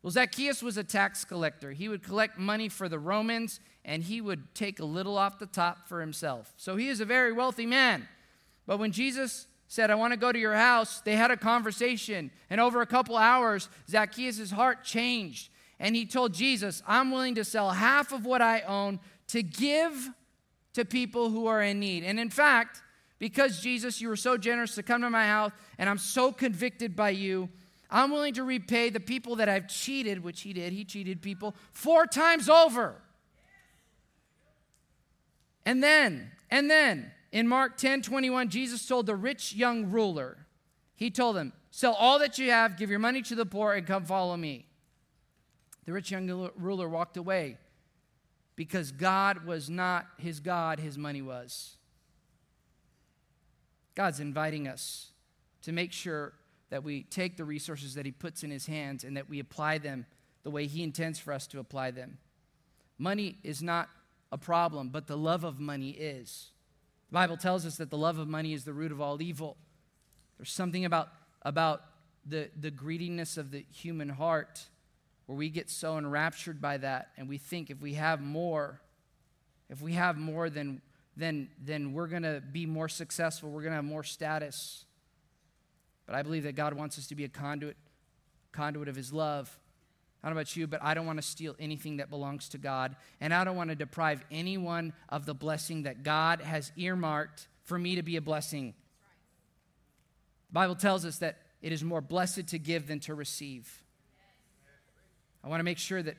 Well, 0.06 0.12
Zacchaeus 0.12 0.62
was 0.62 0.78
a 0.78 0.84
tax 0.84 1.26
collector. 1.26 1.72
He 1.72 1.90
would 1.90 2.04
collect 2.04 2.38
money 2.38 2.70
for 2.70 2.88
the 2.88 3.00
Romans 3.00 3.60
and 3.84 4.04
he 4.04 4.22
would 4.22 4.54
take 4.54 4.80
a 4.80 4.86
little 4.86 5.18
off 5.18 5.40
the 5.40 5.48
top 5.48 5.88
for 5.88 6.00
himself. 6.00 6.54
So 6.58 6.76
he 6.76 6.90
is 6.90 7.00
a 7.00 7.06
very 7.06 7.32
wealthy 7.34 7.66
man. 7.66 8.08
But 8.68 8.78
when 8.78 8.92
Jesus 8.92 9.48
said, 9.68 9.90
I 9.90 9.96
want 9.96 10.14
to 10.14 10.18
go 10.18 10.32
to 10.32 10.38
your 10.38 10.54
house, 10.54 11.02
they 11.02 11.16
had 11.16 11.32
a 11.32 11.38
conversation. 11.38 12.30
And 12.52 12.62
over 12.62 12.82
a 12.82 12.86
couple 12.86 13.18
hours, 13.18 13.68
Zacchaeus' 13.90 14.52
heart 14.52 14.84
changed 14.84 15.50
and 15.80 15.96
he 15.96 16.06
told 16.06 16.36
Jesus, 16.36 16.84
I'm 16.86 17.10
willing 17.10 17.34
to 17.34 17.44
sell 17.44 17.72
half 17.72 18.12
of 18.12 18.28
what 18.28 18.44
I 18.44 18.62
own 18.62 19.00
to 19.30 19.42
give 19.42 20.12
to 20.74 20.86
people 20.86 21.32
who 21.32 21.48
are 21.48 21.64
in 21.64 21.80
need. 21.80 22.04
And 22.04 22.20
in 22.20 22.30
fact, 22.30 22.84
because 23.18 23.60
Jesus, 23.60 24.00
you 24.00 24.10
were 24.10 24.16
so 24.16 24.38
generous 24.38 24.76
to 24.76 24.84
come 24.84 25.02
to 25.02 25.10
my 25.10 25.26
house, 25.26 25.52
and 25.80 25.90
I'm 25.90 25.98
so 25.98 26.32
convicted 26.32 26.96
by 26.96 27.10
you, 27.10 27.50
I'm 27.96 28.12
willing 28.12 28.34
to 28.34 28.44
repay 28.44 28.90
the 28.90 29.00
people 29.00 29.38
that 29.38 29.48
I've 29.48 29.70
cheated, 29.70 30.22
which 30.22 30.42
he 30.42 30.52
did. 30.52 30.74
He 30.74 30.84
cheated 30.84 31.22
people 31.22 31.56
four 31.72 32.06
times 32.06 32.50
over. 32.50 33.02
And 35.66 35.82
then, 35.82 36.32
and 36.52 36.70
then, 36.70 37.14
in 37.32 37.48
Mark 37.48 37.78
10 37.78 38.02
21, 38.02 38.50
Jesus 38.50 38.86
told 38.86 39.06
the 39.06 39.16
rich 39.16 39.54
young 39.54 39.90
ruler, 39.92 40.46
He 40.98 41.10
told 41.10 41.38
him, 41.38 41.54
Sell 41.72 41.94
all 41.94 42.20
that 42.20 42.38
you 42.38 42.52
have, 42.52 42.76
give 42.76 42.90
your 42.90 43.00
money 43.00 43.22
to 43.22 43.34
the 43.34 43.46
poor, 43.46 43.72
and 43.72 43.88
come 43.88 44.04
follow 44.04 44.36
me. 44.36 44.66
The 45.86 45.94
rich 45.94 46.12
young 46.12 46.50
ruler 46.58 46.90
walked 46.90 47.16
away 47.16 47.60
because 48.58 48.92
God 48.92 49.46
was 49.46 49.70
not 49.70 50.06
his 50.18 50.42
God, 50.42 50.82
his 50.82 50.98
money 50.98 51.22
was. 51.22 51.78
God's 53.96 54.20
inviting 54.20 54.68
us 54.68 55.12
to 55.62 55.72
make 55.72 55.94
sure 55.94 56.34
that 56.76 56.84
we 56.84 57.04
take 57.04 57.38
the 57.38 57.46
resources 57.46 57.94
that 57.94 58.06
He 58.06 58.12
puts 58.12 58.44
in 58.44 58.52
His 58.52 58.66
hands 58.66 59.06
and 59.06 59.16
that 59.16 59.30
we 59.30 59.40
apply 59.40 59.78
them 59.78 60.06
the 60.44 60.50
way 60.50 60.68
He 60.68 60.84
intends 60.84 61.18
for 61.18 61.32
us 61.32 61.48
to 61.48 61.60
apply 61.60 61.92
them. 61.92 62.18
Money 62.98 63.38
is 63.44 63.64
not 63.64 63.88
a 64.30 64.38
problem, 64.38 64.90
but 64.90 65.08
the 65.08 65.16
love 65.16 65.46
of 65.46 65.58
money 65.58 65.92
is. 65.92 66.50
The 67.08 67.14
Bible 67.14 67.38
tells 67.38 67.66
us 67.66 67.78
that 67.78 67.92
the 67.92 67.98
love 67.98 68.18
of 68.18 68.28
money 68.28 68.52
is 68.52 68.66
the 68.66 68.74
root 68.74 68.92
of 68.92 69.00
all 69.00 69.22
evil. 69.22 69.56
There's 70.38 70.52
something 70.52 70.84
about, 70.84 71.08
about 71.44 71.82
the, 72.26 72.50
the 72.60 72.72
greediness 72.72 73.38
of 73.38 73.52
the 73.52 73.66
human 73.72 74.10
heart 74.10 74.66
where 75.28 75.38
we 75.38 75.48
get 75.48 75.70
so 75.70 75.98
enraptured 75.98 76.60
by 76.60 76.76
that 76.76 77.12
and 77.16 77.30
we 77.30 77.38
think 77.38 77.70
if 77.70 77.80
we 77.80 77.94
have 77.94 78.20
more, 78.20 78.82
if 79.70 79.82
we 79.82 79.94
have 79.94 80.18
more, 80.18 80.50
then, 80.50 80.82
then, 81.16 81.48
then 81.58 81.94
we're 81.94 82.08
going 82.08 82.24
to 82.24 82.44
be 82.52 82.66
more 82.66 82.90
successful, 82.90 83.50
we're 83.50 83.62
going 83.62 83.72
to 83.72 83.78
have 83.78 83.86
more 83.86 84.04
status. 84.04 84.85
But 86.06 86.16
I 86.16 86.22
believe 86.22 86.44
that 86.44 86.56
God 86.56 86.74
wants 86.74 86.98
us 86.98 87.08
to 87.08 87.16
be 87.16 87.24
a 87.24 87.30
conduit, 87.30 87.78
conduit 88.52 88.88
of 88.88 88.96
His 88.96 89.12
love. 89.12 89.58
I 90.24 90.28
don't 90.28 90.36
know 90.36 90.42
about 90.42 90.56
you, 90.56 90.66
but 90.66 90.82
I 90.82 90.94
don't 90.94 91.06
want 91.06 91.20
to 91.20 91.28
steal 91.28 91.56
anything 91.60 91.98
that 91.98 92.10
belongs 92.10 92.50
to 92.50 92.58
God. 92.58 92.96
And 93.22 93.34
I 93.34 93.44
don't 93.44 93.56
want 93.56 93.70
to 93.70 93.76
deprive 93.76 94.24
anyone 94.32 94.94
of 95.10 95.26
the 95.26 95.36
blessing 95.36 95.84
that 95.84 96.04
God 96.04 96.42
has 96.42 96.72
earmarked 96.76 97.48
for 97.64 97.78
me 97.78 97.96
to 97.96 98.02
be 98.02 98.16
a 98.16 98.22
blessing. 98.22 98.74
The 100.50 100.54
Bible 100.54 100.76
tells 100.76 101.06
us 101.06 101.18
that 101.20 101.38
it 101.62 101.72
is 101.72 101.84
more 101.84 102.02
blessed 102.02 102.48
to 102.48 102.60
give 102.60 102.88
than 102.88 103.00
to 103.02 103.14
receive. 103.14 103.84
I 105.44 105.48
want 105.48 105.60
to 105.60 105.64
make 105.64 105.78
sure 105.78 106.02
that, 106.02 106.18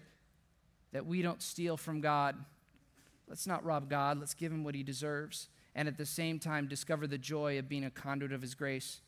that 0.93 1.05
we 1.05 1.21
don't 1.21 1.43
steal 1.43 1.77
from 1.77 2.01
God. 2.01 2.37
Let's 3.29 3.47
not 3.47 3.65
rob 3.65 3.91
God. 3.91 4.21
Let's 4.21 4.35
give 4.35 4.53
him 4.53 4.63
what 4.63 4.77
he 4.77 4.85
deserves. 4.85 5.49
And 5.75 5.89
at 5.89 5.99
the 5.99 6.07
same 6.07 6.39
time, 6.39 6.69
discover 6.69 7.09
the 7.09 7.19
joy 7.19 7.59
of 7.59 7.69
being 7.69 7.85
a 7.85 7.91
conduit 7.91 8.33
of 8.33 8.41
his 8.41 8.55
grace. 8.55 9.01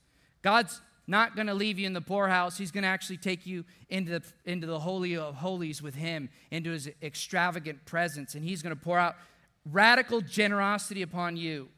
God's 0.42 0.80
not 1.06 1.34
going 1.34 1.46
to 1.46 1.54
leave 1.54 1.78
you 1.78 1.86
in 1.86 1.94
the 1.94 2.00
poorhouse. 2.02 2.58
He's 2.58 2.70
going 2.70 2.82
to 2.82 2.88
actually 2.88 3.16
take 3.16 3.46
you 3.46 3.64
into 3.88 4.18
the, 4.18 4.22
into 4.44 4.66
the 4.66 4.78
Holy 4.78 5.16
of 5.16 5.36
Holies 5.36 5.82
with 5.82 5.94
Him, 5.94 6.28
into 6.50 6.70
His 6.70 6.90
extravagant 7.02 7.84
presence, 7.86 8.34
and 8.34 8.44
He's 8.44 8.62
going 8.62 8.76
to 8.76 8.80
pour 8.80 8.98
out 8.98 9.16
radical 9.64 10.20
generosity 10.20 11.02
upon 11.02 11.36
you. 11.36 11.68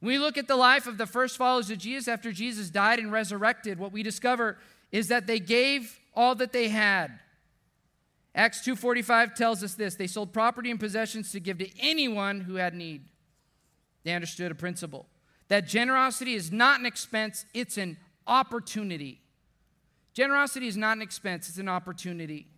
When 0.00 0.12
we 0.12 0.18
look 0.18 0.36
at 0.36 0.48
the 0.48 0.56
life 0.56 0.86
of 0.86 0.98
the 0.98 1.06
first 1.06 1.36
followers 1.36 1.70
of 1.70 1.78
Jesus 1.78 2.08
after 2.08 2.32
Jesus 2.32 2.70
died 2.70 2.98
and 2.98 3.10
resurrected, 3.10 3.78
what 3.78 3.92
we 3.92 4.02
discover 4.02 4.58
is 4.92 5.08
that 5.08 5.26
they 5.26 5.40
gave 5.40 5.98
all 6.14 6.34
that 6.36 6.52
they 6.52 6.68
had. 6.68 7.18
Acts 8.34 8.64
2:45 8.64 9.34
tells 9.34 9.64
us 9.64 9.74
this, 9.74 9.94
they 9.94 10.06
sold 10.06 10.32
property 10.32 10.70
and 10.70 10.78
possessions 10.78 11.32
to 11.32 11.40
give 11.40 11.58
to 11.58 11.68
anyone 11.80 12.42
who 12.42 12.54
had 12.54 12.74
need. 12.74 13.04
They 14.04 14.12
understood 14.12 14.52
a 14.52 14.54
principle 14.54 15.06
that 15.48 15.66
generosity 15.66 16.34
is 16.34 16.52
not 16.52 16.78
an 16.80 16.86
expense, 16.86 17.44
it's 17.54 17.78
an 17.78 17.96
opportunity. 18.26 19.20
Generosity 20.14 20.68
is 20.68 20.76
not 20.76 20.96
an 20.96 21.02
expense, 21.02 21.48
it's 21.48 21.58
an 21.58 21.68
opportunity. 21.68 22.48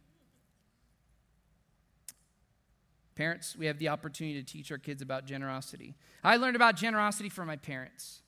Parents, 3.15 3.55
we 3.57 3.67
have 3.67 3.79
the 3.79 3.89
opportunity 3.89 4.43
to 4.43 4.53
teach 4.53 4.73
our 4.73 4.79
kids 4.79 5.03
about 5.03 5.27
generosity. 5.27 5.95
I 6.25 6.37
learned 6.37 6.57
about 6.57 6.77
generosity 6.77 7.29
from 7.29 7.49
my 7.49 7.57
parents. 7.57 8.21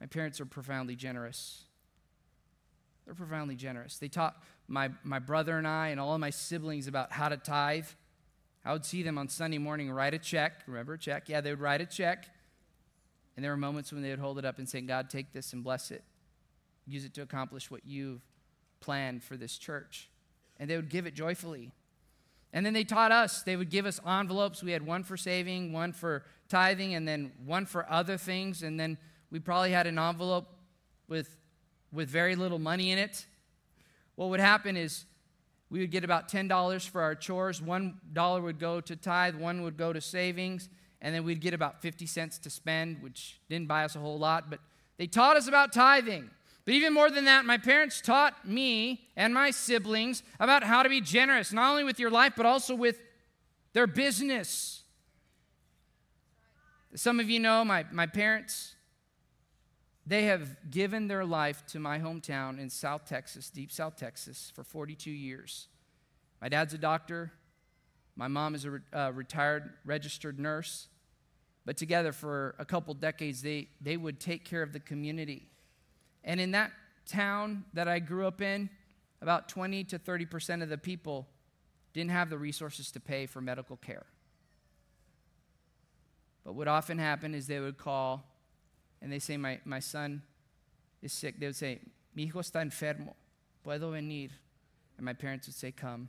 My 0.00 0.06
parents 0.06 0.40
are 0.40 0.46
profoundly 0.46 0.94
generous. 0.94 1.64
They're 3.04 3.14
profoundly 3.14 3.56
generous. 3.56 3.98
They 3.98 4.08
taught 4.08 4.36
my, 4.68 4.90
my 5.02 5.18
brother 5.18 5.58
and 5.58 5.66
I 5.66 5.88
and 5.88 5.98
all 5.98 6.14
of 6.14 6.20
my 6.20 6.30
siblings 6.30 6.86
about 6.86 7.10
how 7.10 7.28
to 7.28 7.36
tithe. 7.36 7.86
I 8.64 8.72
would 8.72 8.84
see 8.84 9.02
them 9.02 9.18
on 9.18 9.28
Sunday 9.28 9.58
morning 9.58 9.90
write 9.90 10.14
a 10.14 10.18
check. 10.18 10.62
Remember 10.66 10.94
a 10.94 10.98
check? 10.98 11.28
Yeah, 11.28 11.40
they 11.40 11.50
would 11.50 11.60
write 11.60 11.80
a 11.80 11.86
check. 11.86 12.28
And 13.38 13.44
there 13.44 13.52
were 13.52 13.56
moments 13.56 13.92
when 13.92 14.02
they 14.02 14.10
would 14.10 14.18
hold 14.18 14.38
it 14.40 14.44
up 14.44 14.58
and 14.58 14.68
say, 14.68 14.80
God, 14.80 15.08
take 15.08 15.32
this 15.32 15.52
and 15.52 15.62
bless 15.62 15.92
it. 15.92 16.02
Use 16.88 17.04
it 17.04 17.14
to 17.14 17.22
accomplish 17.22 17.70
what 17.70 17.82
you've 17.86 18.20
planned 18.80 19.22
for 19.22 19.36
this 19.36 19.56
church. 19.56 20.10
And 20.58 20.68
they 20.68 20.74
would 20.74 20.88
give 20.88 21.06
it 21.06 21.14
joyfully. 21.14 21.70
And 22.52 22.66
then 22.66 22.72
they 22.72 22.82
taught 22.82 23.12
us, 23.12 23.42
they 23.42 23.54
would 23.54 23.70
give 23.70 23.86
us 23.86 24.00
envelopes. 24.04 24.62
We 24.62 24.72
had 24.72 24.84
one 24.84 25.04
for 25.04 25.16
saving, 25.16 25.72
one 25.72 25.92
for 25.92 26.24
tithing, 26.48 26.94
and 26.94 27.06
then 27.06 27.30
one 27.46 27.64
for 27.64 27.88
other 27.88 28.16
things. 28.16 28.62
And 28.64 28.80
then 28.80 28.98
we 29.30 29.38
probably 29.38 29.70
had 29.70 29.86
an 29.86 29.98
envelope 29.98 30.48
with 31.06 31.38
with 31.92 32.08
very 32.08 32.36
little 32.36 32.58
money 32.58 32.90
in 32.90 32.98
it, 32.98 33.26
what 34.14 34.30
would 34.30 34.40
happen 34.40 34.76
is 34.76 35.04
we 35.70 35.80
would 35.80 35.90
get 35.90 36.04
about 36.04 36.28
$10 36.28 36.88
for 36.88 37.02
our 37.02 37.14
chores. 37.14 37.60
$1 37.60 38.42
would 38.42 38.58
go 38.58 38.80
to 38.80 38.96
tithe, 38.96 39.36
one 39.36 39.62
would 39.62 39.76
go 39.76 39.92
to 39.92 40.00
savings, 40.00 40.68
and 41.00 41.14
then 41.14 41.24
we'd 41.24 41.40
get 41.40 41.54
about 41.54 41.80
50 41.80 42.06
cents 42.06 42.38
to 42.38 42.50
spend, 42.50 43.02
which 43.02 43.40
didn't 43.48 43.68
buy 43.68 43.84
us 43.84 43.96
a 43.96 44.00
whole 44.00 44.18
lot, 44.18 44.50
but 44.50 44.60
they 44.96 45.06
taught 45.06 45.36
us 45.36 45.46
about 45.46 45.72
tithing. 45.72 46.30
But 46.64 46.74
even 46.74 46.92
more 46.92 47.10
than 47.10 47.24
that, 47.24 47.44
my 47.44 47.56
parents 47.56 48.00
taught 48.00 48.46
me 48.46 49.08
and 49.16 49.32
my 49.32 49.50
siblings 49.50 50.22
about 50.38 50.62
how 50.62 50.82
to 50.82 50.88
be 50.88 51.00
generous, 51.00 51.52
not 51.52 51.70
only 51.70 51.84
with 51.84 51.98
your 51.98 52.10
life, 52.10 52.34
but 52.36 52.44
also 52.44 52.74
with 52.74 53.00
their 53.72 53.86
business. 53.86 54.82
Some 56.94 57.20
of 57.20 57.30
you 57.30 57.40
know 57.40 57.64
my, 57.64 57.86
my 57.92 58.06
parents 58.06 58.74
they 60.08 60.24
have 60.24 60.56
given 60.70 61.06
their 61.06 61.26
life 61.26 61.66
to 61.66 61.78
my 61.78 61.98
hometown 61.98 62.58
in 62.58 62.70
South 62.70 63.04
Texas, 63.04 63.50
deep 63.50 63.70
South 63.70 63.96
Texas, 63.96 64.50
for 64.54 64.64
42 64.64 65.10
years. 65.10 65.68
My 66.40 66.48
dad's 66.48 66.72
a 66.72 66.78
doctor. 66.78 67.30
My 68.18 68.26
mom 68.26 68.56
is 68.56 68.64
a 68.64 68.72
re- 68.72 68.80
uh, 68.92 69.12
retired 69.14 69.72
registered 69.84 70.40
nurse. 70.40 70.88
But 71.64 71.76
together 71.76 72.12
for 72.12 72.56
a 72.58 72.64
couple 72.64 72.92
decades, 72.94 73.42
they, 73.42 73.68
they 73.80 73.96
would 73.96 74.18
take 74.18 74.44
care 74.44 74.62
of 74.62 74.72
the 74.72 74.80
community. 74.80 75.48
And 76.24 76.40
in 76.40 76.50
that 76.50 76.72
town 77.06 77.64
that 77.74 77.86
I 77.86 78.00
grew 78.00 78.26
up 78.26 78.42
in, 78.42 78.70
about 79.22 79.48
20 79.48 79.84
to 79.84 79.98
30% 79.98 80.62
of 80.62 80.68
the 80.68 80.78
people 80.78 81.28
didn't 81.92 82.10
have 82.10 82.28
the 82.28 82.38
resources 82.38 82.90
to 82.92 83.00
pay 83.00 83.26
for 83.26 83.40
medical 83.40 83.76
care. 83.76 84.06
But 86.44 86.54
what 86.54 86.66
often 86.66 86.98
happened 86.98 87.36
is 87.36 87.46
they 87.46 87.60
would 87.60 87.78
call 87.78 88.24
and 89.00 89.12
they 89.12 89.20
say, 89.20 89.36
my, 89.36 89.60
my 89.64 89.78
son 89.78 90.22
is 91.02 91.12
sick, 91.12 91.38
they 91.38 91.46
would 91.46 91.56
say, 91.56 91.80
Mi 92.16 92.26
hijo 92.26 92.40
está 92.40 92.62
enfermo, 92.62 93.14
puedo 93.64 93.92
venir? 93.92 94.30
And 94.96 95.04
my 95.04 95.12
parents 95.12 95.46
would 95.46 95.54
say, 95.54 95.70
Come. 95.70 96.08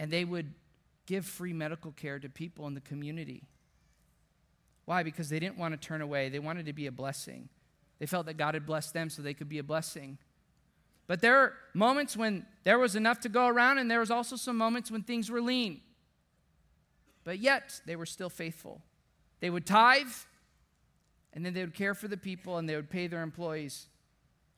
And 0.00 0.10
they 0.10 0.24
would 0.24 0.52
give 1.06 1.26
free 1.26 1.52
medical 1.52 1.92
care 1.92 2.18
to 2.18 2.28
people 2.28 2.66
in 2.66 2.74
the 2.74 2.80
community. 2.80 3.44
Why? 4.84 5.02
Because 5.02 5.28
they 5.28 5.38
didn't 5.38 5.58
want 5.58 5.72
to 5.72 5.86
turn 5.86 6.00
away, 6.00 6.28
they 6.28 6.38
wanted 6.38 6.66
to 6.66 6.72
be 6.72 6.86
a 6.86 6.92
blessing. 6.92 7.48
They 7.98 8.06
felt 8.06 8.26
that 8.26 8.36
God 8.36 8.54
had 8.54 8.66
blessed 8.66 8.94
them 8.94 9.10
so 9.10 9.22
they 9.22 9.34
could 9.34 9.48
be 9.48 9.58
a 9.58 9.64
blessing. 9.64 10.18
But 11.06 11.20
there 11.20 11.38
are 11.38 11.54
moments 11.74 12.16
when 12.16 12.46
there 12.64 12.78
was 12.78 12.96
enough 12.96 13.20
to 13.20 13.28
go 13.28 13.46
around, 13.46 13.78
and 13.78 13.90
there 13.90 14.00
was 14.00 14.10
also 14.10 14.36
some 14.36 14.56
moments 14.56 14.90
when 14.90 15.02
things 15.02 15.30
were 15.30 15.40
lean. 15.40 15.80
But 17.24 17.38
yet, 17.38 17.80
they 17.86 17.96
were 17.96 18.06
still 18.06 18.30
faithful. 18.30 18.82
They 19.40 19.50
would 19.50 19.66
tithe, 19.66 20.06
and 21.32 21.44
then 21.44 21.54
they 21.54 21.60
would 21.60 21.74
care 21.74 21.94
for 21.94 22.08
the 22.08 22.16
people 22.16 22.58
and 22.58 22.68
they 22.68 22.76
would 22.76 22.90
pay 22.90 23.06
their 23.06 23.22
employees. 23.22 23.86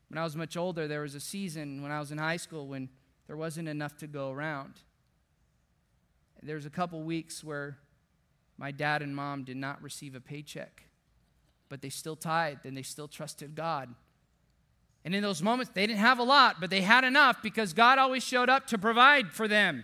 When 0.09 0.17
I 0.17 0.23
was 0.23 0.35
much 0.35 0.57
older, 0.57 0.87
there 0.87 1.01
was 1.01 1.15
a 1.15 1.19
season 1.19 1.81
when 1.81 1.91
I 1.91 1.99
was 1.99 2.11
in 2.11 2.17
high 2.17 2.37
school 2.37 2.67
when 2.67 2.89
there 3.27 3.37
wasn't 3.37 3.67
enough 3.67 3.97
to 3.97 4.07
go 4.07 4.31
around. 4.31 4.73
There 6.45 6.55
was 6.55 6.67
a 6.67 6.69
couple 6.69 7.01
weeks 7.01 7.43
where 7.43 7.77
my 8.57 8.71
dad 8.71 9.01
and 9.01 9.15
mom 9.15 9.43
did 9.43 9.57
not 9.57 9.81
receive 9.81 10.13
a 10.13 10.21
paycheck, 10.21 10.83
but 11.69 11.81
they 11.81 11.89
still 11.89 12.15
tithed 12.15 12.65
and 12.65 12.77
they 12.77 12.83
still 12.83 13.07
trusted 13.07 13.55
God. 13.55 13.93
And 15.03 15.15
in 15.15 15.23
those 15.23 15.41
moments, 15.41 15.71
they 15.73 15.87
didn't 15.87 15.99
have 15.99 16.19
a 16.19 16.23
lot, 16.23 16.61
but 16.61 16.69
they 16.69 16.81
had 16.81 17.03
enough 17.03 17.41
because 17.41 17.73
God 17.73 17.97
always 17.97 18.23
showed 18.23 18.49
up 18.49 18.67
to 18.67 18.77
provide 18.77 19.31
for 19.31 19.47
them. 19.47 19.83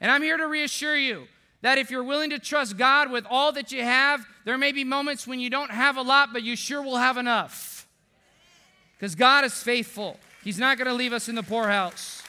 And 0.00 0.10
I'm 0.10 0.22
here 0.22 0.36
to 0.36 0.46
reassure 0.46 0.96
you 0.96 1.26
that 1.62 1.78
if 1.78 1.90
you're 1.90 2.04
willing 2.04 2.30
to 2.30 2.38
trust 2.38 2.76
God 2.76 3.10
with 3.10 3.26
all 3.28 3.50
that 3.52 3.72
you 3.72 3.82
have, 3.82 4.24
there 4.44 4.58
may 4.58 4.70
be 4.70 4.84
moments 4.84 5.26
when 5.26 5.40
you 5.40 5.50
don't 5.50 5.70
have 5.70 5.96
a 5.96 6.02
lot, 6.02 6.32
but 6.32 6.44
you 6.44 6.54
sure 6.54 6.82
will 6.82 6.98
have 6.98 7.16
enough. 7.16 7.88
Because 8.96 9.14
God 9.16 9.44
is 9.44 9.54
faithful, 9.54 10.18
He's 10.44 10.58
not 10.58 10.78
going 10.78 10.86
to 10.86 10.94
leave 10.94 11.12
us 11.12 11.28
in 11.28 11.34
the 11.34 11.42
poorhouse. 11.42 12.22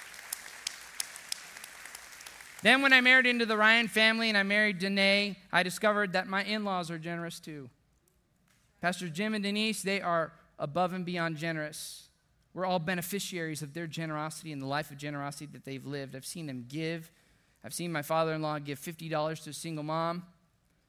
Then, 2.68 2.82
when 2.82 2.92
I 2.92 3.00
married 3.00 3.26
into 3.26 3.46
the 3.46 3.56
Ryan 3.56 3.88
family 3.88 4.28
and 4.28 4.38
I 4.38 4.44
married 4.44 4.80
Danae, 4.80 5.38
I 5.54 5.64
discovered 5.64 6.12
that 6.12 6.28
my 6.28 6.44
in 6.44 6.66
laws 6.66 6.92
are 6.92 7.00
generous 7.00 7.40
too. 7.40 7.70
Pastor 8.82 9.08
Jim 9.08 9.34
and 9.34 9.42
Denise, 9.42 9.82
they 9.84 10.02
are 10.02 10.34
above 10.60 10.92
and 10.92 11.06
beyond 11.06 11.38
generous. 11.38 12.10
We're 12.54 12.66
all 12.66 12.80
beneficiaries 12.80 13.62
of 13.62 13.74
their 13.74 13.88
generosity 13.88 14.52
and 14.52 14.62
the 14.62 14.66
life 14.66 14.92
of 14.92 14.98
generosity 14.98 15.46
that 15.54 15.64
they've 15.64 15.86
lived. 15.86 16.14
I've 16.14 16.26
seen 16.26 16.46
them 16.46 16.66
give 16.68 17.10
I've 17.64 17.74
seen 17.74 17.90
my 17.90 18.02
father 18.02 18.34
in 18.34 18.42
law 18.42 18.60
give 18.60 18.82
$50 18.82 19.44
to 19.44 19.50
a 19.50 19.54
single 19.54 19.86
mom. 19.86 20.24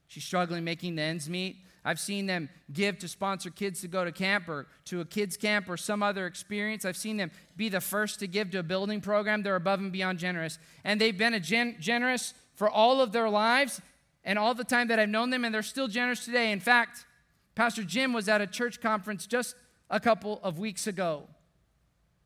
She's 0.08 0.24
struggling 0.24 0.64
making 0.64 0.96
the 0.96 1.02
ends 1.02 1.28
meet. 1.28 1.58
I've 1.88 1.98
seen 1.98 2.26
them 2.26 2.50
give 2.70 2.98
to 2.98 3.08
sponsor 3.08 3.48
kids 3.48 3.80
to 3.80 3.88
go 3.88 4.04
to 4.04 4.12
camp 4.12 4.46
or 4.46 4.66
to 4.84 5.00
a 5.00 5.06
kids' 5.06 5.38
camp 5.38 5.70
or 5.70 5.78
some 5.78 6.02
other 6.02 6.26
experience. 6.26 6.84
I've 6.84 6.98
seen 6.98 7.16
them 7.16 7.30
be 7.56 7.70
the 7.70 7.80
first 7.80 8.20
to 8.20 8.26
give 8.26 8.50
to 8.50 8.58
a 8.58 8.62
building 8.62 9.00
program. 9.00 9.42
They're 9.42 9.56
above 9.56 9.80
and 9.80 9.90
beyond 9.90 10.18
generous. 10.18 10.58
And 10.84 11.00
they've 11.00 11.16
been 11.16 11.32
a 11.32 11.40
gen- 11.40 11.76
generous 11.80 12.34
for 12.56 12.68
all 12.68 13.00
of 13.00 13.12
their 13.12 13.30
lives 13.30 13.80
and 14.22 14.38
all 14.38 14.52
the 14.52 14.64
time 14.64 14.88
that 14.88 14.98
I've 14.98 15.08
known 15.08 15.30
them, 15.30 15.46
and 15.46 15.54
they're 15.54 15.62
still 15.62 15.88
generous 15.88 16.26
today. 16.26 16.52
In 16.52 16.60
fact, 16.60 17.06
Pastor 17.54 17.84
Jim 17.84 18.12
was 18.12 18.28
at 18.28 18.42
a 18.42 18.46
church 18.46 18.82
conference 18.82 19.26
just 19.26 19.56
a 19.88 19.98
couple 19.98 20.40
of 20.42 20.58
weeks 20.58 20.86
ago. 20.86 21.22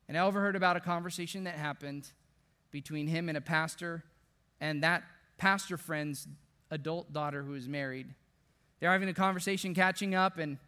And 0.08 0.18
I 0.18 0.22
overheard 0.22 0.56
about 0.56 0.76
a 0.76 0.80
conversation 0.80 1.44
that 1.44 1.54
happened 1.54 2.08
between 2.72 3.06
him 3.06 3.28
and 3.28 3.38
a 3.38 3.40
pastor 3.40 4.02
and 4.60 4.82
that 4.82 5.04
pastor 5.38 5.76
friend's 5.76 6.26
adult 6.72 7.12
daughter 7.12 7.44
who 7.44 7.54
is 7.54 7.68
married. 7.68 8.12
They're 8.82 8.90
having 8.90 9.08
a 9.08 9.14
conversation, 9.14 9.74
catching 9.74 10.16
up, 10.16 10.38
and 10.38 10.58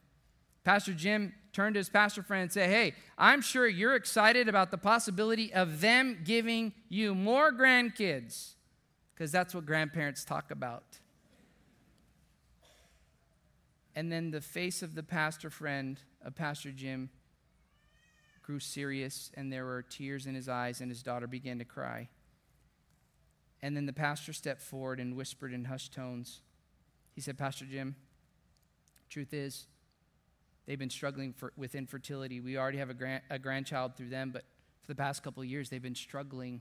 Pastor 0.63 0.95
Jim 0.95 1.35
turned 1.53 1.75
to 1.75 1.81
his 1.81 1.89
pastor 1.89 2.23
friend 2.23 2.43
and 2.43 2.53
said, 2.53 2.71
Hey, 2.71 2.95
I'm 3.19 3.41
sure 3.41 3.67
you're 3.67 3.97
excited 3.97 4.49
about 4.49 4.71
the 4.71 4.79
possibility 4.79 5.53
of 5.53 5.81
them 5.81 6.21
giving 6.23 6.75
you 6.89 7.13
more 7.17 7.53
grandkids, 7.53 8.53
because 9.13 9.33
that's 9.33 9.53
what 9.53 9.67
grandparents 9.67 10.25
talk 10.25 10.53
about. 10.53 11.01
And 13.97 14.13
then 14.13 14.31
the 14.31 14.41
face 14.41 14.81
of 14.81 14.95
the 14.95 15.03
pastor 15.03 15.51
friend 15.51 15.99
of 16.25 16.37
Pastor 16.37 16.71
Jim 16.71 17.11
grew 18.43 18.61
serious, 18.61 19.33
and 19.35 19.53
there 19.53 19.65
were 19.65 19.83
tears 19.83 20.27
in 20.27 20.37
his 20.37 20.49
eyes, 20.49 20.81
and 20.81 20.89
his 20.89 21.03
daughter 21.03 21.27
began 21.27 21.59
to 21.59 21.65
cry. 21.65 22.09
And 23.61 23.77
then 23.77 23.87
the 23.87 23.93
pastor 23.93 24.33
stepped 24.33 24.63
forward 24.63 25.01
and 25.01 25.17
whispered 25.17 25.53
in 25.53 25.65
hushed 25.65 25.93
tones. 25.93 26.43
He 27.13 27.21
said, 27.21 27.37
Pastor 27.37 27.65
Jim, 27.65 27.97
truth 29.09 29.33
is, 29.33 29.67
they've 30.67 30.79
been 30.79 30.91
struggling 30.91 31.33
for, 31.33 31.53
with 31.57 31.75
infertility. 31.75 32.41
We 32.41 32.57
already 32.57 32.79
have 32.79 32.91
a, 32.91 33.21
a 33.31 33.39
grandchild 33.39 33.97
through 33.97 34.11
them, 34.11 34.31
but 34.33 34.45
for 34.83 34.89
the 34.89 34.97
past 34.97 35.23
couple 35.23 35.43
of 35.43 35.49
years, 35.49 35.71
they've 35.71 35.83
been 35.83 35.95
struggling 35.95 36.61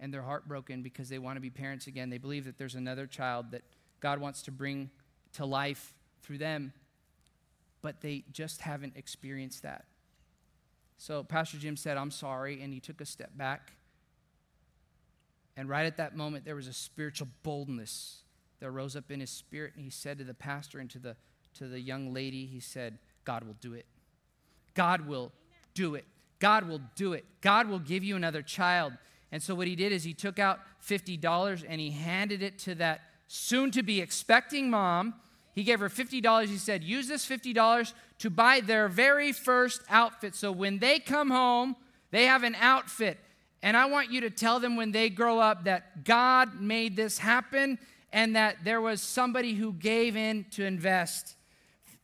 and 0.00 0.14
they're 0.14 0.22
heartbroken 0.22 0.82
because 0.82 1.08
they 1.08 1.18
want 1.18 1.36
to 1.36 1.40
be 1.40 1.50
parents 1.50 1.86
again. 1.86 2.10
They 2.10 2.18
believe 2.18 2.44
that 2.44 2.58
there's 2.58 2.76
another 2.76 3.06
child 3.06 3.50
that 3.50 3.62
God 4.00 4.20
wants 4.20 4.42
to 4.42 4.52
bring 4.52 4.90
to 5.34 5.44
life 5.44 5.94
through 6.22 6.38
them, 6.38 6.72
but 7.82 8.00
they 8.00 8.24
just 8.32 8.60
haven't 8.60 8.96
experienced 8.96 9.62
that. 9.62 9.86
So 10.96 11.22
Pastor 11.22 11.58
Jim 11.58 11.76
said, 11.76 11.96
I'm 11.96 12.10
sorry, 12.10 12.62
and 12.62 12.72
he 12.72 12.80
took 12.80 13.00
a 13.00 13.06
step 13.06 13.30
back. 13.36 13.72
And 15.56 15.68
right 15.68 15.86
at 15.86 15.96
that 15.96 16.16
moment, 16.16 16.44
there 16.44 16.54
was 16.54 16.68
a 16.68 16.72
spiritual 16.72 17.28
boldness 17.42 18.22
that 18.60 18.70
rose 18.70 18.96
up 18.96 19.10
in 19.10 19.20
his 19.20 19.30
spirit, 19.30 19.72
and 19.74 19.84
he 19.84 19.90
said 19.90 20.18
to 20.18 20.24
the 20.24 20.34
pastor 20.34 20.78
and 20.78 20.90
to 20.90 20.98
the, 20.98 21.16
to 21.58 21.68
the 21.68 21.80
young 21.80 22.12
lady, 22.12 22.46
he 22.46 22.60
said, 22.60 22.98
God 23.24 23.44
will 23.44 23.56
do 23.60 23.74
it. 23.74 23.86
God 24.74 25.06
will 25.06 25.32
do 25.74 25.94
it. 25.94 26.04
God 26.38 26.68
will 26.68 26.80
do 26.94 27.12
it. 27.12 27.24
God 27.40 27.68
will 27.68 27.78
give 27.78 28.04
you 28.04 28.16
another 28.16 28.42
child. 28.42 28.92
And 29.32 29.42
so 29.42 29.54
what 29.54 29.66
he 29.66 29.76
did 29.76 29.92
is 29.92 30.04
he 30.04 30.14
took 30.14 30.38
out 30.38 30.60
$50 30.86 31.64
and 31.68 31.80
he 31.80 31.90
handed 31.90 32.42
it 32.42 32.58
to 32.60 32.74
that 32.76 33.02
soon 33.26 33.70
to 33.72 33.82
be 33.82 34.00
expecting 34.00 34.70
mom 34.70 35.14
he 35.58 35.64
gave 35.64 35.80
her 35.80 35.88
$50. 35.88 36.46
He 36.46 36.56
said, 36.56 36.84
Use 36.84 37.08
this 37.08 37.28
$50 37.28 37.92
to 38.20 38.30
buy 38.30 38.60
their 38.60 38.86
very 38.86 39.32
first 39.32 39.82
outfit. 39.90 40.36
So 40.36 40.52
when 40.52 40.78
they 40.78 41.00
come 41.00 41.30
home, 41.30 41.74
they 42.12 42.26
have 42.26 42.44
an 42.44 42.54
outfit. 42.60 43.18
And 43.60 43.76
I 43.76 43.86
want 43.86 44.08
you 44.08 44.20
to 44.20 44.30
tell 44.30 44.60
them 44.60 44.76
when 44.76 44.92
they 44.92 45.10
grow 45.10 45.40
up 45.40 45.64
that 45.64 46.04
God 46.04 46.60
made 46.60 46.94
this 46.94 47.18
happen 47.18 47.80
and 48.12 48.36
that 48.36 48.58
there 48.62 48.80
was 48.80 49.02
somebody 49.02 49.54
who 49.54 49.72
gave 49.72 50.16
in 50.16 50.46
to 50.52 50.64
invest. 50.64 51.34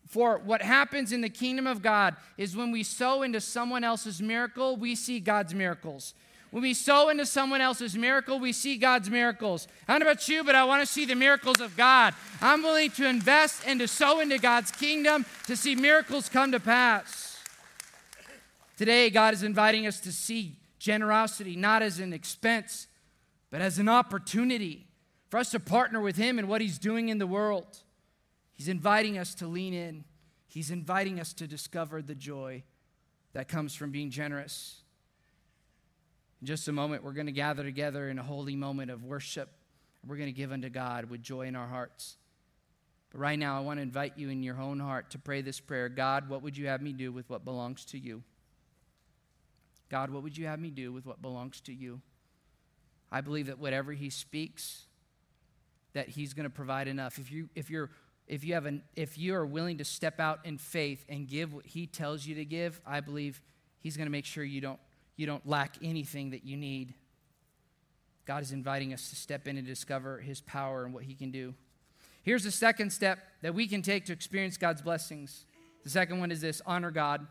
For 0.07 0.38
what 0.38 0.62
happens 0.62 1.12
in 1.12 1.22
the 1.22 1.28
kingdom 1.28 1.66
of 1.66 1.82
God 1.82 2.16
is 2.36 2.57
when 2.57 2.70
we 2.70 2.82
sow 2.82 3.22
into 3.22 3.40
someone 3.40 3.84
else's 3.84 4.20
miracle, 4.20 4.76
we 4.76 4.94
see 4.94 5.18
God's 5.18 5.55
miracles. 5.55 6.14
When 6.50 6.62
we 6.62 6.74
sow 6.74 7.09
into 7.09 7.26
someone 7.26 7.61
else's 7.61 7.96
miracle, 7.96 8.38
we 8.38 8.52
see 8.52 8.76
God's 8.76 9.11
miracles. 9.11 9.66
I 9.88 9.92
don't 9.92 10.00
know 10.00 10.12
about 10.12 10.28
you, 10.28 10.44
but 10.44 10.55
I 10.55 10.62
want 10.62 10.86
to 10.86 10.92
see 10.92 11.05
the 11.05 11.16
miracles 11.16 11.61
of 11.61 11.76
God. 11.76 12.14
I'm 12.40 12.62
willing 12.62 12.92
to 12.92 13.09
invest 13.09 13.62
and 13.66 13.80
to 13.80 13.88
sow 13.88 14.20
into 14.20 14.38
God's 14.38 14.70
kingdom 14.70 15.26
to 15.48 15.57
see 15.57 15.74
miracles 15.74 16.28
come 16.28 16.52
to 16.52 16.61
pass. 16.61 17.42
Today, 18.76 19.11
God 19.11 19.34
is 19.34 19.42
inviting 19.42 19.86
us 19.86 19.98
to 20.00 20.12
see 20.12 20.57
generosity 20.78 21.57
not 21.57 21.82
as 21.82 21.98
an 21.98 22.12
expense, 22.12 22.86
but 23.50 23.61
as 23.61 23.80
an 23.80 23.88
opportunity 23.88 24.86
for 25.30 25.38
us 25.38 25.50
to 25.50 25.59
partner 25.59 26.00
with 26.00 26.14
Him 26.14 26.38
in 26.38 26.46
what 26.46 26.61
He's 26.61 26.78
doing 26.78 27.09
in 27.09 27.18
the 27.18 27.26
world. 27.26 27.78
He's 28.55 28.68
inviting 28.68 29.18
us 29.18 29.34
to 29.36 29.46
lean 29.46 29.74
in, 29.74 30.05
He's 30.46 30.70
inviting 30.70 31.18
us 31.18 31.32
to 31.34 31.46
discover 31.46 32.00
the 32.00 32.14
joy 32.14 32.62
that 33.32 33.48
comes 33.48 33.74
from 33.74 33.90
being 33.90 34.11
generous. 34.11 34.82
In 36.40 36.46
just 36.46 36.68
a 36.68 36.72
moment, 36.72 37.02
we're 37.02 37.12
going 37.12 37.26
to 37.26 37.32
gather 37.32 37.64
together 37.64 38.09
in 38.09 38.18
a 38.18 38.22
holy 38.22 38.55
moment 38.55 38.90
of 38.90 39.02
worship. 39.02 39.50
We're 40.07 40.16
going 40.16 40.28
to 40.28 40.32
give 40.32 40.52
unto 40.52 40.68
God 40.68 41.07
with 41.07 41.22
joy 41.22 41.46
in 41.46 41.57
our 41.57 41.66
hearts. 41.66 42.16
But 43.11 43.20
right 43.20 43.38
now, 43.38 43.57
I 43.57 43.61
want 43.61 43.78
to 43.78 43.82
invite 43.82 44.12
you 44.16 44.28
in 44.28 44.42
your 44.42 44.61
own 44.61 44.78
heart 44.78 45.11
to 45.11 45.18
pray 45.18 45.40
this 45.40 45.59
prayer 45.59 45.88
God, 45.88 46.28
what 46.28 46.42
would 46.42 46.57
you 46.57 46.68
have 46.68 46.82
me 46.82 46.92
do 46.92 47.11
with 47.11 47.28
what 47.28 47.44
belongs 47.44 47.84
to 47.86 47.98
you? 47.98 48.22
God, 49.88 50.11
what 50.11 50.22
would 50.22 50.36
you 50.36 50.46
have 50.46 50.61
me 50.61 50.70
do 50.70 50.92
with 50.92 51.07
what 51.07 51.22
belongs 51.22 51.61
to 51.62 51.72
you? 51.72 52.00
I 53.11 53.20
believe 53.20 53.46
that 53.46 53.59
whatever 53.59 53.92
He 53.92 54.11
speaks, 54.11 54.86
that 55.92 56.09
He's 56.09 56.34
going 56.34 56.44
to 56.44 56.50
provide 56.50 56.88
enough. 56.88 57.18
If 57.18 57.30
you, 57.30 57.48
if 57.55 57.70
you're 57.70 57.90
if 58.26 58.44
you 58.44 58.54
have 58.54 58.66
an 58.66 58.82
if 58.96 59.18
you 59.18 59.34
are 59.34 59.46
willing 59.46 59.78
to 59.78 59.84
step 59.84 60.18
out 60.18 60.40
in 60.44 60.58
faith 60.58 61.04
and 61.08 61.28
give 61.28 61.52
what 61.52 61.66
he 61.66 61.86
tells 61.86 62.26
you 62.26 62.34
to 62.34 62.44
give 62.44 62.80
i 62.86 63.00
believe 63.00 63.40
he's 63.80 63.96
going 63.96 64.06
to 64.06 64.12
make 64.12 64.24
sure 64.24 64.42
you 64.42 64.60
don't 64.60 64.80
you 65.16 65.26
don't 65.26 65.46
lack 65.46 65.76
anything 65.82 66.30
that 66.30 66.44
you 66.44 66.56
need. 66.56 66.94
God 68.26 68.42
is 68.42 68.52
inviting 68.52 68.92
us 68.92 69.10
to 69.10 69.16
step 69.16 69.46
in 69.46 69.56
and 69.56 69.66
discover 69.66 70.18
his 70.18 70.40
power 70.40 70.84
and 70.84 70.94
what 70.94 71.04
he 71.04 71.14
can 71.14 71.30
do. 71.30 71.54
Here's 72.22 72.42
the 72.42 72.50
second 72.50 72.90
step 72.90 73.18
that 73.42 73.54
we 73.54 73.66
can 73.66 73.82
take 73.82 74.06
to 74.06 74.12
experience 74.12 74.56
God's 74.56 74.82
blessings. 74.82 75.44
The 75.84 75.90
second 75.90 76.20
one 76.20 76.30
is 76.30 76.40
this 76.40 76.62
honor 76.64 76.90
God. 76.90 77.26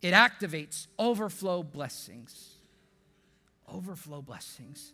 It 0.00 0.14
activates 0.14 0.86
overflow 0.98 1.62
blessings. 1.62 2.54
Overflow 3.72 4.22
blessings. 4.22 4.92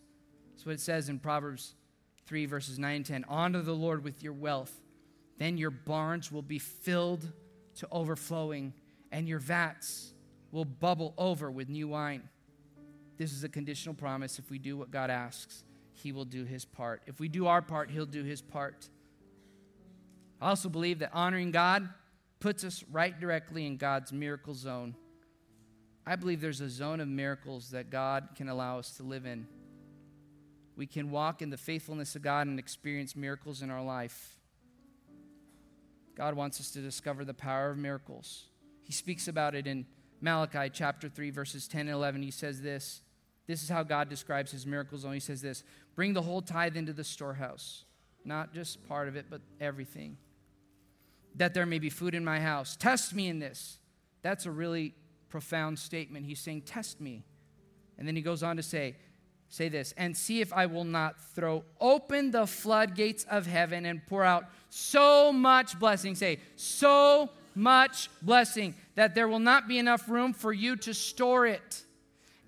That's 0.51 0.65
what 0.65 0.73
it 0.73 0.81
says 0.81 1.07
in 1.07 1.19
Proverbs 1.19 1.75
3, 2.25 2.45
verses 2.45 2.79
9 2.79 2.95
and 2.95 3.05
10. 3.05 3.25
Honor 3.27 3.61
the 3.61 3.73
Lord 3.73 4.03
with 4.03 4.23
your 4.23 4.33
wealth, 4.33 4.81
then 5.37 5.57
your 5.57 5.71
barns 5.71 6.31
will 6.31 6.41
be 6.41 6.59
filled 6.59 7.31
to 7.75 7.87
overflowing, 7.91 8.73
and 9.11 9.27
your 9.27 9.39
vats 9.39 10.13
will 10.51 10.65
bubble 10.65 11.13
over 11.17 11.51
with 11.51 11.69
new 11.69 11.87
wine. 11.87 12.29
This 13.17 13.31
is 13.31 13.43
a 13.43 13.49
conditional 13.49 13.95
promise. 13.95 14.39
If 14.39 14.49
we 14.49 14.59
do 14.59 14.77
what 14.77 14.91
God 14.91 15.09
asks, 15.09 15.63
He 15.93 16.11
will 16.11 16.25
do 16.25 16.45
His 16.45 16.65
part. 16.65 17.01
If 17.07 17.19
we 17.19 17.27
do 17.27 17.47
our 17.47 17.61
part, 17.61 17.89
He'll 17.89 18.05
do 18.05 18.23
His 18.23 18.41
part. 18.41 18.89
I 20.41 20.49
also 20.49 20.69
believe 20.69 20.99
that 20.99 21.11
honoring 21.13 21.51
God 21.51 21.89
puts 22.39 22.63
us 22.63 22.83
right 22.91 23.17
directly 23.19 23.65
in 23.65 23.77
God's 23.77 24.11
miracle 24.11 24.53
zone. 24.53 24.95
I 26.05 26.17
believe 26.17 26.41
there's 26.41 26.61
a 26.61 26.69
zone 26.69 26.99
of 26.99 27.07
miracles 27.07 27.69
that 27.69 27.89
God 27.89 28.29
can 28.35 28.49
allow 28.49 28.77
us 28.77 28.97
to 28.97 29.03
live 29.03 29.25
in. 29.25 29.47
We 30.75 30.87
can 30.87 31.11
walk 31.11 31.41
in 31.41 31.49
the 31.49 31.57
faithfulness 31.57 32.15
of 32.15 32.21
God 32.21 32.47
and 32.47 32.57
experience 32.57 33.15
miracles 33.15 33.61
in 33.61 33.69
our 33.69 33.83
life. 33.83 34.37
God 36.15 36.35
wants 36.35 36.59
us 36.59 36.71
to 36.71 36.79
discover 36.79 37.25
the 37.25 37.33
power 37.33 37.69
of 37.69 37.77
miracles. 37.77 38.45
He 38.83 38.93
speaks 38.93 39.27
about 39.27 39.55
it 39.55 39.67
in 39.67 39.85
Malachi 40.21 40.69
chapter 40.71 41.09
3, 41.09 41.31
verses 41.31 41.67
10 41.67 41.81
and 41.81 41.89
11, 41.89 42.23
he 42.23 42.31
says 42.31 42.61
this. 42.61 43.01
This 43.45 43.61
is 43.61 43.67
how 43.67 43.83
God 43.83 44.09
describes 44.09 44.51
his 44.51 44.65
miracles. 44.65 45.01
zone. 45.01 45.13
He 45.13 45.19
says 45.19 45.41
this 45.41 45.63
Bring 45.95 46.13
the 46.13 46.21
whole 46.21 46.41
tithe 46.41 46.77
into 46.77 46.93
the 46.93 47.03
storehouse, 47.03 47.83
not 48.23 48.53
just 48.53 48.87
part 48.87 49.07
of 49.07 49.15
it, 49.15 49.25
but 49.29 49.41
everything, 49.59 50.17
that 51.35 51.53
there 51.53 51.65
may 51.65 51.79
be 51.79 51.89
food 51.89 52.15
in 52.15 52.23
my 52.23 52.39
house. 52.39 52.77
Test 52.77 53.13
me 53.13 53.27
in 53.27 53.39
this. 53.39 53.79
That's 54.21 54.45
a 54.45 54.51
really 54.51 54.95
profound 55.27 55.77
statement. 55.77 56.25
He's 56.25 56.39
saying, 56.39 56.61
Test 56.61 57.01
me. 57.01 57.25
And 57.97 58.07
then 58.07 58.15
he 58.15 58.21
goes 58.21 58.43
on 58.43 58.55
to 58.55 58.63
say, 58.63 58.95
Say 59.53 59.69
this, 59.69 59.93
and 59.97 60.17
see 60.17 60.41
if 60.41 60.51
I 60.51 60.65
will 60.65 60.83
not 60.83 61.21
throw 61.35 61.63
open 61.79 62.31
the 62.31 62.47
floodgates 62.47 63.23
of 63.25 63.45
heaven 63.45 63.85
and 63.85 64.03
pour 64.07 64.23
out 64.23 64.45
so 64.71 65.31
much 65.31 65.77
blessing. 65.77 66.15
Say, 66.15 66.39
so 66.55 67.29
much 67.53 68.09
blessing 68.23 68.73
that 68.95 69.13
there 69.13 69.27
will 69.27 69.37
not 69.37 69.67
be 69.67 69.77
enough 69.77 70.09
room 70.09 70.33
for 70.33 70.51
you 70.51 70.75
to 70.77 70.93
store 70.95 71.45
it. 71.45 71.83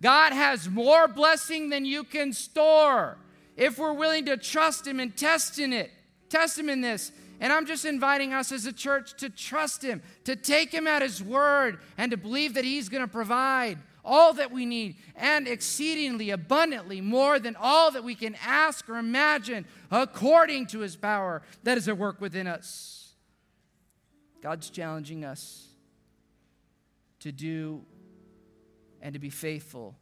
God 0.01 0.33
has 0.33 0.67
more 0.67 1.07
blessing 1.07 1.69
than 1.69 1.85
you 1.85 2.05
can 2.05 2.33
store 2.33 3.19
if 3.55 3.77
we're 3.77 3.93
willing 3.93 4.25
to 4.25 4.35
trust 4.35 4.87
Him 4.87 4.99
and 4.99 5.15
test 5.15 5.59
in 5.59 5.73
it. 5.73 5.91
Test 6.29 6.57
Him 6.57 6.69
in 6.69 6.81
this. 6.81 7.11
And 7.39 7.53
I'm 7.53 7.67
just 7.67 7.85
inviting 7.85 8.33
us 8.33 8.51
as 8.51 8.65
a 8.65 8.73
church 8.73 9.15
to 9.17 9.29
trust 9.29 9.83
Him, 9.83 10.01
to 10.23 10.35
take 10.35 10.71
Him 10.71 10.87
at 10.87 11.03
His 11.03 11.21
word, 11.21 11.77
and 11.99 12.09
to 12.09 12.17
believe 12.17 12.55
that 12.55 12.65
He's 12.65 12.89
going 12.89 13.03
to 13.03 13.07
provide 13.07 13.77
all 14.05 14.33
that 14.33 14.51
we 14.51 14.65
need 14.65 14.95
and 15.15 15.47
exceedingly 15.47 16.29
abundantly 16.29 17.01
more 17.01 17.39
than 17.39 17.55
all 17.59 17.91
that 17.91 18.03
we 18.03 18.15
can 18.15 18.35
ask 18.45 18.87
or 18.87 18.97
imagine 18.97 19.65
according 19.91 20.67
to 20.67 20.79
His 20.79 20.95
power 20.95 21.41
that 21.63 21.77
is 21.77 21.87
at 21.87 21.97
work 21.97 22.21
within 22.21 22.47
us. 22.47 23.13
God's 24.41 24.69
challenging 24.69 25.25
us 25.25 25.67
to 27.19 27.31
do 27.31 27.81
and 29.01 29.13
to 29.13 29.19
be 29.19 29.29
faithful 29.29 29.95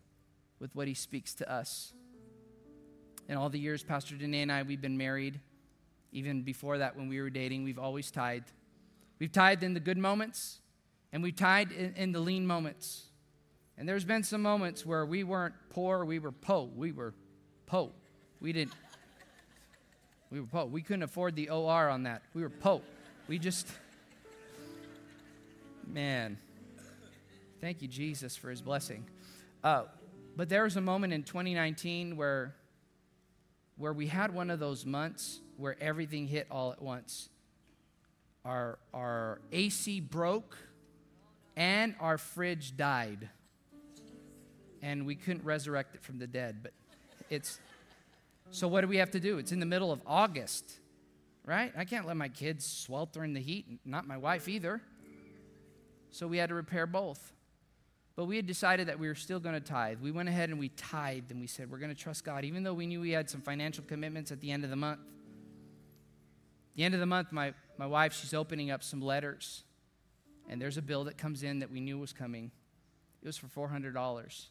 with 0.60 0.76
what 0.76 0.88
He 0.88 0.94
speaks 0.94 1.34
to 1.36 1.52
us. 1.52 1.94
In 3.30 3.38
all 3.38 3.50
the 3.50 3.60
years 3.60 3.84
Pastor 3.84 4.16
Danae 4.16 4.42
and 4.42 4.52
I, 4.52 4.64
we've 4.64 4.82
been 4.82 4.98
married, 4.98 5.40
even 6.12 6.42
before 6.44 6.80
that 6.80 6.98
when 6.98 7.08
we 7.08 7.22
were 7.22 7.30
dating, 7.30 7.64
we've 7.64 7.80
always 7.80 8.12
tithed. 8.12 8.52
We've 9.20 9.32
tithed 9.32 9.64
in 9.64 9.74
the 9.74 9.80
good 9.80 9.98
moments 9.98 10.60
And 11.14 11.22
we've 11.22 11.36
tied 11.36 11.72
in, 11.72 11.94
in 11.96 12.12
the 12.12 12.20
lean 12.20 12.46
moments. 12.46 13.04
And 13.78 13.90
there's 13.90 14.06
been 14.06 14.24
some 14.24 14.42
moments 14.42 14.86
where 14.86 15.06
we 15.06 15.24
weren't 15.24 15.56
poor, 15.70 16.06
we 16.06 16.20
were 16.20 16.32
po. 16.32 16.70
We 16.76 16.92
were 16.92 17.14
po. 17.66 17.92
We 18.40 18.54
didn't. 18.54 18.74
We 20.30 20.40
were 20.40 20.48
po. 20.48 20.66
We 20.66 20.82
couldn't 20.82 21.04
afford 21.04 21.36
the 21.36 21.50
OR 21.50 21.90
on 21.90 22.04
that. 22.04 22.22
We 22.34 22.44
were 22.44 22.50
po. 22.50 22.82
We 23.28 23.40
just. 23.40 23.68
Man. 25.88 26.38
Thank 27.62 27.82
you, 27.82 27.88
Jesus, 27.88 28.36
for 28.36 28.50
his 28.50 28.62
blessing. 28.62 29.06
Uh, 29.64 29.84
but 30.36 30.50
there 30.50 30.64
was 30.64 30.76
a 30.76 30.82
moment 30.82 31.14
in 31.14 31.24
2019 31.24 32.18
where, 32.18 32.56
where 33.78 33.94
we 33.94 34.08
had 34.08 34.34
one 34.34 34.50
of 34.50 34.60
those 34.60 34.86
months 34.86 35.40
where 35.58 35.78
everything 35.80 36.28
hit 36.28 36.48
all 36.52 36.72
at 36.74 36.82
once. 36.82 37.30
Our, 38.44 38.80
our 38.94 39.40
AC 39.52 40.02
broke 40.02 40.58
and 41.56 41.96
our 42.00 42.18
fridge 42.18 42.76
died. 42.76 43.30
And 44.84 45.08
we 45.08 45.16
couldn't 45.16 45.44
resurrect 45.44 45.96
it 45.96 46.04
from 46.04 46.20
the 46.20 46.28
dead. 46.28 46.58
But 46.62 46.74
it's 47.32 47.60
so 48.52 48.68
what 48.68 48.82
do 48.82 48.88
we 48.88 48.98
have 48.98 49.10
to 49.12 49.20
do? 49.20 49.40
It's 49.40 49.52
in 49.52 49.60
the 49.60 49.66
middle 49.66 49.92
of 49.92 50.00
August, 50.06 50.78
right? 51.44 51.74
I 51.76 51.86
can't 51.86 52.06
let 52.06 52.16
my 52.16 52.30
kids 52.30 52.66
swelter 52.68 53.24
in 53.24 53.34
the 53.34 53.40
heat, 53.40 53.66
not 53.84 54.06
my 54.06 54.18
wife 54.18 54.48
either. 54.48 54.80
So 56.12 56.28
we 56.28 56.38
had 56.38 56.50
to 56.50 56.56
repair 56.56 56.86
both. 56.86 57.34
But 58.16 58.26
we 58.26 58.36
had 58.36 58.46
decided 58.46 58.90
that 58.90 59.00
we 59.00 59.08
were 59.08 59.16
still 59.16 59.40
going 59.40 59.56
to 59.56 59.60
tithe. 59.60 60.00
We 60.00 60.12
went 60.12 60.30
ahead 60.30 60.50
and 60.50 60.60
we 60.60 60.70
tithed 60.70 61.32
and 61.32 61.42
we 61.42 61.48
said, 61.48 61.72
we're 61.72 61.80
going 61.80 61.96
to 61.96 62.00
trust 62.00 62.24
God, 62.24 62.46
even 62.46 62.62
though 62.62 62.76
we 62.76 62.86
knew 62.86 63.02
we 63.02 63.10
had 63.10 63.28
some 63.28 63.42
financial 63.42 63.84
commitments 63.88 64.32
at 64.32 64.40
the 64.40 64.52
end 64.52 64.64
of 64.64 64.70
the 64.70 64.76
month. 64.76 65.00
the 66.76 66.84
end 66.84 66.94
of 66.94 67.00
the 67.00 67.08
month, 67.08 67.32
my, 67.32 67.56
my 67.80 67.88
wife, 67.88 68.14
she's 68.14 68.36
opening 68.36 68.70
up 68.70 68.84
some 68.84 69.02
letters. 69.02 69.64
And 70.48 70.62
there's 70.62 70.78
a 70.78 70.82
bill 70.84 71.06
that 71.06 71.18
comes 71.18 71.42
in 71.42 71.60
that 71.60 71.72
we 71.72 71.80
knew 71.80 71.98
was 71.98 72.14
coming. 72.14 72.52
It 73.24 73.26
was 73.26 73.38
for 73.38 73.48
$400. 73.48 74.46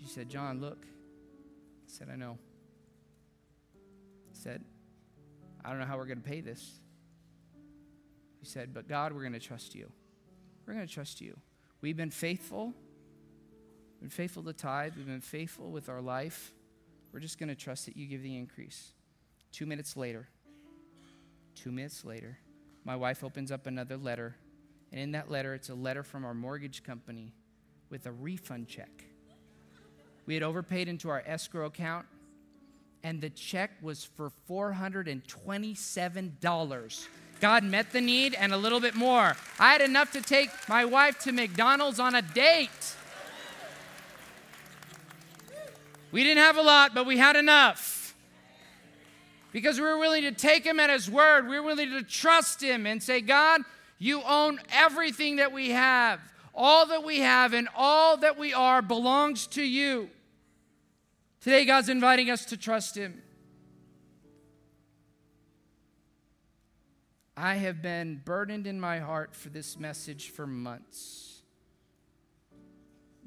She 0.00 0.06
said, 0.06 0.28
John, 0.28 0.60
look. 0.60 0.84
I 0.84 1.88
said, 1.88 2.08
I 2.12 2.16
know. 2.16 2.38
I 3.74 4.34
said, 4.34 4.64
I 5.64 5.70
don't 5.70 5.78
know 5.78 5.86
how 5.86 5.96
we're 5.96 6.06
going 6.06 6.22
to 6.22 6.28
pay 6.28 6.40
this. 6.40 6.80
He 8.40 8.46
said, 8.46 8.74
But 8.74 8.88
God, 8.88 9.12
we're 9.12 9.20
going 9.20 9.32
to 9.34 9.38
trust 9.38 9.74
you. 9.74 9.90
We're 10.66 10.74
going 10.74 10.86
to 10.86 10.92
trust 10.92 11.20
you. 11.20 11.38
We've 11.80 11.96
been 11.96 12.10
faithful. 12.10 12.66
We've 12.66 14.00
Been 14.00 14.10
faithful 14.10 14.42
to 14.44 14.52
tithe. 14.52 14.94
We've 14.96 15.06
been 15.06 15.20
faithful 15.20 15.70
with 15.70 15.88
our 15.88 16.00
life. 16.00 16.52
We're 17.12 17.20
just 17.20 17.38
going 17.38 17.50
to 17.50 17.54
trust 17.54 17.86
that 17.86 17.96
you 17.96 18.06
give 18.06 18.22
the 18.22 18.36
increase. 18.36 18.92
Two 19.52 19.66
minutes 19.66 19.96
later, 19.96 20.28
two 21.54 21.70
minutes 21.70 22.04
later, 22.04 22.38
my 22.84 22.96
wife 22.96 23.22
opens 23.22 23.52
up 23.52 23.66
another 23.66 23.96
letter. 23.96 24.34
And 24.90 25.00
in 25.00 25.12
that 25.12 25.30
letter, 25.30 25.54
it's 25.54 25.68
a 25.68 25.74
letter 25.74 26.02
from 26.02 26.24
our 26.24 26.34
mortgage 26.34 26.82
company 26.82 27.34
with 27.90 28.06
a 28.06 28.12
refund 28.12 28.66
check. 28.66 29.04
We 30.26 30.34
had 30.34 30.42
overpaid 30.42 30.88
into 30.88 31.08
our 31.08 31.22
escrow 31.26 31.66
account, 31.66 32.06
and 33.02 33.20
the 33.20 33.30
check 33.30 33.70
was 33.82 34.04
for 34.04 34.30
$427. 34.48 37.06
God 37.40 37.64
met 37.64 37.90
the 37.90 38.00
need 38.00 38.34
and 38.34 38.52
a 38.52 38.56
little 38.56 38.78
bit 38.78 38.94
more. 38.94 39.36
I 39.58 39.72
had 39.72 39.80
enough 39.80 40.12
to 40.12 40.22
take 40.22 40.50
my 40.68 40.84
wife 40.84 41.18
to 41.20 41.32
McDonald's 41.32 41.98
on 41.98 42.14
a 42.14 42.22
date. 42.22 42.94
We 46.12 46.22
didn't 46.22 46.44
have 46.44 46.56
a 46.56 46.62
lot, 46.62 46.94
but 46.94 47.04
we 47.04 47.18
had 47.18 47.34
enough. 47.34 48.14
Because 49.50 49.80
we 49.80 49.86
were 49.86 49.98
willing 49.98 50.22
to 50.22 50.32
take 50.32 50.64
him 50.64 50.78
at 50.78 50.88
his 50.88 51.10
word. 51.10 51.48
We 51.48 51.58
were 51.58 51.66
willing 51.66 51.90
to 51.90 52.04
trust 52.04 52.62
him 52.62 52.86
and 52.86 53.02
say, 53.02 53.20
God, 53.20 53.62
you 53.98 54.22
own 54.22 54.60
everything 54.72 55.36
that 55.36 55.52
we 55.52 55.70
have. 55.70 56.20
All 56.54 56.86
that 56.86 57.04
we 57.04 57.20
have 57.20 57.54
and 57.54 57.68
all 57.74 58.16
that 58.18 58.38
we 58.38 58.52
are 58.52 58.82
belongs 58.82 59.46
to 59.48 59.62
you. 59.62 60.10
Today, 61.40 61.64
God's 61.64 61.88
inviting 61.88 62.30
us 62.30 62.44
to 62.46 62.56
trust 62.56 62.96
him. 62.96 63.22
I 67.36 67.54
have 67.54 67.80
been 67.82 68.20
burdened 68.24 68.66
in 68.66 68.78
my 68.78 68.98
heart 68.98 69.34
for 69.34 69.48
this 69.48 69.78
message 69.78 70.30
for 70.30 70.46
months. 70.46 71.42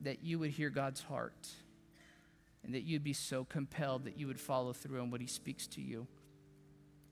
That 0.03 0.23
you 0.23 0.39
would 0.39 0.51
hear 0.51 0.69
God's 0.69 1.01
heart 1.01 1.49
and 2.65 2.73
that 2.73 2.83
you'd 2.83 3.03
be 3.03 3.13
so 3.13 3.43
compelled 3.43 4.05
that 4.05 4.17
you 4.17 4.27
would 4.27 4.39
follow 4.39 4.73
through 4.73 4.99
on 4.99 5.11
what 5.11 5.21
He 5.21 5.27
speaks 5.27 5.67
to 5.67 5.81
you. 5.81 6.07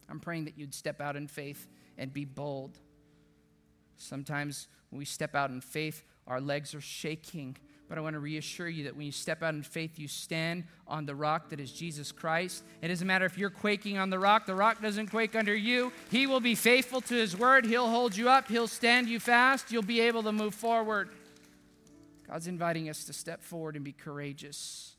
I'm 0.09 0.19
praying 0.19 0.45
that 0.45 0.57
you'd 0.57 0.73
step 0.73 0.99
out 0.99 1.15
in 1.15 1.27
faith 1.27 1.67
and 1.97 2.11
be 2.11 2.25
bold. 2.25 2.79
Sometimes 3.97 4.67
when 4.89 4.99
we 4.99 5.05
step 5.05 5.35
out 5.35 5.49
in 5.49 5.61
faith, 5.61 6.03
our 6.27 6.41
legs 6.41 6.73
are 6.73 6.81
shaking 6.81 7.57
but 7.93 7.97
I 7.97 8.01
want 8.01 8.15
to 8.15 8.19
reassure 8.19 8.67
you 8.67 8.85
that 8.85 8.95
when 8.95 9.05
you 9.05 9.11
step 9.11 9.43
out 9.43 9.53
in 9.53 9.61
faith, 9.61 9.99
you 9.99 10.07
stand 10.07 10.63
on 10.87 11.05
the 11.05 11.13
rock 11.13 11.49
that 11.49 11.59
is 11.59 11.71
Jesus 11.71 12.11
Christ. 12.11 12.63
It 12.81 12.87
doesn't 12.87 13.05
matter 13.05 13.25
if 13.25 13.37
you're 13.37 13.51
quaking 13.51 13.99
on 13.99 14.09
the 14.09 14.17
rock, 14.17 14.47
the 14.47 14.55
rock 14.55 14.81
doesn't 14.81 15.11
quake 15.11 15.35
under 15.35 15.55
you. 15.55 15.91
He 16.09 16.25
will 16.25 16.39
be 16.39 16.55
faithful 16.55 17.01
to 17.01 17.13
his 17.13 17.37
word. 17.37 17.67
He'll 17.67 17.89
hold 17.89 18.15
you 18.15 18.29
up, 18.29 18.47
he'll 18.47 18.67
stand 18.67 19.09
you 19.09 19.19
fast. 19.19 19.71
You'll 19.71 19.83
be 19.83 19.99
able 19.99 20.23
to 20.23 20.31
move 20.31 20.55
forward. 20.55 21.09
God's 22.27 22.47
inviting 22.47 22.89
us 22.89 23.03
to 23.03 23.13
step 23.13 23.43
forward 23.43 23.75
and 23.75 23.85
be 23.85 23.93
courageous. 23.93 24.95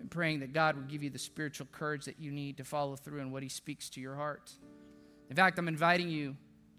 And 0.00 0.10
praying 0.10 0.40
that 0.40 0.52
God 0.52 0.74
would 0.74 0.88
give 0.88 1.04
you 1.04 1.10
the 1.10 1.18
spiritual 1.18 1.68
courage 1.70 2.06
that 2.06 2.18
you 2.18 2.32
need 2.32 2.56
to 2.56 2.64
follow 2.64 2.96
through 2.96 3.20
in 3.20 3.30
what 3.30 3.44
he 3.44 3.48
speaks 3.48 3.88
to 3.90 4.00
your 4.00 4.16
heart. 4.16 4.50
In 5.30 5.36
fact, 5.36 5.58
I'm 5.58 5.68
inviting 5.68 6.08
you 6.08 6.36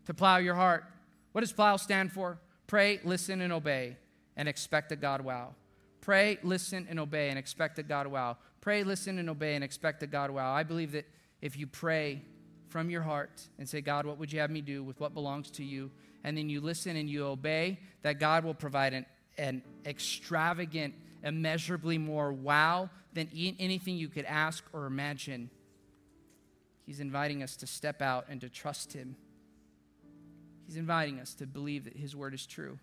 to 0.09 0.13
plow 0.15 0.37
your 0.37 0.55
heart. 0.55 0.85
What 1.33 1.41
does 1.41 1.53
plow 1.53 1.75
stand 1.75 2.11
for? 2.11 2.39
Pray, 2.65 2.99
listen, 3.03 3.41
and 3.41 3.53
obey 3.53 3.95
and 4.35 4.49
expect 4.49 4.91
a 4.91 4.95
God 4.95 5.21
wow. 5.21 5.53
Pray, 6.01 6.39
listen, 6.41 6.87
and 6.89 6.99
obey 6.99 7.29
and 7.29 7.37
expect 7.37 7.77
a 7.77 7.83
God 7.83 8.07
wow. 8.07 8.37
Pray, 8.59 8.83
listen, 8.83 9.19
and 9.19 9.29
obey 9.29 9.53
and 9.53 9.63
expect 9.63 10.01
a 10.01 10.07
God 10.07 10.31
wow. 10.31 10.51
I 10.51 10.63
believe 10.63 10.93
that 10.93 11.05
if 11.43 11.55
you 11.59 11.67
pray 11.67 12.23
from 12.69 12.89
your 12.89 13.03
heart 13.03 13.49
and 13.59 13.69
say, 13.69 13.81
God, 13.81 14.07
what 14.07 14.17
would 14.17 14.33
you 14.33 14.39
have 14.39 14.49
me 14.49 14.61
do 14.61 14.83
with 14.83 14.99
what 14.99 15.13
belongs 15.13 15.51
to 15.51 15.63
you? 15.63 15.91
And 16.23 16.35
then 16.35 16.49
you 16.49 16.59
listen 16.59 16.95
and 16.95 17.07
you 17.07 17.27
obey, 17.27 17.77
that 18.01 18.19
God 18.19 18.43
will 18.43 18.55
provide 18.55 18.95
an, 18.95 19.05
an 19.37 19.61
extravagant, 19.85 20.95
immeasurably 21.23 21.99
more 21.99 22.33
wow 22.33 22.89
than 23.13 23.29
anything 23.35 23.95
you 23.95 24.07
could 24.07 24.25
ask 24.25 24.63
or 24.73 24.87
imagine. 24.87 25.51
He's 26.87 26.99
inviting 26.99 27.43
us 27.43 27.55
to 27.57 27.67
step 27.67 28.01
out 28.01 28.25
and 28.27 28.41
to 28.41 28.49
trust 28.49 28.93
Him. 28.93 29.15
He's 30.69 30.77
inviting 30.77 31.19
us 31.19 31.33
to 31.33 31.47
believe 31.47 31.85
that 31.85 31.97
His 31.97 32.15
word 32.15 32.35
is 32.35 32.45
true. 32.45 32.77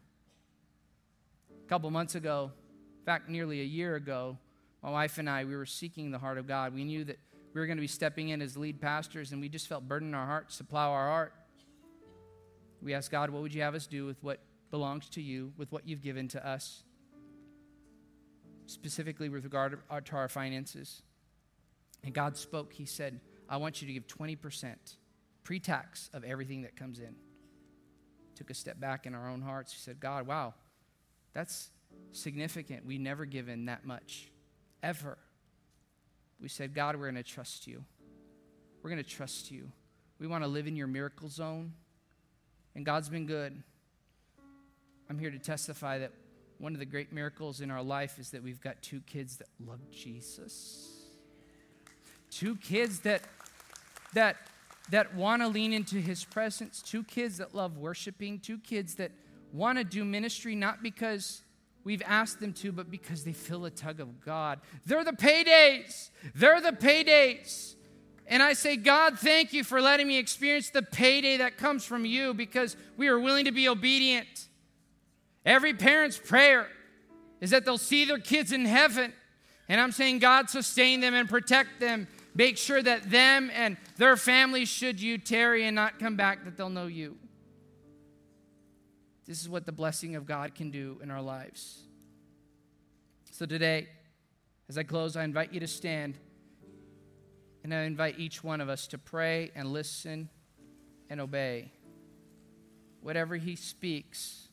A 1.65 1.69
couple 1.69 1.89
months 1.93 2.17
ago, 2.17 2.51
in 2.99 3.05
fact, 3.05 3.29
nearly 3.29 3.61
a 3.61 3.65
year 3.65 3.95
ago, 3.95 4.39
my 4.83 4.91
wife 4.91 5.19
and 5.19 5.31
I, 5.31 5.45
we 5.45 5.55
were 5.55 5.67
seeking 5.67 6.11
the 6.11 6.19
heart 6.19 6.37
of 6.37 6.49
God. 6.49 6.75
We 6.75 6.83
knew 6.83 7.05
that 7.05 7.21
we 7.55 7.61
were 7.61 7.67
going 7.69 7.77
to 7.77 7.81
be 7.81 7.87
stepping 7.87 8.31
in 8.31 8.43
as 8.43 8.57
lead 8.57 8.81
pastors, 8.81 9.31
and 9.31 9.41
we 9.41 9.49
just 9.49 9.69
felt 9.69 9.87
burden 9.87 10.09
in 10.09 10.15
our 10.17 10.27
hearts 10.27 10.59
to 10.59 10.65
plow 10.65 10.91
our 10.91 11.07
heart. 11.07 11.33
We 12.83 12.93
asked 12.93 13.13
God, 13.13 13.31
what 13.31 13.41
would 13.43 13.55
you 13.55 13.63
have 13.63 13.77
us 13.77 13.87
do 13.87 14.05
with 14.05 14.21
what 14.21 14.41
belongs 14.73 15.09
to 15.11 15.23
you, 15.23 15.53
with 15.57 15.71
what 15.71 15.87
you've 15.87 16.03
given 16.03 16.27
to 16.31 16.45
us? 16.45 16.83
Specifically 18.67 19.29
with 19.29 19.45
regard 19.45 19.79
to 20.07 20.17
our 20.17 20.29
finances. 20.29 21.03
And 22.03 22.13
God 22.13 22.37
spoke. 22.37 22.73
He 22.73 22.85
said, 22.85 23.21
I 23.49 23.59
want 23.59 23.81
you 23.81 23.87
to 23.87 23.95
give 23.95 24.09
20% 24.09 24.75
pre 25.45 25.61
tax 25.61 26.11
of 26.13 26.25
everything 26.25 26.63
that 26.63 26.75
comes 26.75 26.99
in. 26.99 27.15
Took 28.37 28.51
a 28.51 28.55
step 28.55 28.79
back 28.79 29.07
in 29.07 29.15
our 29.15 29.29
own 29.29 29.43
hearts. 29.43 29.75
We 29.75 29.79
said, 29.79 29.99
God, 29.99 30.27
wow, 30.27 30.55
that's 31.33 31.71
significant. 32.13 32.87
We 32.87 32.99
never 32.99 33.25
given 33.25 33.65
that 33.67 33.85
much, 33.85 34.31
ever. 34.83 35.19
We 36.41 36.49
said, 36.49 36.75
God, 36.75 36.97
we're 36.97 37.11
going 37.11 37.23
to 37.23 37.23
trust 37.23 37.67
you. 37.67 37.83
We're 38.83 38.91
going 38.91 39.03
to 39.03 39.09
trust 39.09 39.51
you. 39.51 39.73
We 40.19 40.27
want 40.27 40.45
to 40.45 40.49
live 40.49 40.67
in 40.67 40.77
your 40.77 40.87
miracle 40.87 41.29
zone. 41.29 41.73
And 42.75 42.85
God's 42.85 43.09
been 43.09 43.27
good. 43.27 43.63
I'm 45.09 45.19
here 45.19 45.31
to 45.31 45.39
testify 45.39 45.99
that 45.99 46.13
one 46.59 46.75
of 46.75 46.79
the 46.79 46.87
great 46.87 47.13
miracles 47.13 47.61
in 47.61 47.71
our 47.71 47.83
life 47.83 48.19
is 48.19 48.31
that 48.31 48.43
we've 48.43 48.61
got 48.61 48.83
two 48.83 49.01
kids 49.01 49.37
that 49.39 49.49
love 49.67 49.81
Jesus. 49.91 51.07
Two 52.31 52.57
kids 52.57 53.01
that 53.01 53.23
that 54.15 54.37
that 54.91 55.15
want 55.15 55.43
to 55.43 55.49
lean 55.49 55.73
into 55.73 55.97
his 55.97 56.25
presence, 56.25 56.83
two 56.83 57.03
kids 57.05 57.39
that 57.39 57.55
love 57.55 57.77
worshiping, 57.77 58.39
two 58.39 58.59
kids 58.59 58.95
that 58.97 59.13
want 59.53 59.79
to 59.79 59.85
do 59.85 60.05
ministry 60.05 60.55
not 60.55 60.83
because 60.83 61.43
we've 61.85 62.03
asked 62.05 62.41
them 62.41 62.53
to, 62.53 62.73
but 62.73 62.91
because 62.91 63.25
they 63.25 63.33
feel 63.33 63.65
a 63.65 63.71
tug 63.71 64.01
of 64.01 64.21
God. 64.25 64.61
They're 64.85 65.05
the 65.05 65.13
paydays. 65.13 66.11
They're 66.35 66.61
the 66.61 66.73
paydays. 66.73 67.75
And 68.29 68.43
I 68.43 68.55
say, 68.55 68.77
God, 68.77 69.19
thank 69.19 69.53
you 69.53 69.63
for 69.63 69.81
letting 69.81 70.09
me 70.09 70.19
experience 70.19 70.71
the 70.71 70.83
payday 70.83 71.37
that 71.39 71.57
comes 71.57 71.85
from 71.85 72.05
you 72.05 72.35
because 72.35 72.77
we 72.97 73.09
are 73.09 73.19
willing 73.19 73.45
to 73.45 73.53
be 73.53 73.69
obedient. 73.69 74.49
Every 75.45 75.75
parent's 75.75 76.19
prayer 76.19 76.67
is 77.41 77.51
that 77.51 77.65
they'll 77.65 77.79
see 77.79 78.05
their 78.05 78.19
kids 78.19 78.51
in 78.51 78.65
heaven. 78.65 79.13
And 79.69 79.81
I'm 79.81 79.93
saying, 79.93 80.19
God, 80.19 80.51
sustain 80.51 81.01
them 81.01 81.15
and 81.15 81.29
protect 81.29 81.79
them. 81.79 82.09
Make 82.37 82.59
sure 82.59 82.83
that 82.83 83.11
them 83.11 83.51
and 83.55 83.79
their 83.97 84.15
families, 84.15 84.69
should 84.69 85.01
you 85.01 85.17
tarry 85.17 85.65
and 85.65 85.75
not 85.75 85.99
come 85.99 86.17
back, 86.17 86.45
that 86.45 86.59
they'll 86.59 86.69
know 86.69 86.87
you. 86.87 87.17
This 89.27 89.41
is 89.41 89.49
what 89.49 89.65
the 89.65 89.73
blessing 89.73 90.17
of 90.17 90.27
God 90.27 90.55
can 90.55 90.71
do 90.71 91.01
in 91.03 91.11
our 91.11 91.23
lives. 91.23 91.79
So 93.31 93.47
today, 93.47 93.89
as 94.69 94.77
I 94.77 94.83
close, 94.83 95.17
I 95.17 95.25
invite 95.25 95.55
you 95.55 95.61
to 95.61 95.67
stand 95.67 96.19
and 97.65 97.73
I 97.73 97.85
invite 97.85 98.19
each 98.19 98.45
one 98.45 98.61
of 98.61 98.69
us 98.69 98.87
to 98.89 98.99
pray 98.99 99.51
and 99.55 99.73
listen 99.73 100.29
and 101.09 101.23
obey. 101.23 101.73
Whatever 103.01 103.37
He 103.37 103.57
speaks, 103.57 104.49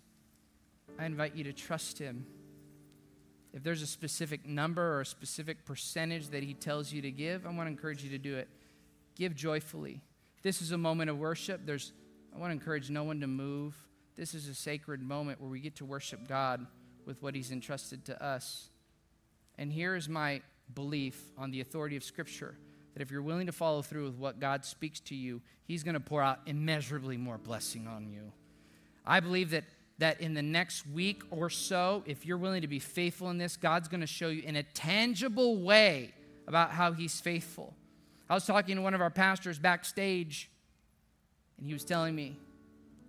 I 0.98 1.06
invite 1.06 1.36
you 1.36 1.44
to 1.44 1.54
trust 1.54 2.00
Him. 2.00 2.26
If 3.54 3.64
there's 3.64 3.82
a 3.82 3.88
specific 3.88 4.48
number 4.48 4.96
or 4.96 5.02
a 5.02 5.06
specific 5.06 5.64
percentage 5.66 6.30
that 6.30 6.44
He 6.44 6.54
tells 6.54 6.92
you 6.92 7.02
to 7.04 7.12
give, 7.12 7.46
I 7.46 7.50
want 7.50 7.68
to 7.68 7.72
encourage 7.72 8.04
you 8.04 8.10
to 8.12 8.18
do 8.18 8.36
it. 8.36 8.48
Give 9.16 9.36
joyfully. 9.36 10.02
This 10.42 10.62
is 10.62 10.72
a 10.72 10.78
moment 10.78 11.10
of 11.10 11.20
worship. 11.20 11.62
There's, 11.66 11.94
I 12.36 12.40
want 12.40 12.50
to 12.50 12.54
encourage 12.54 12.90
no 12.90 13.04
one 13.04 13.22
to 13.22 13.28
move. 13.28 13.76
This 14.16 14.34
is 14.34 14.48
a 14.48 14.56
sacred 14.56 15.02
moment 15.02 15.40
where 15.40 15.50
we 15.50 15.60
get 15.60 15.76
to 15.78 15.86
worship 15.86 16.28
God 16.28 16.66
with 17.06 17.22
what 17.22 17.36
He's 17.36 17.52
entrusted 17.52 18.06
to 18.06 18.24
us. 18.24 18.70
And 19.58 19.72
here 19.72 19.96
is 19.96 20.10
my 20.10 20.42
belief 20.74 21.22
on 21.38 21.52
the 21.52 21.62
authority 21.62 21.96
of 21.96 22.04
Scripture 22.04 22.58
that 22.94 23.02
if 23.02 23.12
you're 23.12 23.22
willing 23.22 23.48
to 23.48 23.52
follow 23.52 23.82
through 23.82 24.06
with 24.06 24.16
what 24.16 24.40
God 24.40 24.66
speaks 24.66 25.00
to 25.02 25.16
you, 25.16 25.42
He's 25.66 25.84
going 25.84 25.94
to 25.94 26.00
pour 26.00 26.22
out 26.22 26.40
immeasurably 26.46 27.18
more 27.18 27.38
blessing 27.38 27.88
on 27.88 28.08
you. 28.08 28.32
I 29.06 29.20
believe 29.20 29.52
that, 29.52 29.64
that 30.00 30.22
in 30.22 30.34
the 30.34 30.42
next 30.42 30.88
week 30.88 31.22
or 31.32 31.50
so, 31.50 32.04
if 32.06 32.26
you're 32.26 32.38
willing 32.38 32.62
to 32.62 32.68
be 32.68 32.80
faithful 32.80 33.30
in 33.30 33.38
this, 33.38 33.56
God's 33.56 33.88
going 33.88 34.02
to 34.02 34.08
show 34.08 34.30
you 34.30 34.42
in 34.44 34.56
a 34.56 34.64
tangible 34.64 35.62
way 35.62 36.14
about 36.48 36.72
how 36.72 36.92
He's 36.92 37.20
faithful. 37.22 37.74
I 38.30 38.34
was 38.34 38.46
talking 38.46 38.76
to 38.76 38.82
one 38.82 38.94
of 38.94 39.02
our 39.02 39.10
pastors 39.10 39.60
backstage, 39.60 40.50
and 41.58 41.68
he 41.68 41.74
was 41.74 41.84
telling 41.84 42.16
me, 42.16 42.38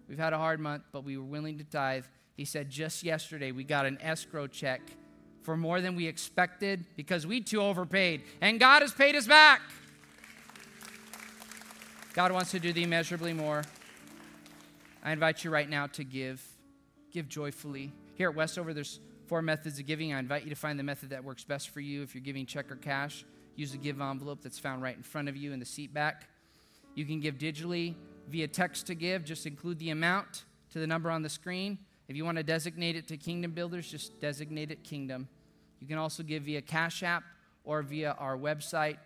We've 0.09 0.19
had 0.19 0.35
a 0.35 0.39
hard 0.39 0.61
month, 0.61 0.83
but 0.93 1.03
we 1.03 1.17
were 1.17 1.25
willing 1.25 1.57
to 1.59 1.65
tithe. 1.65 2.05
He 2.37 2.45
said, 2.45 2.69
Just 2.69 3.03
yesterday, 3.03 3.53
we 3.53 3.65
got 3.65 3.87
an 3.87 3.99
escrow 4.03 4.47
check 4.47 4.83
for 5.43 5.57
more 5.57 5.81
than 5.81 5.97
we 5.97 6.07
expected 6.07 6.85
because 6.97 7.27
we 7.27 7.41
too 7.41 7.61
overpaid, 7.61 8.23
and 8.41 8.61
God 8.61 8.83
has 8.83 8.93
paid 8.93 9.15
us 9.15 9.27
back. 9.27 9.63
God 12.13 12.33
wants 12.33 12.51
to 12.53 12.61
do 12.61 12.73
the 12.73 12.83
immeasurably 12.83 13.33
more. 13.33 13.65
I 15.03 15.13
invite 15.13 15.43
you 15.43 15.51
right 15.51 15.69
now 15.69 15.87
to 15.89 16.05
give. 16.05 16.54
Give 17.15 17.29
joyfully. 17.29 17.93
Here 18.17 18.29
at 18.29 18.35
Westover, 18.35 18.75
there's 18.75 18.99
four 19.29 19.41
methods 19.41 19.79
of 19.79 19.87
giving. 19.87 20.13
I 20.13 20.19
invite 20.19 20.43
you 20.43 20.51
to 20.51 20.57
find 20.57 20.77
the 20.77 20.83
method 20.83 21.11
that 21.11 21.23
works 21.23 21.45
best 21.45 21.69
for 21.69 21.79
you. 21.79 22.03
If 22.03 22.13
you're 22.13 22.25
giving 22.25 22.45
check 22.45 22.73
or 22.73 22.75
cash, 22.77 23.25
use 23.55 23.71
the 23.71 23.79
give 23.79 24.01
envelope 24.01 24.43
that's 24.43 24.59
found 24.59 24.83
right 24.83 24.97
in 24.97 25.05
front 25.05 25.29
of 25.29 25.37
you 25.37 25.53
in 25.53 25.61
the 25.61 25.65
seat 25.65 25.95
back. 25.95 26.29
You 26.97 27.05
can 27.05 27.21
give 27.21 27.39
digitally 27.39 27.95
via 28.29 28.49
text 28.49 28.89
to 28.89 28.97
give, 28.97 29.25
just 29.25 29.47
include 29.47 29.79
the 29.79 29.91
amount 29.91 30.43
to 30.73 30.81
the 30.81 30.89
number 30.89 31.09
on 31.09 31.23
the 31.23 31.29
screen. 31.29 31.79
If 32.09 32.17
you 32.17 32.25
want 32.25 32.37
to 32.39 32.43
designate 32.43 32.97
it 32.97 33.07
to 33.07 33.17
Kingdom 33.17 33.53
Builders, 33.53 33.89
just 33.89 34.21
designate 34.21 34.73
it 34.73 34.83
Kingdom. 34.83 35.29
You 35.79 35.87
can 35.87 35.99
also 35.99 36.25
give 36.25 36.43
via 36.43 36.63
Cash 36.63 37.05
App 37.05 37.23
or 37.63 37.83
via 37.83 38.17
our 38.19 38.37
website 38.37 38.99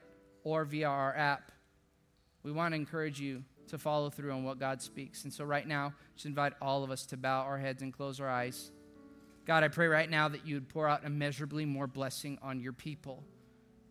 or 0.44 0.64
via 0.64 0.88
our 0.88 1.14
app. 1.14 1.52
We 2.42 2.52
want 2.52 2.72
to 2.72 2.76
encourage 2.76 3.20
you 3.20 3.44
to 3.68 3.78
follow 3.78 4.10
through 4.10 4.32
on 4.32 4.44
what 4.44 4.58
God 4.58 4.82
speaks. 4.82 5.24
And 5.24 5.32
so, 5.32 5.44
right 5.44 5.66
now, 5.66 5.94
just 6.14 6.26
invite 6.26 6.54
all 6.60 6.84
of 6.84 6.90
us 6.90 7.06
to 7.06 7.16
bow 7.16 7.42
our 7.42 7.58
heads 7.58 7.82
and 7.82 7.92
close 7.92 8.20
our 8.20 8.28
eyes. 8.28 8.70
God, 9.46 9.64
I 9.64 9.68
pray 9.68 9.86
right 9.86 10.10
now 10.10 10.28
that 10.28 10.46
you 10.46 10.56
would 10.56 10.68
pour 10.68 10.86
out 10.86 11.04
immeasurably 11.04 11.64
more 11.64 11.86
blessing 11.86 12.38
on 12.42 12.60
your 12.60 12.74
people 12.74 13.24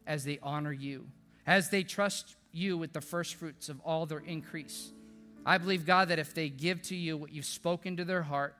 as 0.05 0.23
they 0.23 0.39
honor 0.43 0.71
you, 0.71 1.07
as 1.45 1.69
they 1.69 1.83
trust 1.83 2.35
you 2.51 2.77
with 2.77 2.93
the 2.93 3.01
first 3.01 3.35
fruits 3.35 3.69
of 3.69 3.79
all 3.81 4.05
their 4.05 4.19
increase. 4.19 4.91
I 5.45 5.57
believe, 5.57 5.85
God, 5.85 6.09
that 6.09 6.19
if 6.19 6.33
they 6.33 6.49
give 6.49 6.81
to 6.83 6.95
you 6.95 7.17
what 7.17 7.31
you've 7.31 7.45
spoken 7.45 7.97
to 7.97 8.05
their 8.05 8.21
heart, 8.21 8.55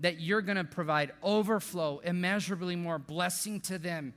that 0.00 0.20
you're 0.20 0.42
going 0.42 0.56
to 0.56 0.64
provide 0.64 1.12
overflow, 1.22 1.98
immeasurably 1.98 2.76
more 2.76 2.98
blessing 2.98 3.60
to 3.62 3.78
them. 3.78 4.14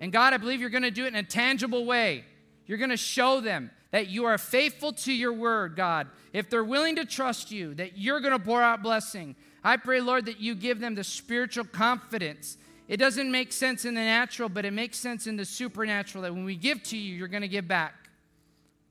And 0.00 0.12
God, 0.12 0.34
I 0.34 0.38
believe 0.38 0.60
you're 0.60 0.70
going 0.70 0.82
to 0.82 0.90
do 0.90 1.04
it 1.04 1.08
in 1.08 1.14
a 1.16 1.22
tangible 1.22 1.86
way. 1.86 2.24
You're 2.66 2.78
going 2.78 2.90
to 2.90 2.96
show 2.96 3.40
them 3.40 3.70
that 3.90 4.08
you 4.08 4.24
are 4.24 4.38
faithful 4.38 4.92
to 4.92 5.12
your 5.12 5.32
word, 5.32 5.76
God. 5.76 6.08
If 6.32 6.50
they're 6.50 6.64
willing 6.64 6.96
to 6.96 7.04
trust 7.04 7.50
you, 7.50 7.74
that 7.74 7.98
you're 7.98 8.20
going 8.20 8.32
to 8.32 8.38
pour 8.38 8.62
out 8.62 8.82
blessing. 8.82 9.36
I 9.62 9.76
pray, 9.76 10.00
Lord, 10.00 10.26
that 10.26 10.40
you 10.40 10.54
give 10.54 10.80
them 10.80 10.94
the 10.94 11.04
spiritual 11.04 11.64
confidence. 11.64 12.58
It 12.88 12.98
doesn't 12.98 13.30
make 13.30 13.52
sense 13.52 13.84
in 13.84 13.94
the 13.94 14.00
natural, 14.00 14.48
but 14.48 14.64
it 14.64 14.72
makes 14.72 14.98
sense 14.98 15.26
in 15.26 15.36
the 15.36 15.44
supernatural 15.44 16.22
that 16.22 16.34
when 16.34 16.44
we 16.44 16.56
give 16.56 16.82
to 16.84 16.96
you, 16.96 17.14
you're 17.14 17.28
going 17.28 17.42
to 17.42 17.48
give 17.48 17.66
back. 17.66 17.94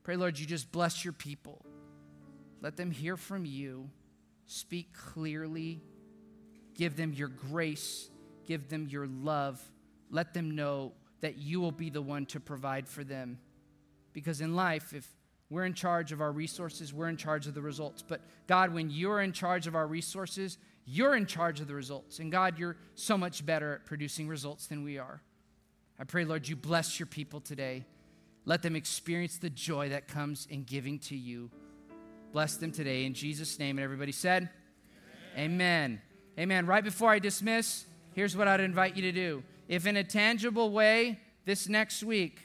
Pray, 0.03 0.15
Lord, 0.15 0.37
you 0.37 0.45
just 0.45 0.71
bless 0.71 1.03
your 1.03 1.13
people. 1.13 1.65
Let 2.61 2.77
them 2.77 2.91
hear 2.91 3.15
from 3.17 3.45
you. 3.45 3.89
Speak 4.47 4.93
clearly. 4.93 5.81
Give 6.75 6.95
them 6.95 7.13
your 7.13 7.29
grace. 7.29 8.09
Give 8.45 8.67
them 8.69 8.87
your 8.89 9.07
love. 9.07 9.61
Let 10.09 10.33
them 10.33 10.55
know 10.55 10.93
that 11.21 11.37
you 11.37 11.59
will 11.59 11.71
be 11.71 11.89
the 11.89 12.01
one 12.01 12.25
to 12.27 12.39
provide 12.39 12.87
for 12.87 13.03
them. 13.03 13.39
Because 14.15 14.39
in 14.39 14.55
life, 14.55 14.93
if 14.93 15.05
we're 15.49 15.65
in 15.65 15.73
charge 15.73 16.13
of 16.13 16.21
our 16.21 16.31
resources, 16.31 16.93
we're 16.93 17.09
in 17.09 17.17
charge 17.17 17.47
of 17.47 17.53
the 17.53 17.61
results. 17.61 18.01
But 18.01 18.21
God, 18.47 18.73
when 18.73 18.89
you're 18.89 19.21
in 19.21 19.33
charge 19.33 19.67
of 19.67 19.75
our 19.75 19.85
resources, 19.85 20.57
you're 20.85 21.15
in 21.15 21.25
charge 21.25 21.59
of 21.59 21.67
the 21.67 21.75
results. 21.75 22.19
And 22.19 22.31
God, 22.31 22.57
you're 22.57 22.77
so 22.95 23.17
much 23.17 23.45
better 23.45 23.73
at 23.73 23.85
producing 23.85 24.27
results 24.27 24.67
than 24.67 24.83
we 24.83 24.97
are. 24.97 25.21
I 25.99 26.05
pray, 26.05 26.23
Lord, 26.23 26.47
you 26.47 26.55
bless 26.55 26.97
your 26.97 27.07
people 27.07 27.41
today. 27.41 27.83
Let 28.45 28.61
them 28.61 28.75
experience 28.75 29.37
the 29.37 29.49
joy 29.49 29.89
that 29.89 30.07
comes 30.07 30.47
in 30.49 30.63
giving 30.63 30.97
to 30.99 31.15
you. 31.15 31.51
Bless 32.31 32.55
them 32.55 32.71
today 32.71 33.05
in 33.05 33.13
Jesus' 33.13 33.59
name. 33.59 33.77
And 33.77 33.83
everybody 33.83 34.11
said, 34.13 34.49
Amen. 35.35 35.51
Amen. 35.51 36.01
Amen. 36.39 36.65
Right 36.67 36.83
before 36.83 37.11
I 37.11 37.19
dismiss, 37.19 37.85
here's 38.13 38.37
what 38.37 38.47
I'd 38.47 38.61
invite 38.61 38.95
you 38.95 39.01
to 39.03 39.11
do. 39.11 39.43
If 39.67 39.85
in 39.85 39.97
a 39.97 40.03
tangible 40.03 40.71
way 40.71 41.19
this 41.45 41.67
next 41.67 42.03
week, 42.03 42.44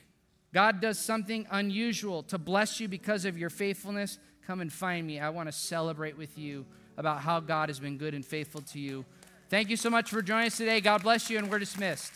God 0.53 0.81
does 0.81 0.99
something 0.99 1.47
unusual 1.51 2.23
to 2.25 2.39
bless 2.39 2.81
you 2.81 2.89
because 2.89 3.25
of 3.25 3.39
your 3.39 3.51
faithfulness, 3.51 4.19
come 4.47 4.61
and 4.61 4.73
find 4.73 5.07
me. 5.07 5.21
I 5.21 5.31
want 5.31 5.49
to 5.49 5.53
celebrate 5.53 6.19
with 6.19 6.37
you 6.37 6.67
about 6.97 7.21
how 7.21 7.41
God 7.41 7.69
has 7.69 7.79
been 7.79 7.97
good 7.97 8.15
and 8.15 8.25
faithful 8.25 8.61
to 8.63 8.81
you. 8.81 9.05
Thank 9.49 9.71
you 9.71 9.77
so 9.77 9.91
much 9.91 10.11
for 10.11 10.23
joining 10.23 10.49
us 10.49 10.57
today. 10.57 10.81
God 10.81 11.03
bless 11.03 11.31
you, 11.31 11.39
and 11.39 11.51
we're 11.51 11.59
dismissed. 11.59 12.13